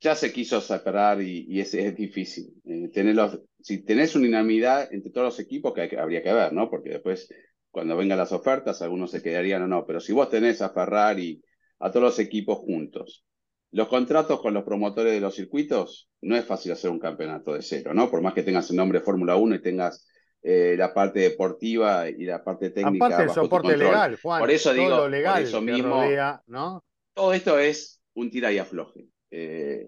ya 0.00 0.14
se 0.14 0.32
quiso 0.32 0.60
separar 0.60 1.20
y, 1.22 1.46
y 1.48 1.60
es, 1.60 1.74
es 1.74 1.94
difícil. 1.94 2.54
Eh, 2.64 2.88
tenerlos, 2.92 3.40
si 3.60 3.84
tenés 3.84 4.14
una 4.16 4.28
unanimidad 4.28 4.92
entre 4.92 5.10
todos 5.12 5.26
los 5.26 5.40
equipos, 5.40 5.74
que, 5.74 5.82
hay 5.82 5.88
que- 5.88 5.98
habría 5.98 6.22
que 6.22 6.32
ver, 6.32 6.52
¿no? 6.52 6.70
Porque 6.70 6.90
después, 6.90 7.28
cuando 7.70 7.96
vengan 7.96 8.18
las 8.18 8.32
ofertas, 8.32 8.80
algunos 8.82 9.10
se 9.10 9.22
quedarían 9.22 9.62
o 9.62 9.66
no. 9.68 9.84
Pero 9.86 10.00
si 10.00 10.12
vos 10.12 10.30
tenés 10.30 10.62
a 10.62 10.70
Ferrari, 10.70 11.42
a 11.80 11.90
todos 11.90 12.02
los 12.04 12.18
equipos 12.18 12.58
juntos, 12.58 13.24
los 13.72 13.88
contratos 13.88 14.40
con 14.40 14.54
los 14.54 14.64
promotores 14.64 15.12
de 15.12 15.20
los 15.20 15.34
circuitos, 15.34 16.08
no 16.22 16.34
es 16.36 16.44
fácil 16.44 16.72
hacer 16.72 16.90
un 16.90 16.98
campeonato 16.98 17.54
de 17.54 17.62
cero, 17.62 17.92
¿no? 17.94 18.10
Por 18.10 18.22
más 18.22 18.34
que 18.34 18.42
tengas 18.42 18.70
el 18.70 18.76
nombre 18.76 19.00
Fórmula 19.00 19.36
1 19.36 19.54
y 19.54 19.62
tengas 19.62 20.06
eh, 20.42 20.74
la 20.78 20.92
parte 20.94 21.20
deportiva 21.20 22.08
y 22.08 22.24
la 22.24 22.42
parte 22.42 22.70
técnica 22.70 23.06
Aparte 23.06 23.26
tu 23.28 23.34
soporte 23.34 23.76
legal, 23.76 24.18
Juan. 24.22 24.40
Por 24.40 24.50
eso 24.50 24.70
todo 24.70 24.80
digo, 24.80 24.96
lo 24.96 25.02
por 25.02 25.10
legal 25.10 25.42
eso 25.42 25.60
mismo- 25.60 26.02
rodea, 26.02 26.42
¿no? 26.46 26.84
todo 27.14 27.32
esto 27.34 27.58
es 27.58 28.00
un 28.14 28.30
tira 28.30 28.50
y 28.52 28.58
afloje. 28.58 29.06
Eh, 29.30 29.86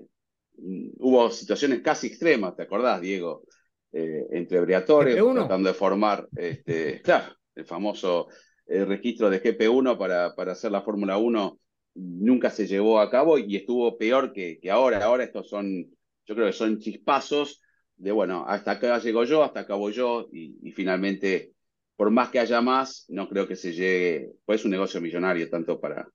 mm, 0.58 0.88
hubo 0.98 1.30
situaciones 1.30 1.80
casi 1.80 2.08
extremas, 2.08 2.54
¿te 2.56 2.62
acordás, 2.62 3.00
Diego? 3.00 3.44
Eh, 3.92 4.26
entre 4.32 4.60
Briatore 4.60 5.14
GP1. 5.14 5.34
tratando 5.34 5.68
de 5.68 5.74
formar, 5.74 6.28
este, 6.36 7.00
claro, 7.02 7.34
el 7.54 7.64
famoso 7.64 8.28
eh, 8.66 8.84
registro 8.84 9.28
de 9.30 9.42
GP1 9.42 9.98
para, 9.98 10.34
para 10.34 10.52
hacer 10.52 10.70
la 10.72 10.82
Fórmula 10.82 11.16
1 11.18 11.58
nunca 11.94 12.48
se 12.48 12.66
llevó 12.66 13.00
a 13.00 13.10
cabo 13.10 13.36
y 13.38 13.56
estuvo 13.56 13.98
peor 13.98 14.32
que, 14.32 14.58
que 14.60 14.70
ahora. 14.70 15.04
Ahora 15.04 15.24
estos 15.24 15.48
son, 15.48 15.84
yo 16.26 16.34
creo 16.34 16.46
que 16.46 16.52
son 16.54 16.78
chispazos 16.78 17.60
de, 18.02 18.12
bueno, 18.12 18.44
hasta 18.48 18.72
acá 18.72 18.98
llego 18.98 19.24
yo, 19.24 19.42
hasta 19.44 19.60
acá 19.60 19.74
voy 19.74 19.92
yo 19.92 20.28
y, 20.32 20.56
y 20.62 20.72
finalmente, 20.72 21.52
por 21.96 22.10
más 22.10 22.30
que 22.30 22.40
haya 22.40 22.60
más, 22.60 23.04
no 23.08 23.28
creo 23.28 23.46
que 23.48 23.56
se 23.56 23.72
llegue, 23.72 24.30
pues 24.44 24.60
es 24.60 24.64
un 24.64 24.72
negocio 24.72 25.00
millonario 25.00 25.48
tanto 25.50 25.80
para, 25.80 26.08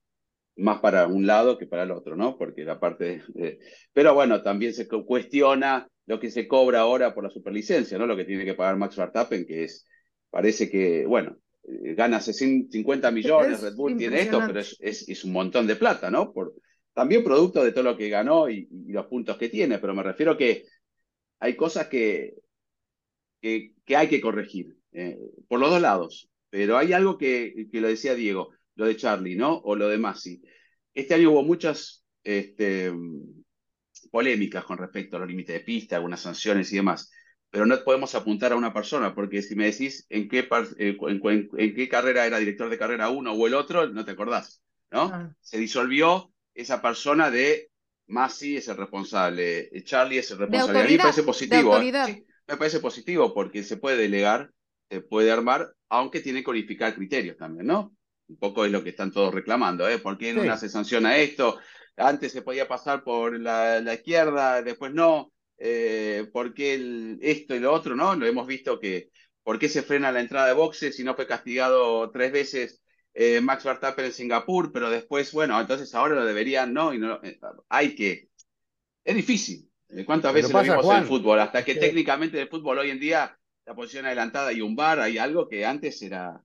más 0.56 0.80
para 0.80 1.06
un 1.06 1.26
lado 1.26 1.56
que 1.58 1.66
para 1.66 1.84
el 1.84 1.90
otro, 1.92 2.16
¿no? 2.16 2.36
Porque 2.36 2.64
la 2.64 2.80
parte... 2.80 3.22
de- 3.28 3.58
pero 3.92 4.14
bueno, 4.14 4.42
también 4.42 4.74
se 4.74 4.88
cu- 4.88 5.04
cuestiona 5.06 5.88
lo 6.06 6.18
que 6.20 6.30
se 6.30 6.48
cobra 6.48 6.80
ahora 6.80 7.14
por 7.14 7.24
la 7.24 7.30
superlicencia, 7.30 7.98
¿no? 7.98 8.06
Lo 8.06 8.16
que 8.16 8.24
tiene 8.24 8.44
que 8.44 8.54
pagar 8.54 8.76
Max 8.76 8.96
Verstappen, 8.96 9.46
que 9.46 9.64
es, 9.64 9.86
parece 10.30 10.68
que, 10.70 11.06
bueno, 11.06 11.36
eh, 11.64 11.94
gana 11.94 12.20
60 12.20 12.68
50 12.72 13.10
millones, 13.10 13.58
Es 13.58 13.62
Red 13.62 13.74
Bull 13.76 13.96
tiene 13.96 14.20
esto, 14.22 14.44
pero 14.46 14.60
es, 14.60 14.76
es 15.08 15.24
un 15.24 15.32
montón 15.32 15.66
de 15.66 15.76
plata, 15.76 16.10
¿no? 16.10 16.32
Por, 16.32 16.54
también 16.94 17.22
producto 17.22 17.62
de 17.62 17.72
todo 17.72 17.84
lo 17.84 17.96
que 17.96 18.08
ganó 18.08 18.48
y, 18.50 18.68
y 18.70 18.92
los 18.92 19.06
puntos 19.06 19.36
que 19.38 19.48
tiene, 19.48 19.78
pero 19.78 19.94
me 19.94 20.02
refiero 20.02 20.36
que 20.36 20.64
hay 21.40 21.56
cosas 21.56 21.88
que, 21.88 22.34
que, 23.40 23.74
que 23.84 23.96
hay 23.96 24.08
que 24.08 24.20
corregir, 24.20 24.76
eh, 24.92 25.18
por 25.48 25.60
los 25.60 25.70
dos 25.70 25.80
lados. 25.80 26.30
Pero 26.50 26.78
hay 26.78 26.92
algo 26.92 27.18
que, 27.18 27.66
que 27.70 27.80
lo 27.80 27.88
decía 27.88 28.14
Diego, 28.14 28.50
lo 28.74 28.86
de 28.86 28.96
Charlie, 28.96 29.36
¿no? 29.36 29.58
O 29.58 29.76
lo 29.76 29.88
de 29.88 29.98
Masi. 29.98 30.42
Este 30.94 31.14
año 31.14 31.30
hubo 31.32 31.42
muchas 31.42 32.06
este, 32.24 32.90
polémicas 34.10 34.64
con 34.64 34.78
respecto 34.78 35.16
a 35.16 35.20
los 35.20 35.28
límites 35.28 35.54
de 35.54 35.60
pista, 35.64 35.96
algunas 35.96 36.20
sanciones 36.20 36.72
y 36.72 36.76
demás. 36.76 37.10
Pero 37.50 37.66
no 37.66 37.76
podemos 37.82 38.14
apuntar 38.14 38.52
a 38.52 38.56
una 38.56 38.72
persona, 38.72 39.14
porque 39.14 39.42
si 39.42 39.56
me 39.56 39.66
decís 39.66 40.06
en 40.10 40.28
qué, 40.28 40.40
eh, 40.78 40.96
en, 41.00 41.20
en- 41.28 41.48
en 41.56 41.74
qué 41.74 41.88
carrera 41.88 42.26
era 42.26 42.38
director 42.38 42.68
de 42.68 42.78
carrera 42.78 43.10
uno 43.10 43.32
o 43.32 43.46
el 43.46 43.54
otro, 43.54 43.88
no 43.88 44.04
te 44.04 44.10
acordás, 44.12 44.62
¿no? 44.90 45.10
Ah. 45.12 45.34
Se 45.40 45.58
disolvió 45.58 46.32
esa 46.54 46.82
persona 46.82 47.30
de 47.30 47.70
Masi 48.08 48.56
es 48.56 48.68
el 48.68 48.76
responsable, 48.76 49.68
eh, 49.72 49.84
Charlie 49.84 50.18
es 50.18 50.30
el 50.30 50.38
responsable. 50.38 50.80
A 50.80 50.84
mí 50.84 50.92
me 50.92 50.98
parece 50.98 51.22
positivo. 51.22 51.78
¿eh? 51.78 52.24
me 52.46 52.56
parece 52.56 52.80
positivo 52.80 53.34
porque 53.34 53.62
se 53.62 53.76
puede 53.76 53.98
delegar, 53.98 54.50
se 54.90 55.00
puede 55.02 55.30
armar, 55.30 55.72
aunque 55.88 56.20
tiene 56.20 56.42
que 56.42 56.50
unificar 56.50 56.94
criterios 56.94 57.36
también, 57.36 57.66
¿no? 57.66 57.94
Un 58.28 58.36
poco 58.38 58.64
es 58.64 58.72
lo 58.72 58.82
que 58.82 58.90
están 58.90 59.12
todos 59.12 59.34
reclamando, 59.34 59.88
¿eh? 59.88 59.98
¿Por 59.98 60.16
qué 60.16 60.30
en 60.30 60.36
Sí. 60.36 60.42
una 60.42 60.56
se 60.56 60.68
sanciona 60.68 61.16
esto? 61.18 61.58
antes 61.98 62.32
se 62.32 62.42
podía 62.42 62.68
pasar 62.68 63.02
por 63.02 63.38
la, 63.38 63.82
izquierda, 63.92 64.62
después 64.62 64.92
no, 64.92 65.32
eh, 65.58 66.28
por 66.32 66.54
qué 66.54 66.74
el, 66.74 67.18
esto 67.20 67.54
y 67.54 67.58
lo 67.58 67.72
otro, 67.72 67.96
¿no? 67.96 68.14
Lo 68.14 68.26
hemos 68.26 68.46
visto 68.46 68.78
que, 68.78 69.10
por 69.42 69.58
qué 69.58 69.68
se 69.68 69.82
frena 69.82 70.12
la 70.12 70.20
entrada 70.20 70.46
de 70.46 70.52
boxes 70.54 70.96
si 70.96 71.04
no 71.04 71.14
fue 71.14 71.26
castigado 71.26 72.10
tres 72.10 72.32
veces 72.32 72.82
eh, 73.20 73.40
Max 73.40 73.64
Verstappen 73.64 74.04
en 74.04 74.12
Singapur, 74.12 74.70
pero 74.70 74.90
después, 74.90 75.32
bueno, 75.32 75.60
entonces 75.60 75.92
ahora 75.92 76.14
lo 76.14 76.24
deberían, 76.24 76.72
¿no? 76.72 76.94
Y 76.94 76.98
no, 76.98 77.18
eh, 77.24 77.36
hay 77.68 77.96
que, 77.96 78.30
es 79.02 79.16
difícil. 79.16 79.68
Eh, 79.88 80.04
¿Cuántas 80.04 80.32
veces 80.32 80.52
lo 80.52 80.62
vimos 80.62 80.86
en 80.86 80.98
el 80.98 81.04
fútbol? 81.04 81.40
Hasta 81.40 81.64
que 81.64 81.74
técnicamente 81.74 82.40
el 82.40 82.48
fútbol 82.48 82.78
hoy 82.78 82.90
en 82.90 83.00
día, 83.00 83.36
la 83.66 83.74
posición 83.74 84.06
adelantada 84.06 84.52
y 84.52 84.60
un 84.60 84.76
bar, 84.76 85.00
hay 85.00 85.18
algo 85.18 85.48
que 85.48 85.66
antes 85.66 86.00
era 86.00 86.40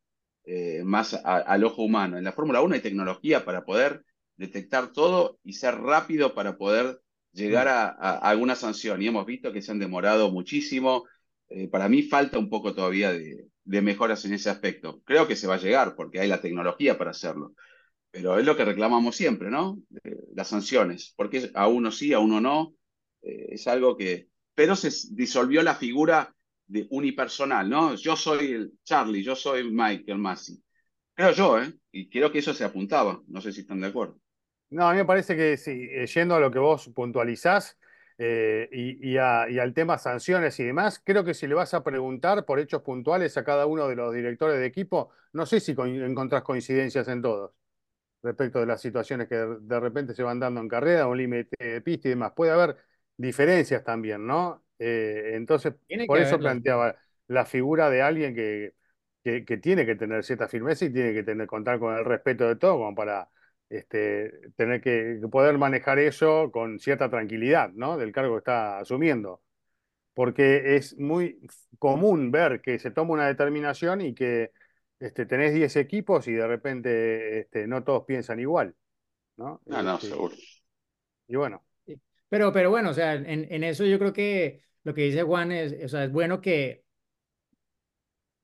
más 0.83 1.13
al 1.13 1.63
ojo 1.63 1.83
humano. 1.83 2.17
En 2.17 2.23
la 2.23 2.31
Fórmula 2.31 2.61
1 2.61 2.73
hay 2.73 2.81
tecnología 2.81 3.45
para 3.45 3.65
poder 3.65 4.03
detectar 4.35 4.91
todo 4.91 5.37
y 5.43 5.53
ser 5.53 5.75
rápido 5.75 6.33
para 6.33 6.57
poder 6.57 7.01
llegar 7.33 7.67
a, 7.67 7.89
alguna 8.17 8.55
sanción. 8.55 8.99
Y 8.99 9.07
hemos 9.07 9.27
visto 9.27 9.53
que 9.53 9.61
se 9.61 9.71
han 9.71 9.79
demorado 9.79 10.31
muchísimo. 10.31 11.05
Eh, 11.49 11.67
para 11.67 11.87
mí 11.87 12.01
falta 12.01 12.39
un 12.39 12.49
poco 12.49 12.73
todavía 12.73 13.13
de, 13.13 13.47
mejoras 13.65 14.25
en 14.25 14.33
ese 14.33 14.49
aspecto. 14.49 15.01
Creo 15.05 15.27
que 15.27 15.35
se 15.35 15.47
va 15.47 15.55
a 15.55 15.59
llegar 15.59 15.95
porque 15.95 16.19
hay 16.19 16.27
la 16.27 16.41
tecnología 16.41 16.97
para 16.97 17.11
hacerlo. 17.11 17.53
Pero 18.11 18.37
es 18.37 18.45
lo 18.45 18.55
que 18.55 18.65
reclamamos 18.65 19.15
siempre, 19.15 19.49
¿no? 19.49 19.79
las 20.35 20.47
sanciones. 20.47 21.13
Porque 21.15 21.51
a 21.53 21.67
uno 21.67 21.91
sí, 21.91 22.13
a 22.13 22.19
uno 22.19 22.39
no. 22.39 22.75
Eh, 23.21 23.47
es 23.49 23.67
algo 23.67 23.97
que... 23.97 24.29
Pero 24.55 24.75
se 24.75 24.91
disolvió 25.15 25.63
la 25.63 25.75
figura 25.75 26.35
de 26.67 26.87
unipersonal, 26.89 27.69
¿no? 27.69 27.95
Yo 27.95 28.15
soy 28.15 28.51
el 28.51 28.73
Charlie, 28.83 29.23
yo 29.23 29.35
soy 29.35 29.71
Michael 29.71 30.19
Massey. 30.19 30.61
Creo 31.15 31.31
yo, 31.31 31.61
¿eh? 31.61 31.73
Y 31.91 32.09
creo 32.09 32.31
que 32.31 32.39
eso 32.39 32.53
se 32.53 32.63
apuntaba. 32.63 33.21
No 33.27 33.41
sé 33.41 33.51
si 33.51 33.61
están 33.61 33.81
de 33.81 33.87
acuerdo. 33.87 34.19
No, 34.69 34.87
a 34.87 34.91
mí 34.91 34.97
me 34.97 35.05
parece 35.05 35.35
que 35.35 35.57
sí, 35.57 35.87
eh, 35.91 36.07
yendo 36.07 36.35
a 36.35 36.39
lo 36.39 36.49
que 36.51 36.59
vos 36.59 36.89
puntualizás 36.95 37.77
eh, 38.25 38.69
y, 38.71 39.17
al 39.17 39.73
tema 39.73 39.97
sanciones 39.97 40.57
y 40.61 40.63
demás, 40.63 41.01
creo 41.03 41.25
que 41.25 41.33
si 41.33 41.45
le 41.45 41.55
vas 41.55 41.73
a 41.73 41.83
preguntar 41.83 42.45
por 42.45 42.57
hechos 42.57 42.81
puntuales 42.81 43.35
a 43.37 43.43
cada 43.43 43.65
uno 43.65 43.89
de 43.89 43.97
los 43.97 44.13
directores 44.13 44.59
de 44.59 44.65
equipo, 44.65 45.09
no 45.33 45.45
sé 45.45 45.59
si 45.59 45.75
encontrás 45.77 46.41
coincidencias 46.41 47.09
en 47.09 47.21
todos 47.21 47.51
respecto 48.21 48.61
de 48.61 48.65
las 48.65 48.79
situaciones 48.79 49.27
que 49.27 49.35
de, 49.35 49.79
repente 49.81 50.13
se 50.13 50.23
van 50.23 50.39
dando 50.39 50.61
en 50.61 50.69
carrera, 50.69 51.07
un 51.07 51.17
límite 51.17 51.57
de 51.59 51.81
pista 51.81 52.07
y 52.07 52.11
demás. 52.11 52.31
Puede 52.33 52.53
haber 52.53 52.77
diferencias 53.17 53.83
también, 53.83 54.25
¿no? 54.25 54.63
Eh, 54.79 55.31
entonces, 55.33 55.73
por 56.07 56.17
eso 56.17 56.39
planteaba 56.39 56.95
la 57.27 57.45
figura 57.45 57.89
de 57.89 58.01
alguien 58.03 58.33
que, 58.33 58.73
que, 59.21 59.57
tiene 59.57 59.85
que 59.85 59.95
tener 59.95 60.23
cierta 60.23 60.47
firmeza 60.47 60.85
y 60.85 60.93
tiene 60.93 61.13
que 61.13 61.23
tener, 61.23 61.45
contar 61.45 61.77
con 61.77 61.93
el 61.93 62.05
respeto 62.05 62.47
de 62.47 62.55
todo 62.55 62.77
como 62.77 62.95
para 62.95 63.29
este, 63.77 64.31
tener 64.55 64.81
que, 64.81 65.19
poder 65.31 65.57
manejar 65.57 65.97
eso 65.97 66.51
con 66.51 66.79
cierta 66.79 67.09
tranquilidad, 67.09 67.71
¿no? 67.73 67.97
Del 67.97 68.11
cargo 68.11 68.35
que 68.35 68.39
está 68.39 68.79
asumiendo. 68.79 69.41
Porque 70.13 70.75
es 70.75 70.97
muy 70.99 71.39
común 71.79 72.31
ver 72.31 72.61
que 72.61 72.77
se 72.77 72.91
toma 72.91 73.13
una 73.13 73.27
determinación 73.27 74.01
y 74.01 74.13
que 74.13 74.51
este, 74.99 75.25
tenés 75.25 75.55
10 75.55 75.75
equipos 75.77 76.27
y 76.27 76.33
de 76.33 76.47
repente 76.47 77.39
este, 77.39 77.65
no 77.65 77.83
todos 77.83 78.05
piensan 78.05 78.39
igual, 78.39 78.75
¿no? 79.37 79.61
No, 79.65 79.81
no, 79.81 79.95
este, 79.95 80.07
seguro. 80.07 80.35
Y 81.27 81.35
bueno. 81.35 81.65
Pero, 82.29 82.53
pero 82.53 82.69
bueno, 82.69 82.91
o 82.91 82.93
sea, 82.93 83.15
en, 83.15 83.47
en 83.51 83.63
eso 83.63 83.85
yo 83.85 83.97
creo 83.97 84.13
que 84.13 84.61
lo 84.83 84.93
que 84.93 85.03
dice 85.03 85.23
Juan 85.23 85.51
es, 85.51 85.75
o 85.83 85.87
sea, 85.87 86.03
es 86.03 86.11
bueno 86.11 86.41
que, 86.41 86.83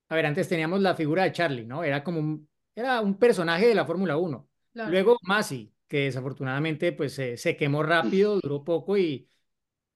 a 0.10 0.16
ver, 0.16 0.26
antes 0.26 0.50
teníamos 0.50 0.82
la 0.82 0.96
figura 0.96 1.24
de 1.24 1.32
Charlie, 1.32 1.66
¿no? 1.66 1.84
Era 1.84 2.04
como 2.04 2.20
un, 2.20 2.50
era 2.76 3.02
un 3.02 3.20
personaje 3.20 3.68
de 3.68 3.76
la 3.76 3.86
Fórmula 3.86 4.18
1 4.18 4.49
Luego 4.88 5.18
Masi, 5.24 5.74
que 5.88 6.06
desafortunadamente 6.06 6.92
pues 6.92 7.14
se 7.14 7.58
quemó 7.58 7.84
rápido, 7.84 8.40
duró 8.40 8.64
poco 8.64 8.98
y 8.98 9.30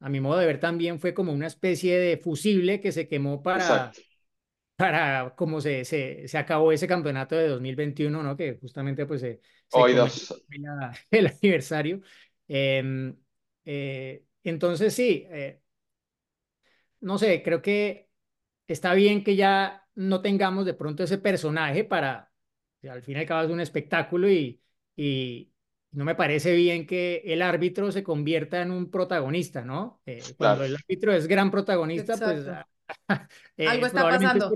a 0.03 0.09
mi 0.09 0.19
modo 0.19 0.37
de 0.37 0.45
ver 0.45 0.59
también 0.59 0.99
fue 0.99 1.13
como 1.13 1.31
una 1.31 1.47
especie 1.47 1.97
de 1.97 2.17
fusible 2.17 2.81
que 2.81 2.91
se 2.91 3.07
quemó 3.07 3.41
para, 3.41 3.93
para 4.75 5.33
como 5.35 5.61
se, 5.61 5.85
se, 5.85 6.27
se, 6.27 6.37
acabó 6.37 6.73
ese 6.73 6.89
campeonato 6.89 7.37
de 7.37 7.47
2021, 7.47 8.21
¿no? 8.21 8.35
Que 8.35 8.57
justamente 8.59 9.05
pues 9.05 9.21
se, 9.21 9.39
Hoy 9.71 9.95
el 11.11 11.27
aniversario. 11.27 12.01
Em, 12.49 13.15
eh, 13.63 14.25
entonces 14.43 14.93
sí, 14.93 15.25
eh, 15.29 15.61
no 16.99 17.17
sé, 17.17 17.41
creo 17.41 17.61
que 17.61 18.09
está 18.67 18.93
bien 18.93 19.23
que 19.23 19.37
ya 19.37 19.87
no 19.95 20.21
tengamos 20.21 20.65
de 20.65 20.73
pronto 20.73 21.03
ese 21.03 21.17
personaje 21.17 21.85
para, 21.85 22.29
al 22.89 23.01
fin 23.03 23.15
y 23.15 23.19
al 23.21 23.25
cabo 23.25 23.43
es 23.45 23.51
un 23.51 23.61
espectáculo 23.61 24.29
y, 24.29 24.61
y 24.95 25.51
no 25.91 26.05
me 26.05 26.15
parece 26.15 26.53
bien 26.53 26.85
que 26.85 27.21
el 27.25 27.41
árbitro 27.41 27.91
se 27.91 28.03
convierta 28.03 28.61
en 28.61 28.71
un 28.71 28.89
protagonista, 28.89 29.63
¿no? 29.63 30.01
Eh, 30.05 30.23
cuando 30.37 30.63
el 30.63 30.75
árbitro 30.75 31.13
es 31.13 31.27
gran 31.27 31.51
protagonista, 31.51 32.17
pues 32.17 32.47
eh, 33.57 33.67
algo 33.67 33.85
está 33.85 34.01
pasando. 34.03 34.51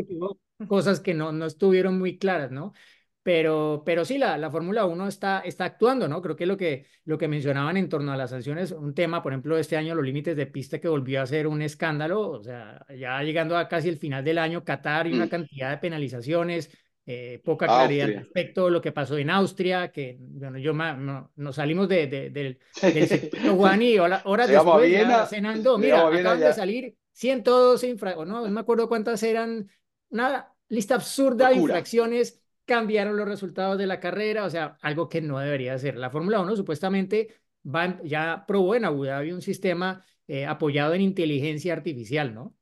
cosas 0.67 0.99
que 0.99 1.13
no, 1.13 1.31
no 1.31 1.45
estuvieron 1.45 1.99
muy 1.99 2.17
claras, 2.17 2.51
¿no? 2.51 2.73
Pero, 3.21 3.83
pero 3.85 4.05
sí, 4.05 4.17
la, 4.17 4.37
la 4.37 4.49
Fórmula 4.49 4.85
1 4.85 5.07
está, 5.07 5.41
está 5.41 5.65
actuando, 5.65 6.07
¿no? 6.07 6.21
Creo 6.21 6.37
que 6.37 6.45
lo, 6.45 6.55
que 6.55 6.85
lo 7.03 7.17
que 7.17 7.27
mencionaban 7.27 7.75
en 7.75 7.89
torno 7.89 8.13
a 8.13 8.17
las 8.17 8.29
sanciones, 8.29 8.71
un 8.71 8.93
tema, 8.93 9.21
por 9.21 9.33
ejemplo, 9.33 9.57
este 9.57 9.75
año 9.75 9.95
los 9.95 10.05
límites 10.05 10.37
de 10.37 10.47
pista 10.47 10.79
que 10.79 10.87
volvió 10.87 11.21
a 11.21 11.25
ser 11.25 11.45
un 11.45 11.61
escándalo, 11.61 12.29
o 12.29 12.41
sea, 12.41 12.85
ya 12.97 13.21
llegando 13.21 13.57
a 13.57 13.67
casi 13.67 13.89
el 13.89 13.97
final 13.97 14.23
del 14.23 14.37
año, 14.37 14.63
Qatar 14.63 15.07
y 15.07 15.13
una 15.13 15.25
mm. 15.25 15.29
cantidad 15.29 15.71
de 15.71 15.77
penalizaciones, 15.77 16.71
eh, 17.09 17.41
poca 17.41 17.67
claridad 17.67 18.07
respecto 18.07 18.67
a 18.67 18.69
lo 18.69 18.81
que 18.81 18.91
pasó 18.91 19.17
en 19.17 19.29
Austria, 19.29 19.93
que 19.93 20.17
bueno, 20.19 20.57
yo 20.57 20.73
no, 20.73 21.31
nos 21.37 21.55
salimos 21.55 21.87
de, 21.87 22.07
del, 22.07 22.59
del 22.81 23.07
circuito 23.07 23.55
Juan 23.55 23.81
y 23.81 23.97
horas 23.97 24.23
después 24.47 24.91
ya 24.91 25.25
cenando, 25.25 25.77
mira, 25.77 26.05
acaban 26.05 26.41
de 26.41 26.51
salir 26.51 26.97
112 27.13 27.87
infracciones, 27.87 28.29
no, 28.29 28.41
no 28.41 28.51
me 28.51 28.59
acuerdo 28.59 28.89
cuántas 28.89 29.23
eran, 29.23 29.69
una 30.09 30.53
lista 30.67 30.95
absurda 30.95 31.47
de 31.47 31.55
infracciones, 31.55 32.41
cambiaron 32.65 33.15
los 33.15 33.25
resultados 33.25 33.77
de 33.77 33.87
la 33.87 34.01
carrera, 34.01 34.43
o 34.43 34.49
sea, 34.49 34.77
algo 34.81 35.07
que 35.07 35.21
no 35.21 35.39
debería 35.39 35.77
ser. 35.77 35.95
La 35.95 36.09
Fórmula 36.09 36.41
1 36.41 36.57
supuestamente 36.57 37.35
va, 37.65 38.01
ya 38.03 38.43
probó 38.45 38.75
en 38.75 38.83
Abu 38.83 39.05
Dhabi 39.05 39.31
un 39.31 39.41
sistema 39.41 40.05
eh, 40.27 40.45
apoyado 40.45 40.93
en 40.93 40.99
inteligencia 40.99 41.71
artificial, 41.71 42.33
¿no? 42.33 42.53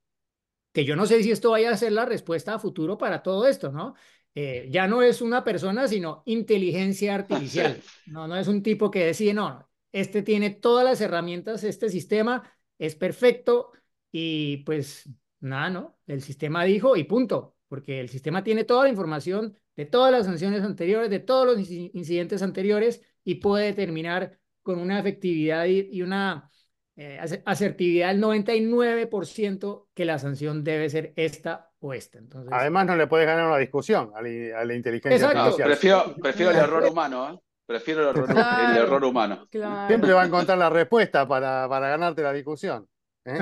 Que 0.72 0.86
yo 0.86 0.96
no 0.96 1.08
sé 1.08 1.24
si 1.24 1.32
esto 1.32 1.50
vaya 1.50 1.72
a 1.72 1.78
ser 1.78 1.94
la 1.94 2.06
respuesta 2.06 2.54
a 2.54 2.60
futuro 2.60 3.00
para 3.00 3.24
todo 3.24 3.48
esto, 3.48 3.72
¿no? 3.72 3.96
Eh, 4.36 4.68
ya 4.70 4.86
no 4.88 5.02
es 5.02 5.22
una 5.22 5.46
persona, 5.46 5.88
sino 5.88 6.22
inteligencia 6.26 7.16
artificial. 7.16 7.82
No, 8.06 8.28
no 8.28 8.36
es 8.38 8.48
un 8.48 8.62
tipo 8.62 8.92
que 8.92 9.06
decide, 9.06 9.34
no, 9.34 9.68
este 9.92 10.22
tiene 10.22 10.52
todas 10.52 10.86
las 10.86 11.02
herramientas, 11.02 11.64
este 11.64 11.90
sistema 11.90 12.44
es 12.78 12.96
perfecto 12.96 13.72
y 14.12 14.58
pues 14.58 15.10
nada, 15.40 15.70
¿no? 15.70 15.98
El 16.06 16.22
sistema 16.22 16.66
dijo 16.66 16.96
y 16.98 17.06
punto, 17.06 17.56
porque 17.68 18.00
el 18.00 18.10
sistema 18.10 18.44
tiene 18.44 18.64
toda 18.66 18.84
la 18.84 18.90
información 18.90 19.58
de 19.76 19.86
todas 19.86 20.12
las 20.12 20.26
sanciones 20.26 20.64
anteriores, 20.64 21.10
de 21.10 21.20
todos 21.20 21.46
los 21.46 21.70
incidentes 21.70 22.42
anteriores 22.42 23.02
y 23.24 23.36
puede 23.36 23.66
determinar 23.66 24.40
con 24.62 24.80
una 24.80 25.00
efectividad 25.00 25.66
y, 25.66 26.02
una 26.02 26.52
eh, 26.96 27.20
asertividad 27.46 28.10
del 28.10 28.22
99% 28.22 29.90
que 29.94 30.06
la 30.06 30.20
sanción 30.20 30.64
debe 30.64 30.90
ser 30.90 31.14
esta 31.16 31.72
entonces... 31.94 32.52
Además, 32.52 32.86
no 32.86 32.96
le 32.96 33.08
puedes 33.08 33.28
ganar 33.28 33.46
una 33.48 33.58
discusión 33.58 34.12
a 34.16 34.22
la, 34.22 34.74
inteligencia 34.74 35.30
artificial. 35.30 35.68
prefiero, 35.68 36.16
prefiero 36.22 36.52
el 36.52 36.58
error 36.58 36.86
humano, 36.86 37.34
¿eh? 37.34 37.40
Prefiero 37.66 38.04
el 38.04 38.08
error, 38.10 38.30
el 38.30 38.78
error 38.78 39.04
humano. 39.04 39.48
Siempre 39.50 40.14
va 40.14 40.22
a 40.22 40.26
encontrar 40.26 40.58
la 40.58 40.70
respuesta 40.70 41.28
para, 41.28 41.68
para 41.68 41.90
ganarte 41.90 42.22
la 42.22 42.32
discusión. 42.32 42.88
¿eh? 43.26 43.40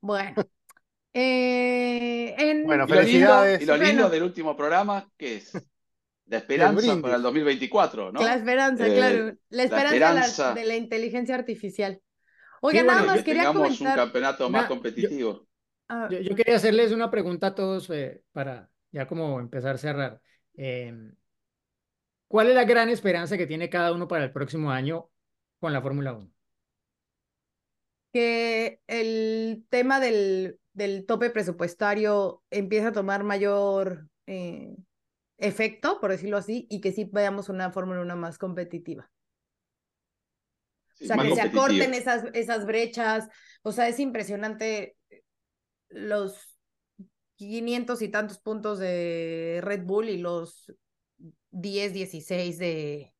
Bueno. 0.00 0.34
Eh, 1.12 2.62
bueno, 2.64 2.86
felicidades. 2.86 3.62
Y 3.62 3.64
lo 3.64 3.76
lindo, 3.76 4.08
del 4.10 4.22
último 4.22 4.54
programa, 4.54 5.10
¿qué 5.16 5.36
es? 5.36 5.52
La 6.26 6.38
esperanza 6.38 7.00
para 7.00 7.16
el 7.16 7.22
2024, 7.22 8.12
¿no? 8.12 8.20
La 8.20 8.34
esperanza, 8.34 8.86
eh, 8.86 8.94
claro. 8.94 9.36
La 9.48 9.62
esperanza, 9.62 10.54
De, 10.54 10.64
la, 10.64 10.76
inteligencia 10.76 11.34
artificial. 11.34 12.00
Oiga, 12.60 12.82
nada 12.82 13.04
más 13.04 13.22
quería 13.22 13.46
comentar. 13.46 13.90
un 13.90 14.04
campeonato 14.04 14.50
más 14.50 14.66
competitivo. 14.66 15.46
Ah. 15.88 16.08
Yo, 16.10 16.34
quería 16.34 16.56
hacerles 16.56 16.92
una 16.92 17.10
pregunta 17.10 17.48
a 17.48 17.54
todos 17.54 17.88
eh, 17.90 18.22
para 18.32 18.70
ya 18.90 19.06
como 19.06 19.40
empezar 19.40 19.74
a 19.76 19.78
cerrar. 19.78 20.20
Em, 20.54 21.14
¿Cuál 22.28 22.48
es 22.48 22.54
la 22.54 22.64
gran 22.64 22.88
esperanza 22.88 23.36
que 23.36 23.46
tiene 23.46 23.70
cada 23.70 23.92
uno 23.92 24.08
para 24.08 24.24
el 24.24 24.32
próximo 24.32 24.70
año 24.70 25.10
con 25.60 25.72
la 25.72 25.80
Fórmula 25.80 26.12
1? 26.14 26.30
Que 28.12 28.80
el 28.86 29.64
tema 29.68 30.00
del, 30.00 30.58
del 30.72 31.06
tope 31.06 31.30
presupuestario 31.30 32.42
empiece 32.50 32.86
a 32.86 32.92
tomar 32.92 33.22
mayor 33.22 34.08
eh, 34.26 34.74
efecto, 35.38 36.00
por 36.00 36.10
decirlo 36.10 36.38
así, 36.38 36.66
y 36.68 36.80
que 36.80 36.92
sí 36.92 37.08
veamos 37.12 37.48
una 37.48 37.70
Fórmula 37.70 38.00
1 38.00 38.16
más 38.16 38.38
competitiva. 38.38 39.10
o 41.00 41.04
sea, 41.04 41.16
que 41.18 41.34
se 41.34 41.42
acorten 41.42 41.94
esas, 41.94 42.24
esas 42.32 42.66
brechas. 42.66 43.28
O 43.62 43.70
sea, 43.70 43.88
es 43.88 44.00
impresionante 44.00 44.96
los 45.88 46.56
500 47.36 48.02
y 48.02 48.08
tantos 48.08 48.38
puntos 48.38 48.78
de 48.78 49.60
Red 49.62 49.84
Bull 49.84 50.08
y 50.08 50.18
los 50.18 50.72
10, 51.50 51.92
16 51.92 52.58
de, 52.58 53.12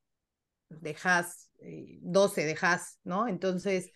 de 0.69 0.95
Haas 1.03 1.47
12 1.59 2.45
de 2.45 2.57
Haas, 2.59 2.99
¿no? 3.03 3.27
Entonces, 3.27 3.91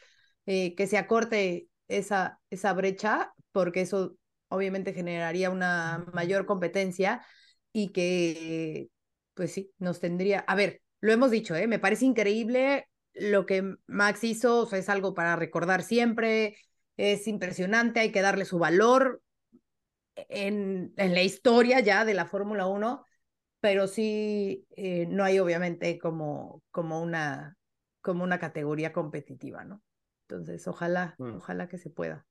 eh, 0.45 0.76
que 0.76 0.88
se 0.88 0.97
acorte 0.97 1.67
esa, 1.88 2.39
esa 2.49 2.74
brecha, 2.74 3.34
porque 3.51 3.82
eso 3.82 4.15
obviamente 4.49 4.93
generaría 4.93 5.49
una 5.49 6.05
mayor 6.13 6.45
competencia 6.45 7.26
y 7.72 7.91
que, 7.91 8.89
pues 9.34 9.53
sí, 9.53 9.72
nos 9.78 9.99
tendría, 9.99 10.39
a 10.39 10.55
ver, 10.55 10.82
lo 10.99 11.11
hemos 11.11 11.32
dicho, 11.32 11.55
¿eh? 11.55 11.67
me 11.67 11.80
parece 11.80 12.05
increíble 12.05 12.88
lo 13.13 13.45
que 13.45 13.76
Max 13.88 14.24
hizo, 14.24 14.69
es 14.74 14.89
algo 14.89 15.13
para 15.13 15.36
recordar 15.36 15.84
siempre, 15.84 16.55
es 17.02 17.28
impresionante, 17.28 17.99
hay 17.99 18.12
que 18.12 18.22
darle 18.22 18.45
su 18.45 18.60
valor 18.60 19.24
en, 20.16 20.93
en 20.97 21.14
la 21.16 21.24
historia 21.24 21.80
ya 21.80 22.06
de 22.06 22.14
la 22.14 22.28
Fórmula 22.28 22.68
1, 22.68 23.04
pero 23.60 23.88
sí 23.88 24.68
eh, 24.76 25.08
no 25.08 25.24
hay 25.24 25.39
obviamente 25.39 25.97
como, 25.97 26.62
como, 26.70 27.02
una, 27.02 27.58
como 28.02 28.24
una 28.24 28.39
categoría 28.39 28.93
competitiva, 28.93 29.64
¿no? 29.64 29.82
Entonces, 30.30 30.68
ojalá, 30.68 31.16
mm. 31.18 31.38
ojalá 31.38 31.68
que 31.68 31.80
se 31.80 31.89
pueda. 31.89 32.28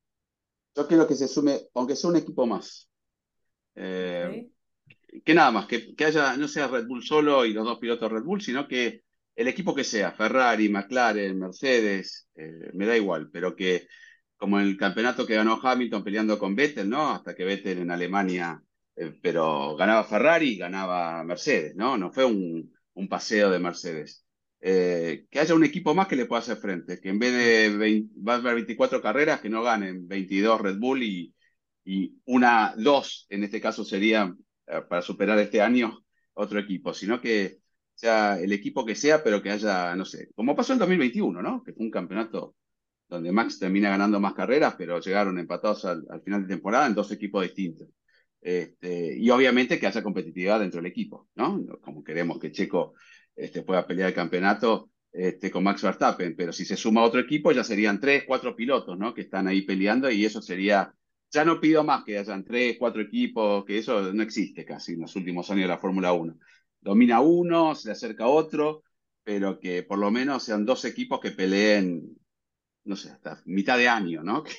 Yo 0.77 0.87
quiero 0.87 1.09
que 1.09 1.17
se 1.17 1.27
sume, 1.27 1.63
aunque 1.75 1.97
sea 1.97 2.11
un 2.11 2.17
equipo 2.17 2.47
más. 2.47 2.89
Eh, 3.75 4.51
que 5.25 5.35
nada 5.35 5.51
más, 5.51 5.67
que, 5.67 5.97
que, 5.97 6.05
haya, 6.05 6.37
no 6.37 6.47
sea 6.47 6.69
Red 6.69 6.87
Bull 6.87 7.03
solo 7.03 7.45
y 7.45 7.53
los 7.53 7.65
dos 7.65 7.81
pilotos 7.81 8.13
Red 8.13 8.23
Bull, 8.23 8.41
sino 8.41 8.69
que 8.69 9.03
el 9.35 9.49
equipo 9.49 9.75
que 9.75 9.83
sea, 9.83 10.13
Ferrari, 10.13 10.69
McLaren, 10.69 11.37
Mercedes, 11.39 12.29
eh, 12.37 12.71
me 12.75 12.87
da 12.87 12.97
igual, 12.97 13.31
pero 13.33 13.57
que 13.57 13.89
como 14.41 14.59
el 14.59 14.77
campeonato 14.79 15.27
que 15.27 15.35
ganó 15.37 15.61
Hamilton 15.63 16.03
peleando 16.03 16.39
con 16.39 16.57
Vettel, 16.57 16.89
¿no? 16.89 17.11
Hasta 17.11 17.35
que 17.35 17.45
Vettel 17.45 17.79
en 17.81 17.91
Alemania, 17.91 18.63
eh, 18.97 19.13
pero 19.23 19.77
ganaba 19.77 20.05
Ferrari, 20.05 20.57
ganaba 20.57 21.23
Mercedes, 21.25 21.77
¿no? 21.77 21.99
No 21.99 22.11
fue 22.11 22.25
un, 22.25 22.73
paseo 23.09 23.51
de 23.51 23.59
Mercedes. 23.59 24.27
Eh, 24.61 25.27
que 25.31 25.41
haya 25.41 25.55
un 25.55 25.65
equipo 25.65 25.95
más 25.95 26.07
que 26.09 26.17
le 26.17 26.27
pueda 26.27 26.41
hacer 26.41 26.57
frente, 26.59 27.01
que 27.01 27.11
en 27.11 27.19
vez 27.19 27.33
de 27.33 28.07
va 28.27 28.35
a 28.35 28.37
haber 28.37 28.55
24 28.57 29.03
carreras, 29.03 29.41
que 29.41 29.49
no 29.51 29.63
ganen 29.63 30.07
22 30.09 30.61
Red 30.61 30.79
Bull 30.79 31.03
y, 31.03 31.35
y 31.85 32.21
una, 32.27 32.75
dos, 32.77 33.27
en 33.31 33.45
este 33.45 33.61
caso 33.61 33.85
sería 33.85 34.35
eh, 34.67 34.83
para 34.89 35.03
superar 35.03 35.39
este 35.39 35.61
año 35.61 36.05
otro 36.35 36.59
equipo, 36.61 36.95
sino 36.95 37.21
que 37.21 37.61
sea 37.95 38.39
el 38.41 38.53
equipo 38.53 38.85
que 38.87 38.95
sea, 38.95 39.23
pero 39.23 39.43
que 39.43 39.51
haya, 39.51 39.95
no 39.97 40.05
sé, 40.07 40.31
como 40.35 40.57
pasó 40.57 40.73
en 40.73 40.79
2021, 40.79 41.43
¿no? 41.43 41.63
Que 41.63 41.73
fue 41.75 41.85
un 41.85 41.91
campeonato 41.91 42.55
donde 43.11 43.33
Max 43.33 43.59
termina 43.59 43.91
ganando 43.91 44.21
más 44.21 44.35
carreras, 44.35 44.75
pero 44.79 45.01
llegaron 45.01 45.39
empatados 45.39 45.85
al, 45.85 46.05
final 46.25 46.43
de 46.43 46.55
temporada 46.55 46.87
en 46.87 46.95
dos 46.95 47.11
equipos 47.13 47.43
distintos. 47.43 47.89
Este, 48.41 49.19
y 49.19 49.29
obviamente 49.31 49.79
que 49.79 49.87
haya 49.87 50.03
competitividad 50.03 50.61
dentro 50.61 50.79
del 50.81 50.91
equipo, 50.91 51.29
¿no? 51.35 51.61
Como 51.83 52.03
queremos 52.03 52.39
que 52.39 52.53
Checo 52.53 52.95
este, 53.37 53.63
pueda 53.63 53.87
pelear 53.87 54.09
el 54.09 54.15
campeonato 54.15 54.91
este, 55.13 55.51
con 55.51 55.65
Max 55.65 55.83
Verstappen, 55.83 56.35
pero 56.37 56.53
si 56.53 56.65
se 56.65 56.77
suma 56.77 57.03
otro 57.03 57.21
equipo 57.21 57.53
ya 57.53 57.65
serían 57.65 58.01
tres, 58.01 58.25
cuatro 58.27 58.57
pilotos, 58.57 58.97
¿no? 58.97 59.13
Que 59.13 59.23
están 59.23 59.49
ahí 59.49 59.63
peleando 59.63 60.11
y 60.11 60.25
eso 60.25 60.41
sería, 60.41 60.95
ya 61.31 61.45
no 61.45 61.61
pido 61.61 61.85
más 61.85 62.05
que 62.05 62.19
hayan 62.19 62.45
tres, 62.45 62.77
cuatro 62.79 63.03
equipos, 63.03 63.65
que 63.65 63.79
eso 63.79 64.13
no 64.15 64.23
existe 64.23 64.65
casi 64.65 64.95
en 64.95 65.01
los 65.01 65.17
últimos 65.17 65.51
años 65.51 65.65
de 65.65 65.69
la 65.69 65.79
Fórmula 65.79 66.13
1. 66.13 66.39
Domina 66.81 67.21
uno, 67.21 67.75
se 67.75 67.91
acerca 67.91 68.27
otro, 68.27 68.85
pero 69.23 69.61
que 69.61 69.83
por 69.83 69.99
lo 69.99 70.11
menos 70.11 70.45
sean 70.45 70.65
dos 70.65 70.85
equipos 70.85 71.21
que 71.21 71.31
peleen, 71.33 72.20
no 72.91 72.97
sé, 72.97 73.11
hasta 73.11 73.41
mitad 73.47 73.79
de 73.79 73.89
año, 73.89 74.23
¿no? 74.23 74.45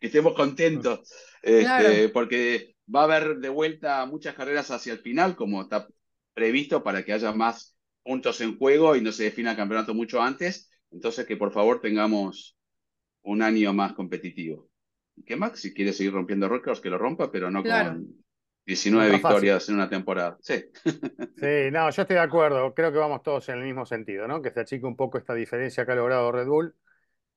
Que, 0.00 0.06
estemos 0.06 0.32
contentos, 0.32 1.12
este, 1.42 2.08
porque 2.08 2.74
va 2.92 3.02
a 3.02 3.04
haber 3.04 3.36
de 3.36 3.50
vuelta 3.50 4.06
muchas 4.06 4.34
carreras 4.34 4.70
hacia 4.70 4.94
el 4.94 5.00
final, 5.00 5.36
como 5.36 5.60
está 5.60 5.86
previsto 6.32 6.82
para 6.82 7.04
que 7.04 7.12
haya 7.12 7.32
más 7.32 7.76
puntos 8.02 8.40
en 8.40 8.56
juego 8.56 8.96
y 8.96 9.02
no 9.02 9.12
se 9.12 9.24
defina 9.24 9.50
el 9.50 9.58
campeonato 9.58 9.92
mucho 9.92 10.22
antes. 10.22 10.70
Entonces, 10.90 11.26
que 11.26 11.36
por 11.36 11.52
favor 11.52 11.82
tengamos 11.82 12.56
un 13.24 13.42
año 13.42 13.74
más 13.74 13.92
competitivo. 13.92 14.70
¿Y 15.16 15.24
qué 15.24 15.36
Max? 15.36 15.60
Si 15.60 15.74
quiere 15.74 15.92
seguir 15.92 16.14
rompiendo 16.14 16.48
récords, 16.48 16.80
que 16.80 16.88
lo 16.88 16.96
rompa, 16.96 17.30
pero 17.30 17.50
no 17.50 17.62
con 17.62 18.24
19 18.64 19.10
victorias 19.10 19.68
en 19.68 19.74
una 19.74 19.90
temporada. 19.90 20.38
Sí. 20.40 20.64
sí, 21.36 21.70
no, 21.70 21.90
yo 21.90 22.02
estoy 22.02 22.16
de 22.16 22.20
acuerdo. 22.20 22.72
Creo 22.72 22.90
que 22.90 22.98
vamos 22.98 23.22
todos 23.22 23.46
en 23.50 23.58
el 23.58 23.64
mismo 23.64 23.84
sentido, 23.84 24.26
¿no? 24.26 24.40
Que 24.40 24.50
se 24.50 24.60
achique 24.60 24.86
un 24.86 24.96
poco 24.96 25.18
esta 25.18 25.34
diferencia 25.34 25.84
que 25.84 25.92
ha 25.92 25.96
logrado 25.96 26.32
Red 26.32 26.46
Bull 26.46 26.74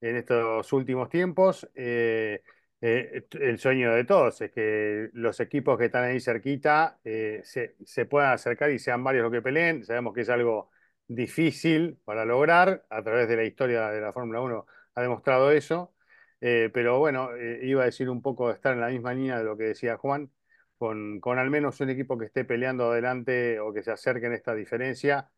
en 0.02 0.16
estos 0.18 0.72
últimos 0.74 1.10
tiempos. 1.10 1.70
Eh, 1.76 2.42
eh, 2.80 3.26
el 3.32 3.58
sueño 3.58 3.94
de 3.94 4.04
todos 4.04 4.40
es 4.42 4.52
que 4.52 5.10
los 5.14 5.40
equipos 5.40 5.78
que 5.78 5.86
están 5.86 6.04
ahí 6.04 6.20
cerquita 6.20 7.00
eh, 7.04 7.42
se, 7.44 7.76
se, 7.84 8.06
puedan 8.06 8.34
acercar 8.34 8.70
y 8.70 8.78
sean 8.80 9.04
varios 9.04 9.24
los 9.24 9.32
que 9.32 9.42
peleen. 9.42 9.84
Sabemos 9.84 10.14
que 10.14 10.22
es 10.22 10.30
algo 10.30 10.70
difícil 11.08 11.98
para 12.06 12.26
lograr, 12.26 12.86
a 12.90 13.04
través 13.04 13.28
de 13.28 13.36
la 13.36 13.46
historia 13.46 13.90
de 13.90 14.02
la 14.02 14.14
Fórmula 14.14 14.42
1 14.42 14.66
ha 14.96 15.02
demostrado 15.02 15.52
eso, 15.52 15.94
eh, 16.42 16.70
pero 16.74 17.00
bueno, 17.00 17.30
iba 17.62 17.84
a 17.84 17.86
decir 17.86 18.10
un 18.10 18.22
poco 18.22 18.48
de 18.48 18.56
estar 18.56 18.74
en 18.74 18.82
la 18.82 18.90
misma 18.90 19.14
línea 19.14 19.38
de 19.38 19.44
lo 19.44 19.56
que 19.58 19.66
decía 19.66 19.98
Juan, 19.98 20.32
con, 20.78 21.20
con 21.20 21.40
al 21.40 21.50
menos 21.50 21.80
un 21.82 21.90
equipo 21.92 22.18
que 22.18 22.26
esté 22.26 22.46
peleando 22.46 22.92
adelante 22.92 23.60
o 23.60 23.74
que 23.74 23.84
se 23.84 23.92
acerque 23.92 24.26
en 24.28 24.34
esta 24.34 24.54
diferencia, 24.56 25.30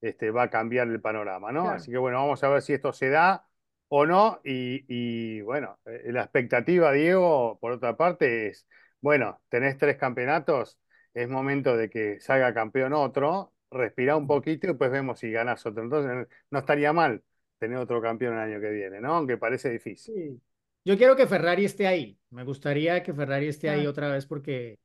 este, 0.00 0.30
va 0.30 0.44
a 0.44 0.50
cambiar 0.50 0.88
el 0.88 1.00
panorama, 1.00 1.52
¿no? 1.52 1.68
Así 1.68 1.90
que 1.90 1.98
bueno, 1.98 2.18
vamos 2.18 2.42
a 2.44 2.48
ver 2.48 2.62
si 2.62 2.72
esto 2.72 2.92
se 2.92 3.08
da 3.10 3.47
o 3.88 4.06
no. 4.06 4.40
Y, 4.44 5.40
bueno, 5.42 5.78
eh, 5.86 6.12
la 6.12 6.22
expectativa, 6.22 6.92
Diego, 6.92 7.58
por 7.60 7.72
otra 7.72 7.96
parte, 7.96 8.48
es, 8.48 8.66
bueno, 9.00 9.40
tenés 9.48 9.76
tres 9.78 9.96
campeonatos, 9.96 10.78
es 11.14 11.28
momento 11.28 11.76
de 11.76 11.90
que 11.90 12.20
salga 12.20 12.54
campeón 12.54 12.92
otro, 12.92 13.52
respira 13.70 14.16
un 14.16 14.26
poquito 14.26 14.66
y 14.66 14.70
después 14.70 14.90
vemos 14.90 15.18
si 15.18 15.30
ganas 15.30 15.64
otro. 15.66 15.82
Entonces, 15.82 16.28
no 16.50 16.58
estaría 16.58 16.92
mal 16.92 17.22
tener 17.58 17.78
otro 17.78 18.00
campeón 18.00 18.34
el 18.34 18.40
año 18.40 18.60
que 18.60 18.70
viene, 18.70 19.00
¿no? 19.00 19.14
Aunque 19.14 19.36
parece 19.36 19.70
difícil. 19.70 20.40
Yo 20.84 20.96
quiero 20.96 21.16
que 21.16 21.26
Ferrari 21.26 21.64
esté 21.64 21.86
ahí. 21.86 22.18
Me 22.30 22.44
gustaría 22.44 23.02
que 23.02 23.12
Ferrari 23.12 23.48
esté 23.48 23.68
ahí 23.68 23.86
otra 23.86 24.08
vez 24.08 24.26
porque, 24.26 24.78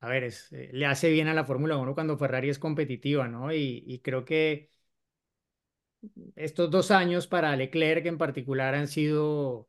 a 0.00 0.08
ver, 0.08 0.24
es, 0.24 0.52
eh, 0.52 0.70
le 0.72 0.86
hace 0.86 1.10
bien 1.10 1.28
a 1.28 1.34
la 1.34 1.44
Fórmula 1.44 1.76
1 1.76 1.94
cuando 1.94 2.18
Ferrari 2.18 2.50
es 2.50 2.58
competitiva, 2.58 3.26
¿no? 3.26 3.52
y 3.52 4.00
creo 4.04 4.24
que 4.24 4.70
estos 6.36 6.70
dos 6.70 6.90
años 6.90 7.26
para 7.26 7.56
Leclerc 7.56 8.06
en 8.06 8.18
particular 8.18 8.74
han 8.74 8.88
sido, 8.88 9.68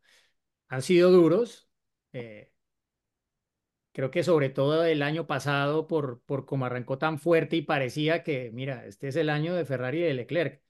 han 0.68 0.82
sido 0.82 1.12
duros. 1.12 1.70
Eh, 2.14 2.52
creo 3.92 4.12
que 4.12 4.24
sobre 4.24 4.50
todo 4.50 4.86
el 4.86 5.02
año 5.02 5.28
pasado, 5.28 5.88
por, 5.88 6.22
por 6.24 6.46
cómo 6.46 6.66
arrancó 6.66 6.98
tan 6.98 7.20
fuerte 7.20 7.58
y 7.58 7.62
parecía 7.62 8.24
que, 8.24 8.52
mira, 8.54 8.86
este 8.86 9.10
es 9.10 9.16
el 9.16 9.30
año 9.30 9.54
de 9.54 9.66
Ferrari 9.66 10.00
y 10.00 10.04
de 10.04 10.14
Leclerc. 10.14 10.62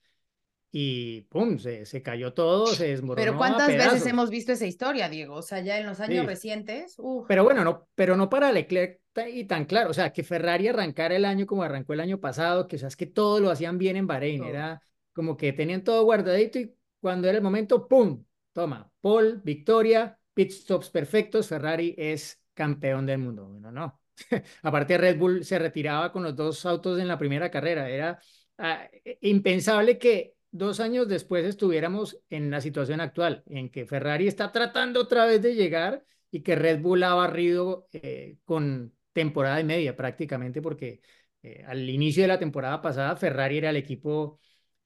Y 0.74 1.22
pum, 1.22 1.58
se, 1.58 1.84
se 1.84 2.00
cayó 2.02 2.32
todo, 2.32 2.66
se 2.66 2.88
desmoronó. 2.88 3.22
Pero 3.22 3.36
¿cuántas 3.36 3.68
veces 3.68 4.06
hemos 4.06 4.30
visto 4.30 4.52
esa 4.52 4.64
historia, 4.64 5.10
Diego? 5.10 5.34
O 5.34 5.42
sea, 5.42 5.60
ya 5.60 5.78
en 5.78 5.84
los 5.84 6.00
años 6.00 6.24
recientes. 6.24 6.96
Pero 7.28 7.44
bueno, 7.44 7.62
no, 7.62 7.88
pero 7.94 8.16
no 8.16 8.30
para 8.30 8.50
Leclerc 8.50 8.98
y 9.30 9.44
tan 9.44 9.66
claro. 9.66 9.90
O 9.90 9.92
sea, 9.92 10.14
que 10.14 10.22
Ferrari 10.22 10.68
arrancara 10.68 11.14
el 11.14 11.26
año 11.26 11.44
como 11.44 11.62
arrancó 11.62 11.92
el 11.92 12.00
año 12.00 12.20
pasado, 12.20 12.66
que 12.68 12.76
o 12.76 12.78
sea, 12.78 12.88
es 12.88 12.96
que 12.96 13.04
todo 13.04 13.38
lo 13.38 13.50
hacían 13.50 13.76
bien 13.76 13.96
en 13.96 14.06
Bahrein. 14.06 14.44
Era 14.44 14.80
como 15.12 15.36
que 15.36 15.52
tenían 15.52 15.84
todo 15.84 16.04
guardadito 16.04 16.58
y 16.58 16.74
cuando 17.00 17.28
era 17.28 17.38
el 17.38 17.44
momento, 17.44 17.88
¡pum! 17.88 18.24
Toma, 18.52 18.90
Paul, 19.00 19.40
victoria, 19.42 20.18
pit 20.34 20.50
stops 20.50 20.90
perfectos, 20.90 21.48
Ferrari 21.48 21.94
es 21.96 22.42
campeón 22.54 23.06
del 23.06 23.18
mundo. 23.18 23.46
Bueno, 23.46 23.72
no. 23.72 24.00
Aparte 24.62 24.98
Red 24.98 25.18
Bull 25.18 25.44
se 25.44 25.58
retiraba 25.58 26.12
con 26.12 26.22
los 26.22 26.36
dos 26.36 26.64
autos 26.66 27.00
en 27.00 27.08
la 27.08 27.18
primera 27.18 27.50
carrera. 27.50 27.88
Era 27.88 28.20
ah, 28.58 28.88
impensable 29.20 29.98
que 29.98 30.34
dos 30.50 30.80
años 30.80 31.08
después 31.08 31.44
estuviéramos 31.46 32.18
en 32.30 32.50
la 32.50 32.60
situación 32.60 33.00
actual, 33.00 33.42
en 33.46 33.70
que 33.70 33.86
Ferrari 33.86 34.28
está 34.28 34.52
tratando 34.52 35.00
otra 35.00 35.24
vez 35.24 35.40
de 35.42 35.54
llegar 35.54 36.04
y 36.30 36.42
que 36.42 36.54
Red 36.56 36.80
Bull 36.80 37.02
ha 37.02 37.14
barrido 37.14 37.88
eh, 37.92 38.36
con 38.44 38.94
temporada 39.12 39.60
y 39.60 39.64
media 39.64 39.96
prácticamente, 39.96 40.62
porque 40.62 41.00
eh, 41.42 41.64
al 41.66 41.88
inicio 41.88 42.22
de 42.22 42.28
la 42.28 42.38
temporada 42.38 42.80
pasada 42.80 43.16
Ferrari 43.16 43.58
era 43.58 43.70
el 43.70 43.76
equipo 43.76 44.40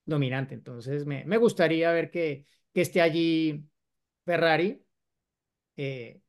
dominante. 0.07 0.55
Entonces, 0.55 1.05
me, 1.05 1.25
me 1.25 1.37
gustaría 1.37 1.91
ver 1.91 2.09
que, 2.09 2.45
que, 2.73 2.81
esté 2.81 3.01
allí 3.01 3.65
Ferrari. 4.25 4.83
Eh, 5.77 6.21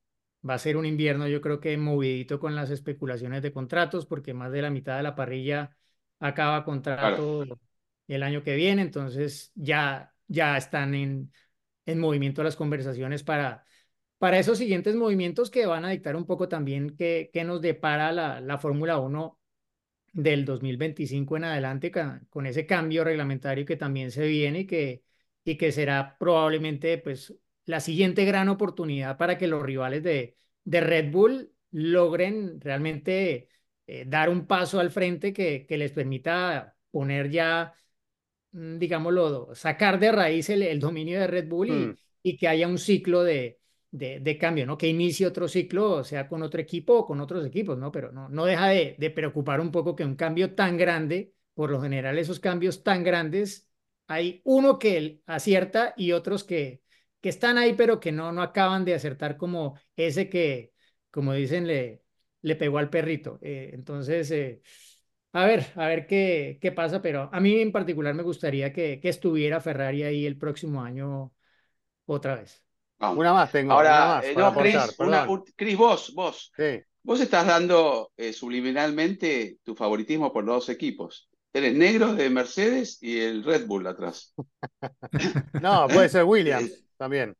va 0.49 0.55
a 0.55 0.59
ser 0.59 0.77
un 0.77 0.87
invierno, 0.87 1.29
yo 1.29 1.41
creo 1.41 1.61
que 1.61 1.77
movidito 1.79 2.39
con 2.41 2.55
las 2.55 2.71
especulaciones 2.71 3.43
de 3.43 3.53
contratos, 3.53 4.07
porque 4.07 4.35
más 4.35 4.53
de 4.53 4.63
la 4.63 4.71
mitad 4.71 4.97
de 4.97 5.03
la 5.03 5.15
parrilla 5.15 5.77
acaba 6.21 6.65
contrato 6.65 7.45
el 8.09 8.23
año 8.23 8.43
que 8.43 8.57
viene. 8.57 8.83
Entonces, 8.83 9.53
ya, 9.55 10.15
ya 10.27 10.57
están 10.57 10.95
en, 10.95 11.33
en 11.87 11.99
movimiento 12.01 12.43
las 12.43 12.57
conversaciones 12.57 13.25
para, 13.25 13.65
para 14.19 14.39
esos 14.39 14.59
siguientes 14.59 14.97
movimientos 14.97 15.51
que 15.51 15.67
van 15.67 15.85
a 15.85 15.91
dictar 15.91 16.17
un 16.17 16.27
poco 16.27 16.49
también 16.49 16.97
qué, 16.97 17.31
qué 17.33 17.45
nos 17.45 17.61
depara 17.63 18.13
la, 18.13 18.41
la 18.41 18.59
Fórmula 18.59 18.99
1 18.99 19.39
del 20.19 20.45
2025 20.45 21.37
en 21.37 21.45
adelante 21.45 21.93
con, 21.93 22.47
ese 22.47 22.67
cambio 22.67 23.05
reglamentario 23.05 23.65
que 23.65 23.77
también 23.77 24.11
se 24.11 24.27
viene 24.27 24.61
y 24.61 24.67
que, 24.67 25.05
y 25.45 25.57
que 25.57 25.71
será 25.71 26.17
probablemente 26.19 26.99
pues 26.99 27.35
la 27.67 27.79
siguiente 27.81 28.25
gran 28.25 28.49
oportunidad 28.49 29.17
para 29.17 29.39
que 29.39 29.47
los 29.47 29.63
rivales 29.63 30.03
de, 30.03 30.37
de 30.65 30.81
Red 30.81 31.13
Bull 31.13 31.53
logren 31.71 32.61
realmente 32.61 33.49
eh, 33.87 34.05
dar 34.09 34.29
un 34.29 34.47
paso 34.49 34.81
al 34.81 34.91
frente 34.91 35.33
que, 35.33 35.67
que 35.67 35.79
les 35.79 35.93
permita 35.93 36.77
poner 36.91 37.31
ya 37.31 37.73
mm, 38.53 38.79
digámoslo, 38.79 39.55
sacar 39.55 39.99
de 40.01 40.13
raíz 40.13 40.51
el, 40.51 40.63
el 40.63 40.81
dominio 40.81 41.21
de 41.21 41.27
Red 41.29 41.49
Bull 41.49 41.71
y, 41.71 41.87
Mm. 41.93 41.97
y 42.23 42.37
que 42.37 42.49
haya 42.49 42.67
un 42.69 42.79
ciclo 42.79 43.23
de, 43.23 43.58
de, 43.91 44.21
de 44.21 44.39
cambio, 44.39 44.67
¿no? 44.67 44.77
Que 44.79 44.89
inicie 44.89 45.27
otro 45.27 45.49
ciclo, 45.49 46.05
sea 46.05 46.29
con 46.29 46.43
otro 46.43 46.61
equipo 46.61 46.99
o 46.99 47.07
con 47.07 47.21
otros 47.21 47.47
equipos, 47.47 47.79
¿no? 47.79 47.91
Pero 47.93 48.13
no, 48.13 48.29
no 48.29 48.45
deja 48.45 48.69
de, 48.69 49.13
preocupar 49.15 49.61
un 49.61 49.71
poco 49.71 49.97
que 49.97 50.05
un 50.05 50.17
cambio 50.17 50.55
tan 50.55 50.77
grande, 50.77 51.35
por 51.55 51.71
lo 51.71 51.81
general 51.81 52.19
esos 52.19 52.41
cambios 52.41 52.83
tan 52.83 53.03
grandes, 53.05 53.69
hay 54.07 54.41
uno 54.45 54.79
que 54.79 55.21
acierta 55.27 55.95
y 55.97 56.13
otros 56.13 56.45
que, 56.45 56.83
que 57.21 57.29
están 57.29 57.59
ahí, 57.59 57.75
pero 57.75 58.01
que 58.01 58.13
no, 58.13 58.33
no 58.33 58.43
acaban 58.43 58.85
de 58.85 58.95
acertar 58.95 59.37
como 59.37 59.79
ese 59.97 60.29
que, 60.29 60.73
como 61.11 61.33
dicen, 61.35 61.67
le, 61.67 62.03
le 62.43 62.57
pegó 62.57 62.79
al 62.79 62.91
perrito. 62.91 63.39
Eh, 63.43 63.71
entonces, 63.75 64.31
eh, 64.31 64.63
a 65.33 65.47
ver, 65.47 65.67
a 65.77 65.87
ver 65.89 66.07
qué, 66.07 66.59
qué 66.61 66.73
pasa, 66.73 67.03
pero 67.03 67.29
a 67.33 67.41
mí 67.41 67.61
en 67.61 67.73
particular 67.73 68.15
me 68.15 68.23
gustaría 68.23 68.73
que, 68.73 69.01
que 69.01 69.09
estuviera 69.09 69.61
Ferrari 69.61 70.03
ahí 70.03 70.27
el 70.27 70.39
próximo 70.39 70.83
año 70.83 71.33
otra 72.07 72.37
vez. 72.37 72.65
Vamos. 72.99 73.19
Una 73.19 73.33
más 73.33 73.53
tengo, 73.53 73.67
una 73.69 73.75
Ahora, 73.77 74.07
más 74.17 74.25
eh, 74.25 74.35
no, 74.37 74.55
Chris, 74.55 74.75
aportar, 74.77 75.07
una- 75.07 75.29
un- 75.31 75.45
Chris, 75.57 75.77
vos, 75.77 76.13
vos, 76.15 76.53
Sí. 76.57 76.81
vos 77.03 77.21
estás 77.21 77.47
dando 77.47 78.11
eh, 78.17 78.33
subliminalmente 78.33 79.59
tu 79.63 79.75
favoritismo 79.77 80.33
por 80.33 80.45
los 80.45 80.57
dos 80.57 80.69
equipos. 80.69 81.29
Tenés 81.53 81.75
negro 81.75 82.15
de 82.15 82.29
Mercedes 82.29 82.99
y 83.03 83.21
el 83.21 83.45
Red 83.45 83.67
Bull 83.67 83.87
atrás. 83.87 84.35
No, 85.63 85.87
puede 85.89 86.09
ser 86.09 86.25
Williams 86.25 86.71
también. 86.99 87.35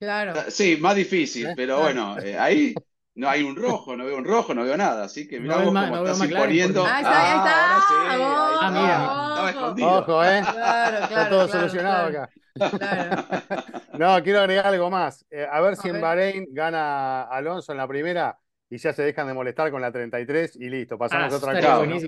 Claro. 0.00 0.34
Sí, 0.48 0.76
más 0.80 0.94
difícil, 0.94 1.46
¿Eh? 1.46 1.54
pero 1.56 1.80
bueno, 1.80 2.16
eh, 2.20 2.38
ahí 2.38 2.72
no 3.16 3.28
hay 3.28 3.42
un 3.42 3.56
rojo, 3.56 3.96
no 3.96 4.04
veo 4.04 4.16
un 4.16 4.24
rojo, 4.24 4.54
no 4.54 4.62
veo 4.62 4.76
nada, 4.76 5.04
así 5.06 5.26
que 5.26 5.38
No 5.38 5.42
mirá 5.42 5.56
ves 5.56 5.64
vos 5.64 5.74
cómo 5.74 5.86
no 5.96 6.02
veo 6.04 6.12
estás 6.12 6.30
imponiendo. 6.30 6.80
porque- 6.82 6.94
Ahí 6.94 7.02
está, 7.02 7.20
ahí 7.32 7.36
está. 7.38 7.74
ahora 7.74 7.84
sí, 7.88 7.94
ahí 8.08 8.20
está. 8.20 8.58
Ah, 8.60 8.70
mira. 8.70 8.92
Estaba 8.92 9.40
ojo. 9.40 9.48
escondido. 9.48 9.88
Ojo, 9.98 10.24
¿eh? 10.24 10.40
Claro, 10.52 10.96
Está 10.98 11.08
claro, 11.08 11.30
todo 11.30 11.46
claro, 11.48 11.58
solucionado 11.58 12.10
claro, 12.10 12.24
acá. 12.24 12.78
claro. 12.78 13.78
No, 13.98 14.22
quiero 14.22 14.40
agregar 14.40 14.66
algo 14.66 14.90
más. 14.90 15.24
Eh, 15.30 15.46
a 15.50 15.60
ver 15.60 15.76
si 15.76 15.88
en. 15.88 16.00
Bahrein 16.00 16.46
gana 16.50 17.22
Alonso 17.22 17.72
en 17.72 17.78
la 17.78 17.88
primera 17.88 18.38
y 18.70 18.78
ya 18.78 18.92
se 18.92 19.02
dejan 19.02 19.26
de 19.26 19.34
molestar 19.34 19.70
con 19.70 19.80
la 19.80 19.90
33 19.92 20.56
y 20.56 20.68
listo, 20.68 20.94
Ah, 20.94 20.98
pasamos 20.98 21.24
a 21.24 21.36
eso 21.36 21.36
otra 21.36 21.60
cosa. 21.60 22.06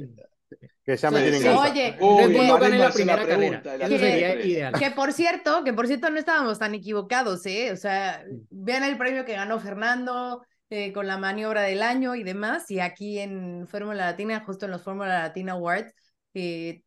Que 0.85 0.97
ya 0.97 1.11
me 1.11 1.19
Sí, 1.19 1.23
tienen 1.31 1.43
sí. 1.43 1.49
Oye, 1.49 1.97
Uy, 2.01 2.35
Bull 2.35 2.47
no 2.49 2.59
gana 2.59 2.77
la 2.79 2.91
primera 2.91 3.19
carrera. 3.19 3.37
pregunta 3.39 3.77
la 3.77 3.87
Eso 3.87 3.99
sería 3.99 4.27
33. 4.33 4.47
ideal. 4.47 4.75
Que 4.79 4.91
por 4.91 5.13
cierto, 5.13 5.65
que 5.65 5.73
por 5.73 5.87
cierto 5.87 6.11
no 6.11 6.19
estábamos 6.19 6.59
tan 6.59 6.75
equivocados, 6.75 7.47
¿eh? 7.47 7.71
O 7.73 7.77
sea, 7.77 8.25
vean 8.51 8.83
el 8.85 8.99
premio 8.99 9.25
que 9.25 9.35
ganó 9.35 9.61
Fernando 9.61 10.43
eh, 10.69 10.93
con 10.93 11.07
la 11.07 11.19
maniobra 11.19 11.63
del 11.63 11.83
año 11.83 12.15
y 12.15 12.23
demás, 12.25 12.71
y 12.71 12.81
aquí 12.81 13.19
en 13.21 13.67
Fórmula 13.69 14.07
Latina, 14.07 14.43
justo 14.45 14.65
en 14.67 14.73
los 14.73 14.83
Fórmula 14.83 15.21
Latina 15.21 15.53
Awards, 15.53 15.93
eh, 16.35 16.83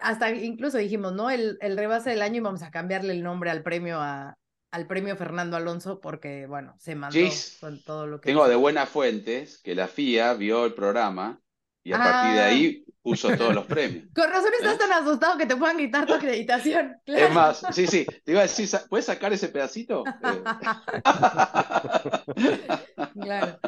hasta 0.00 0.30
incluso 0.30 0.78
dijimos, 0.78 1.12
¿no? 1.14 1.30
El, 1.30 1.58
el 1.60 1.76
rebase 1.76 2.10
del 2.10 2.22
año 2.22 2.36
y 2.36 2.40
vamos 2.40 2.62
a 2.62 2.70
cambiarle 2.70 3.12
el 3.12 3.22
nombre 3.22 3.50
al 3.50 3.62
premio 3.62 4.00
a, 4.00 4.34
al 4.70 4.86
premio 4.86 5.16
Fernando 5.16 5.56
Alonso 5.56 6.00
porque, 6.00 6.46
bueno, 6.46 6.74
se 6.78 6.94
mandó 6.94 7.30
Gis, 7.30 7.58
con 7.60 7.82
todo 7.82 8.06
lo 8.06 8.20
que 8.20 8.30
Tengo 8.30 8.40
hizo. 8.42 8.48
de 8.48 8.56
buenas 8.56 8.88
fuentes 8.88 9.58
que 9.62 9.74
la 9.74 9.86
FIA 9.88 10.34
vio 10.34 10.64
el 10.66 10.74
programa 10.74 11.40
y 11.82 11.92
a 11.92 11.98
partir 12.02 12.32
de 12.32 12.40
Ah. 12.40 12.46
ahí 12.46 12.84
puso 13.02 13.36
todos 13.36 13.54
los 13.54 13.66
premios. 13.66 14.08
Con 14.14 14.30
razón 14.30 14.52
estás 14.58 14.76
¿Eh? 14.76 14.78
tan 14.78 14.92
asustado 14.92 15.36
que 15.38 15.46
te 15.46 15.56
puedan 15.56 15.76
quitar 15.76 16.06
tu 16.06 16.14
acreditación. 16.14 16.96
Es 17.06 17.30
más, 17.30 17.62
sí, 17.70 17.86
sí, 17.86 18.06
te 18.24 18.32
iba 18.32 18.40
a 18.40 18.44
decir, 18.44 18.68
¿puedes 18.88 19.06
sacar 19.06 19.32
ese 19.32 19.48
pedacito? 19.48 20.04
Eh. 20.26 20.42
Claro, 23.20 23.60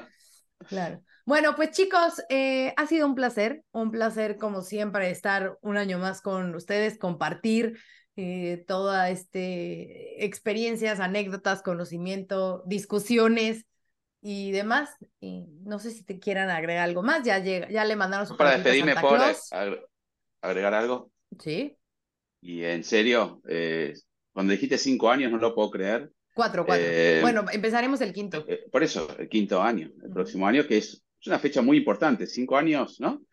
claro. 0.68 1.03
Bueno, 1.27 1.57
pues 1.57 1.72
chicos, 1.72 2.22
eh, 2.29 2.72
ha 2.77 2.87
sido 2.87 3.05
un 3.05 3.16
placer, 3.16 3.64
un 3.72 3.91
placer 3.91 4.39
como 4.39 4.62
siempre 4.62 5.11
estar 5.11 5.59
un 5.61 5.77
año 5.77 5.99
más 5.99 6.22
con 6.22 6.55
ustedes, 6.55 6.99
compartir 6.99 7.79
eh, 8.16 8.64
toda 8.68 9.11
este 9.11 10.24
experiencias, 10.24 11.01
anécdotas, 11.01 11.62
conocimiento, 11.62 12.62
discusiones 12.66 13.66
y 14.22 14.53
demás. 14.53 14.91
Y 15.18 15.47
no 15.64 15.81
sé 15.81 15.91
si 15.91 16.05
te 16.05 16.20
quieran 16.20 16.49
agregar 16.49 16.85
algo 16.85 17.03
más, 17.03 17.24
ya 17.24 17.41
llega, 17.41 17.68
ya 17.70 17.85
le 17.85 17.97
mandaron 17.97 18.29
su 18.29 18.37
Para 18.37 18.53
despedirme, 18.53 18.95
¿puedo 18.95 19.20
agregar 20.43 20.74
algo? 20.74 21.11
Sí, 21.41 21.77
Y 22.41 22.62
en 22.62 22.85
serio, 22.85 23.41
eh, 23.49 23.95
cuando 24.33 24.53
dijiste 24.53 24.79
cinco 24.79 25.11
años 25.11 25.33
no 25.33 25.39
lo 25.39 25.55
puedo 25.57 25.70
creer. 25.70 26.12
cuatro, 26.35 26.64
cuatro. 26.64 26.85
Eh, 26.87 27.18
Bueno, 27.20 27.45
empezaremos 27.53 28.01
el 28.01 28.12
quinto. 28.12 28.45
Eh, 28.47 28.64
por 28.70 28.85
eso, 28.85 29.09
el 29.18 29.29
quinto 29.29 29.61
año, 29.61 29.91
el 30.05 30.11
próximo 30.11 30.47
año, 30.47 30.66
que 30.66 30.79
es, 30.79 31.03
es 31.27 31.29
una 31.29 31.41
fecha 31.41 31.61
muy 31.61 31.79
importante, 31.79 32.29
cinco 32.29 32.57
años, 32.57 33.01
¿no? 33.01 33.24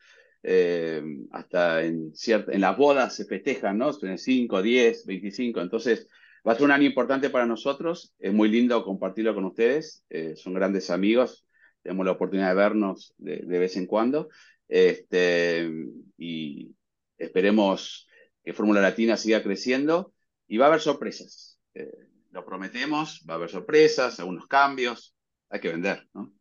Eh, 0.42 1.02
hasta 1.32 1.84
en, 1.84 2.14
cierta, 2.16 2.52
en 2.52 2.62
las 2.62 2.76
bodas 2.76 3.16
se 3.16 3.26
festejan, 3.26 3.78
¿no? 3.78 3.92
En 4.02 4.18
5, 4.18 4.62
10, 4.64 5.06
25, 5.06 5.62
entonces 5.62 6.08
va 6.46 6.54
a 6.54 6.56
ser 6.56 6.66
un 6.66 6.72
año 6.72 6.86
importante 6.86 7.30
para 7.30 7.46
nosotros, 7.46 8.16
es 8.18 8.34
muy 8.34 8.50
lindo 8.50 8.84
compartirlo 8.84 9.36
con 9.36 9.46
ustedes, 9.46 10.04
eh, 10.10 10.36
son 10.36 10.56
grandes 10.56 10.90
amigos, 10.90 11.46
tenemos 11.84 12.04
la 12.04 12.14
oportunidad 12.14 12.50
de 12.50 12.56
vernos 12.56 13.14
de, 13.18 13.38
de 13.46 13.60
vez 13.60 13.78
en 13.78 13.86
cuando, 13.86 14.30
este, 14.68 15.72
y 16.18 16.76
esperemos 17.20 18.08
que 18.44 18.54
Fórmula 18.54 18.82
Latina 18.82 19.18
siga 19.18 19.44
creciendo 19.44 20.14
y 20.48 20.58
va 20.58 20.66
a 20.66 20.70
haber 20.70 20.82
sorpresas. 20.82 21.60
Eh, 21.76 22.08
lo 22.32 22.44
prometemos, 22.44 23.24
va 23.30 23.36
a 23.36 23.38
haber 23.38 23.52
sorpresas, 23.52 24.20
algunos 24.20 24.48
cambios, 24.48 25.16
hay 25.50 25.60
que 25.60 25.70
vender, 25.70 26.10
¿no? 26.16 26.34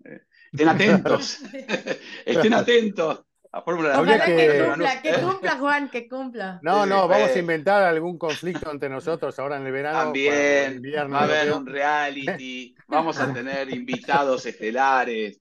Estén 0.53 0.69
atentos, 0.69 1.39
estén 2.27 2.53
atentos 2.55 3.25
a 3.51 3.63
Fórmula 3.63 3.91
Ojalá 4.01 4.19
Latina. 4.19 4.37
que 4.37 4.47
que- 4.47 4.65
cumpla, 4.65 5.03
que 5.03 5.13
cumpla, 5.15 5.57
Juan, 5.59 5.91
que 5.91 6.09
cumpla. 6.09 6.61
No, 6.63 6.87
no, 6.87 7.09
vamos 7.09 7.31
a 7.31 7.39
inventar 7.39 7.83
algún 7.83 8.19
conflicto 8.19 8.71
entre 8.71 8.89
nosotros 8.89 9.39
ahora 9.39 9.57
en 9.57 9.67
el 9.67 9.73
verano. 9.73 9.99
También 9.99 10.75
invierno 10.77 11.15
va 11.15 11.21
a 11.21 11.25
haber 11.25 11.53
un 11.53 11.67
reality, 11.67 12.75
vamos 12.87 13.19
a 13.19 13.33
tener 13.33 13.73
invitados 13.73 14.45
estelares. 14.47 15.41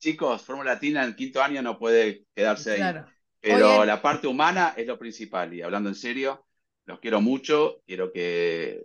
Chicos, 0.00 0.42
Fórmula 0.42 0.74
Latina 0.74 1.02
en 1.02 1.08
el 1.10 1.16
quinto 1.16 1.42
año 1.42 1.60
no 1.62 1.78
puede 1.78 2.24
quedarse 2.34 2.72
ahí. 2.72 2.76
Claro. 2.78 3.06
Pero 3.40 3.78
Oye. 3.78 3.86
la 3.86 4.02
parte 4.02 4.26
humana 4.26 4.74
es 4.76 4.86
lo 4.86 4.98
principal. 4.98 5.52
Y 5.54 5.62
hablando 5.62 5.88
en 5.88 5.94
serio, 5.94 6.46
los 6.86 6.98
quiero 7.00 7.20
mucho. 7.20 7.80
Quiero 7.86 8.12
que 8.12 8.84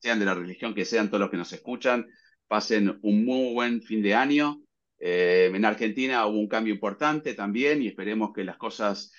sean 0.00 0.18
de 0.18 0.24
la 0.24 0.34
religión 0.34 0.74
que 0.74 0.84
sean 0.84 1.08
todos 1.08 1.20
los 1.20 1.30
que 1.30 1.36
nos 1.36 1.52
escuchan. 1.52 2.06
Pasen 2.48 2.98
un 3.02 3.24
muy 3.24 3.52
buen 3.54 3.82
fin 3.82 4.02
de 4.02 4.14
año. 4.14 4.60
Eh, 4.98 5.50
en 5.52 5.64
Argentina 5.64 6.26
hubo 6.26 6.38
un 6.38 6.48
cambio 6.48 6.74
importante 6.74 7.34
también 7.34 7.82
y 7.82 7.88
esperemos 7.88 8.32
que 8.34 8.44
las 8.44 8.56
cosas 8.56 9.12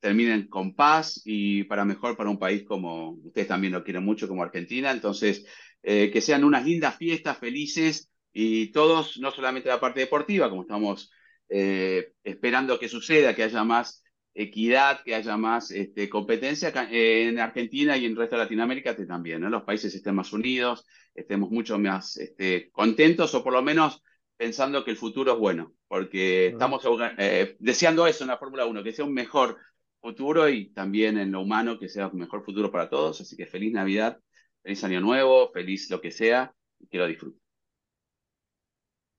terminen 0.00 0.48
con 0.48 0.74
paz 0.74 1.20
y 1.24 1.64
para 1.64 1.84
mejor 1.84 2.16
para 2.16 2.30
un 2.30 2.38
país 2.38 2.64
como 2.64 3.12
ustedes 3.12 3.48
también 3.48 3.72
lo 3.72 3.82
quieren 3.82 4.04
mucho, 4.04 4.28
como 4.28 4.42
Argentina. 4.42 4.90
Entonces, 4.90 5.46
eh, 5.82 6.10
que 6.10 6.20
sean 6.20 6.44
unas 6.44 6.64
lindas 6.64 6.96
fiestas, 6.96 7.38
felices 7.38 8.10
y 8.32 8.72
todos, 8.72 9.18
no 9.18 9.30
solamente 9.30 9.68
la 9.68 9.80
parte 9.80 10.00
deportiva, 10.00 10.50
como 10.50 10.62
estamos 10.62 11.10
eh, 11.48 12.12
esperando 12.22 12.78
que 12.78 12.88
suceda, 12.88 13.34
que 13.34 13.44
haya 13.44 13.64
más 13.64 14.02
equidad, 14.34 15.02
que 15.04 15.14
haya 15.14 15.36
más 15.36 15.70
este, 15.70 16.08
competencia 16.08 16.72
en 16.90 17.38
Argentina 17.38 17.96
y 17.96 18.04
en 18.04 18.12
el 18.12 18.16
resto 18.16 18.36
de 18.36 18.42
Latinoamérica 18.42 18.96
también, 19.06 19.40
¿no? 19.40 19.48
Los 19.48 19.62
países 19.62 19.94
estén 19.94 20.16
más 20.16 20.32
unidos, 20.32 20.84
estemos 21.14 21.50
mucho 21.50 21.78
más 21.78 22.16
este, 22.16 22.70
contentos 22.72 23.34
o 23.34 23.44
por 23.44 23.52
lo 23.52 23.62
menos 23.62 24.02
pensando 24.36 24.84
que 24.84 24.90
el 24.90 24.96
futuro 24.96 25.32
es 25.32 25.38
bueno, 25.38 25.74
porque 25.88 26.48
estamos 26.48 26.84
eh, 27.18 27.56
deseando 27.58 28.06
eso 28.06 28.24
en 28.24 28.28
la 28.28 28.38
Fórmula 28.38 28.66
1, 28.66 28.82
que 28.82 28.92
sea 28.92 29.04
un 29.04 29.14
mejor 29.14 29.58
futuro 30.00 30.48
y 30.48 30.72
también 30.72 31.18
en 31.18 31.32
lo 31.32 31.40
humano 31.40 31.78
que 31.78 31.88
sea 31.88 32.08
un 32.08 32.18
mejor 32.18 32.44
futuro 32.44 32.70
para 32.70 32.88
todos. 32.88 33.20
Así 33.20 33.36
que 33.36 33.46
feliz 33.46 33.72
Navidad, 33.72 34.20
feliz 34.62 34.82
Año 34.84 35.00
Nuevo, 35.00 35.50
feliz 35.52 35.90
lo 35.90 36.00
que 36.00 36.10
sea, 36.10 36.54
y 36.78 36.86
que 36.86 36.98
lo 36.98 37.06
disfruten. 37.06 37.40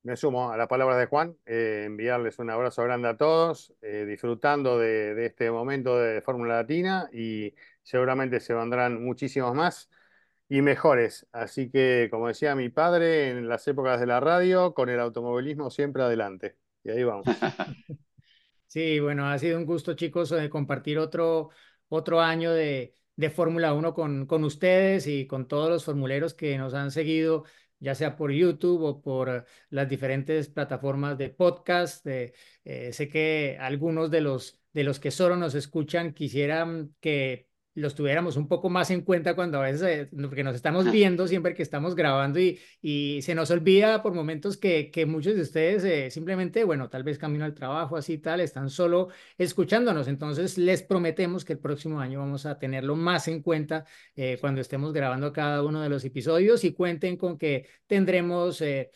Me 0.03 0.16
sumo 0.16 0.51
a 0.51 0.57
la 0.57 0.68
palabra 0.68 0.97
de 0.97 1.07
Juan, 1.07 1.36
eh, 1.47 1.86
enviarles 1.88 2.38
un 2.38 2.51
abrazo 2.51 2.84
grande 2.84 3.07
a 3.07 3.18
todos, 3.18 3.74
eh, 3.82 4.05
disfrutando 4.05 4.78
de, 4.78 5.16
de 5.16 5.26
este 5.26 5.49
momento 5.49 5.97
de 5.97 6.22
Fórmula 6.22 6.57
Latina 6.57 7.09
y 7.11 7.55
seguramente 7.82 8.39
se 8.39 8.53
vendrán 8.53 9.03
muchísimos 9.03 9.55
más 9.55 9.89
y 10.50 10.62
mejores. 10.62 11.28
Así 11.32 11.70
que, 11.70 12.08
como 12.12 12.28
decía 12.28 12.56
mi 12.56 12.70
padre, 12.70 13.30
en 13.32 13.48
las 13.48 13.68
épocas 13.68 14.00
de 14.00 14.06
la 14.06 14.20
radio, 14.20 14.74
con 14.74 14.89
el 14.89 15.00
automovilismo 15.00 15.70
siempre 15.70 16.04
adelante. 16.04 16.58
Y 16.84 16.91
ahí 16.91 17.04
vamos. 17.04 17.26
Sí, 18.68 19.00
bueno, 19.00 19.28
ha 19.30 19.39
sido 19.39 19.58
un 19.58 19.66
gusto, 19.66 19.93
chicos, 19.93 20.32
eh, 20.34 20.50
compartir 20.50 20.98
otro, 20.98 21.50
otro 21.88 22.20
año 22.20 22.52
de, 22.52 22.93
de 23.16 23.30
Fórmula 23.30 23.74
1 23.74 23.93
con, 23.93 24.26
con 24.26 24.43
ustedes 24.43 25.08
y 25.08 25.28
con 25.28 25.48
todos 25.48 25.70
los 25.70 25.86
formuleros 25.86 26.34
que 26.34 26.58
nos 26.58 26.74
han 26.74 26.91
seguido, 26.91 27.46
ya 27.80 27.96
sea 27.96 28.18
por 28.18 28.32
YouTube 28.32 28.82
o 28.84 29.02
por 29.02 29.46
las 29.70 29.88
diferentes 29.89 30.50
plataformas 30.50 31.18
de 31.18 31.30
podcast. 31.30 32.06
Eh, 32.08 32.34
eh, 32.66 32.91
sé 32.91 33.08
que 33.08 33.58
algunos 33.60 34.12
de 34.12 34.22
los, 34.22 34.60
de 34.74 34.84
los 34.84 35.00
que 35.00 35.12
solo 35.12 35.38
nos 35.38 35.56
escuchan 35.56 36.14
quisieran 36.14 36.96
que 37.00 37.45
los 37.76 37.93
tuviéramos 37.93 38.38
un 38.38 38.47
poco 38.47 38.69
más 38.69 38.89
en 38.89 39.01
cuenta 39.01 39.36
cuando 39.36 39.59
a 39.59 39.63
veces, 39.63 39.84
eh, 39.84 40.09
porque 40.09 40.43
nos 40.43 40.55
estamos 40.55 40.89
viendo 40.91 41.28
siempre 41.28 41.53
que 41.53 41.61
estamos 41.61 41.93
grabando 41.93 42.39
y, 42.39 42.59
y 42.82 43.21
se 43.21 43.36
nos 43.36 43.51
olvida 43.51 44.01
por 44.01 44.13
momentos 44.13 44.57
que, 44.57 44.89
que 44.91 45.05
muchos 45.05 45.36
de 45.36 45.41
ustedes 45.41 45.84
eh, 45.84 46.09
simplemente, 46.09 46.63
bueno, 46.63 46.89
tal 46.89 47.03
vez 47.03 47.17
camino 47.17 47.45
al 47.45 47.53
trabajo, 47.53 47.97
así 47.97 48.17
tal, 48.17 48.39
están 48.39 48.69
solo 48.69 49.09
escuchándonos. 49.38 50.07
Entonces 50.07 50.57
les 50.57 50.82
prometemos 50.84 51.45
que 51.45 51.53
el 51.53 51.59
próximo 51.59 51.99
año 51.99 52.19
vamos 52.19 52.45
a 52.45 52.57
tenerlo 52.57 52.95
más 52.95 53.28
en 53.28 53.41
cuenta 53.41 53.86
eh, 54.15 54.38
cuando 54.39 54.61
estemos 54.61 54.93
grabando 54.93 55.32
cada 55.34 55.61
uno 55.63 55.82
de 55.82 55.89
los 55.89 56.03
episodios 56.05 56.63
y 56.63 56.73
cuenten 56.73 57.17
con 57.17 57.38
que 57.38 57.67
tendremos... 57.88 58.61
Eh, 58.61 58.89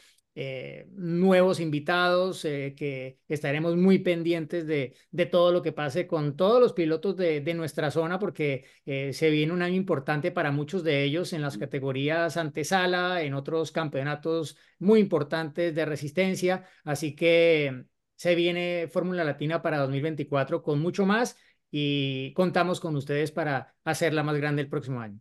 nuevos 0.91 1.59
invitados, 1.59 2.45
eh, 2.45 2.73
que 2.77 3.19
estaremos 3.27 3.75
muy 3.75 3.99
pendientes 3.99 4.65
de, 4.67 4.95
de, 5.11 5.25
todo 5.25 5.51
lo 5.51 5.61
que 5.61 5.71
pase 5.71 6.07
con 6.07 6.36
todos 6.38 6.61
los 6.61 6.73
pilotos 6.73 7.17
de, 7.17 7.41
de 7.41 7.53
nuestra 7.53 7.91
zona, 7.91 8.19
porque 8.19 8.65
eh, 8.86 9.11
se 9.13 9.30
viene 9.32 9.53
un 9.53 9.61
año 9.61 9.75
importante 9.75 10.32
para 10.32 10.51
muchos 10.51 10.84
de 10.84 11.03
ellos 11.03 11.34
en 11.34 11.41
las 11.41 11.57
categorías 11.57 12.38
antesala, 12.38 13.21
en 13.23 13.34
otros 13.34 13.71
campeonatos 13.71 14.57
muy 14.77 14.99
importantes 14.99 15.75
de 15.75 15.86
resistencia. 15.86 16.63
Así 16.84 17.15
que 17.15 17.86
se 18.15 18.36
viene 18.36 18.88
Fórmula 18.91 19.23
Latina 19.23 19.61
para 19.61 19.80
2024 19.80 20.61
con 20.61 20.80
mucho 20.80 21.05
más 21.05 21.38
y 21.71 22.34
contamos 22.34 22.80
con 22.80 22.95
ustedes 22.95 23.32
para 23.32 23.75
hacerla 23.84 24.23
más 24.23 24.38
grande 24.38 24.61
el 24.61 24.69
próximo 24.69 25.01
año. 25.01 25.19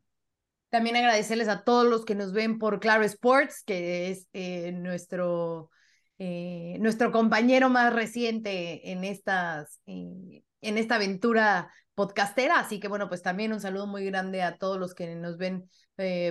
También 0.71 0.97
agradecerles 0.97 1.49
a 1.49 1.65
todos 1.65 1.87
los 1.87 2.05
que 2.05 2.15
nos 2.15 2.33
ven 2.33 2.59
por 2.59 2.79
Claro 2.79 3.05
Sports, 3.05 3.63
que 3.65 4.11
es 4.11 4.29
eh, 4.35 4.73
nuestro, 4.73 5.71
eh, 6.19 6.77
nuestro 6.81 7.11
compañero 7.11 7.71
más 7.71 7.93
reciente 7.93 8.91
en, 8.93 9.03
estas, 9.05 9.81
eh, 9.87 10.43
en 10.61 10.79
esta 10.79 10.97
aventura 10.97 11.73
podcastera. 11.95 12.59
Así 12.59 12.81
que 12.81 12.89
bueno, 12.89 13.09
pues 13.09 13.23
también 13.23 13.53
un 13.53 13.61
saludo 13.61 13.87
muy 13.87 14.05
grande 14.05 14.43
a 14.43 14.59
todos 14.59 14.79
los 14.79 14.95
que 14.95 15.15
nos 15.15 15.39
ven 15.39 15.69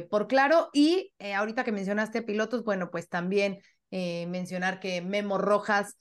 por 0.09 0.27
Claro. 0.27 0.69
Y 0.71 1.13
ahorita 1.35 1.63
que 1.65 1.73
mencionaste 1.73 2.21
pilotos, 2.21 2.63
bueno, 2.63 2.89
pues 2.89 3.09
también 3.09 3.59
mencionar 3.91 4.79
que 4.79 5.01
Memo 5.01 5.37
Rojas, 5.39 5.97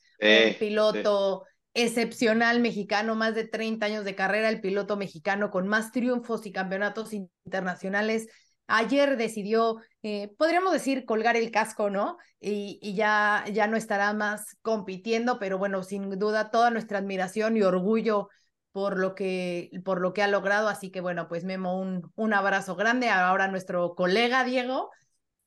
piloto 0.60 1.42
excepcional 1.76 2.60
mexicano, 2.60 3.14
más 3.14 3.34
de 3.34 3.46
30 3.46 3.86
años 3.86 4.04
de 4.04 4.14
carrera, 4.14 4.48
el 4.48 4.62
piloto 4.62 4.96
mexicano 4.96 5.50
con 5.50 5.68
más 5.68 5.92
triunfos 5.92 6.46
y 6.46 6.52
campeonatos 6.52 7.12
internacionales. 7.12 8.28
Ayer 8.66 9.16
decidió, 9.18 9.76
eh, 10.02 10.34
podríamos 10.38 10.72
decir, 10.72 11.04
colgar 11.04 11.36
el 11.36 11.50
casco, 11.50 11.90
¿no? 11.90 12.16
Y, 12.40 12.78
y, 12.82 12.94
ya, 12.94 13.44
ya 13.52 13.66
no 13.66 13.76
estará 13.76 14.12
más 14.14 14.56
compitiendo, 14.62 15.38
pero 15.38 15.58
bueno, 15.58 15.82
sin 15.82 16.10
duda 16.18 16.50
toda 16.50 16.70
nuestra 16.70 16.98
admiración 16.98 17.56
y 17.56 17.62
orgullo 17.62 18.28
por 18.72 18.98
lo 18.98 19.14
que, 19.14 19.70
por 19.84 20.00
lo 20.00 20.14
que 20.14 20.22
ha 20.22 20.28
logrado. 20.28 20.68
Así 20.68 20.90
que 20.90 21.02
bueno, 21.02 21.28
pues 21.28 21.44
Memo, 21.44 21.78
un, 21.78 22.10
un 22.16 22.34
abrazo 22.34 22.74
grande. 22.74 23.10
Ahora 23.10 23.48
nuestro 23.48 23.94
colega 23.94 24.44
Diego, 24.44 24.90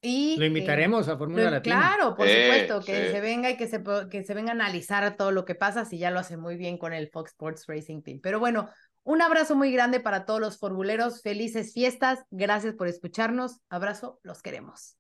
y, 0.02 0.38
lo 0.38 0.45
invitaremos 0.45 1.10
a 1.10 1.18
Fórmula 1.18 1.52
Latina. 1.52 1.76
Claro, 1.76 2.16
por 2.16 2.28
supuesto, 2.28 2.82
que 2.82 3.12
se 3.12 3.20
venga 3.20 3.50
y 3.50 3.58
que 3.58 3.68
se, 3.68 3.84
que 4.10 4.24
se 4.24 4.34
venga 4.34 4.52
a 4.52 4.56
analizar 4.56 5.18
todo 5.18 5.32
lo 5.32 5.45
que 5.45 5.56
pasa, 5.56 5.86
si 5.86 5.97
ya 5.97 6.12
lo 6.12 6.20
hace 6.20 6.38
muy 6.38 6.56
bien 6.56 6.78
con 6.78 6.93
el 6.93 7.10
Fox 7.10 7.32
Sports 7.32 7.66
Racing 7.68 8.02
Team. 8.02 8.20
Pero 8.22 8.39
bueno, 8.39 8.70
un 9.04 9.22
abrazo 9.22 9.56
muy 9.56 9.72
grande 9.72 10.00
para 10.00 10.26
todos 10.26 10.39
los 10.39 10.58
formuleros, 10.58 11.22
felices 11.22 11.74
fiestas, 11.74 12.24
gracias 12.32 12.76
por 12.76 12.88
escucharnos, 12.88 13.60
abrazo, 13.70 14.20
los 14.24 14.41
queremos. 14.41 14.95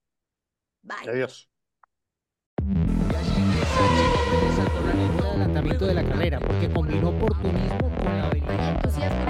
Bye. 0.81 1.09
Adiós. 1.09 1.49
adelantamiento 5.29 5.85
de 5.87 5.93
la 5.93 6.03
carrera 6.03 6.39
porque 6.39 6.69
combinó 6.69 7.09
oportunismo 7.09 7.95
con 7.95 8.17
la 8.17 8.27
habilidad. 8.27 8.75
entusiasmo 8.75 9.25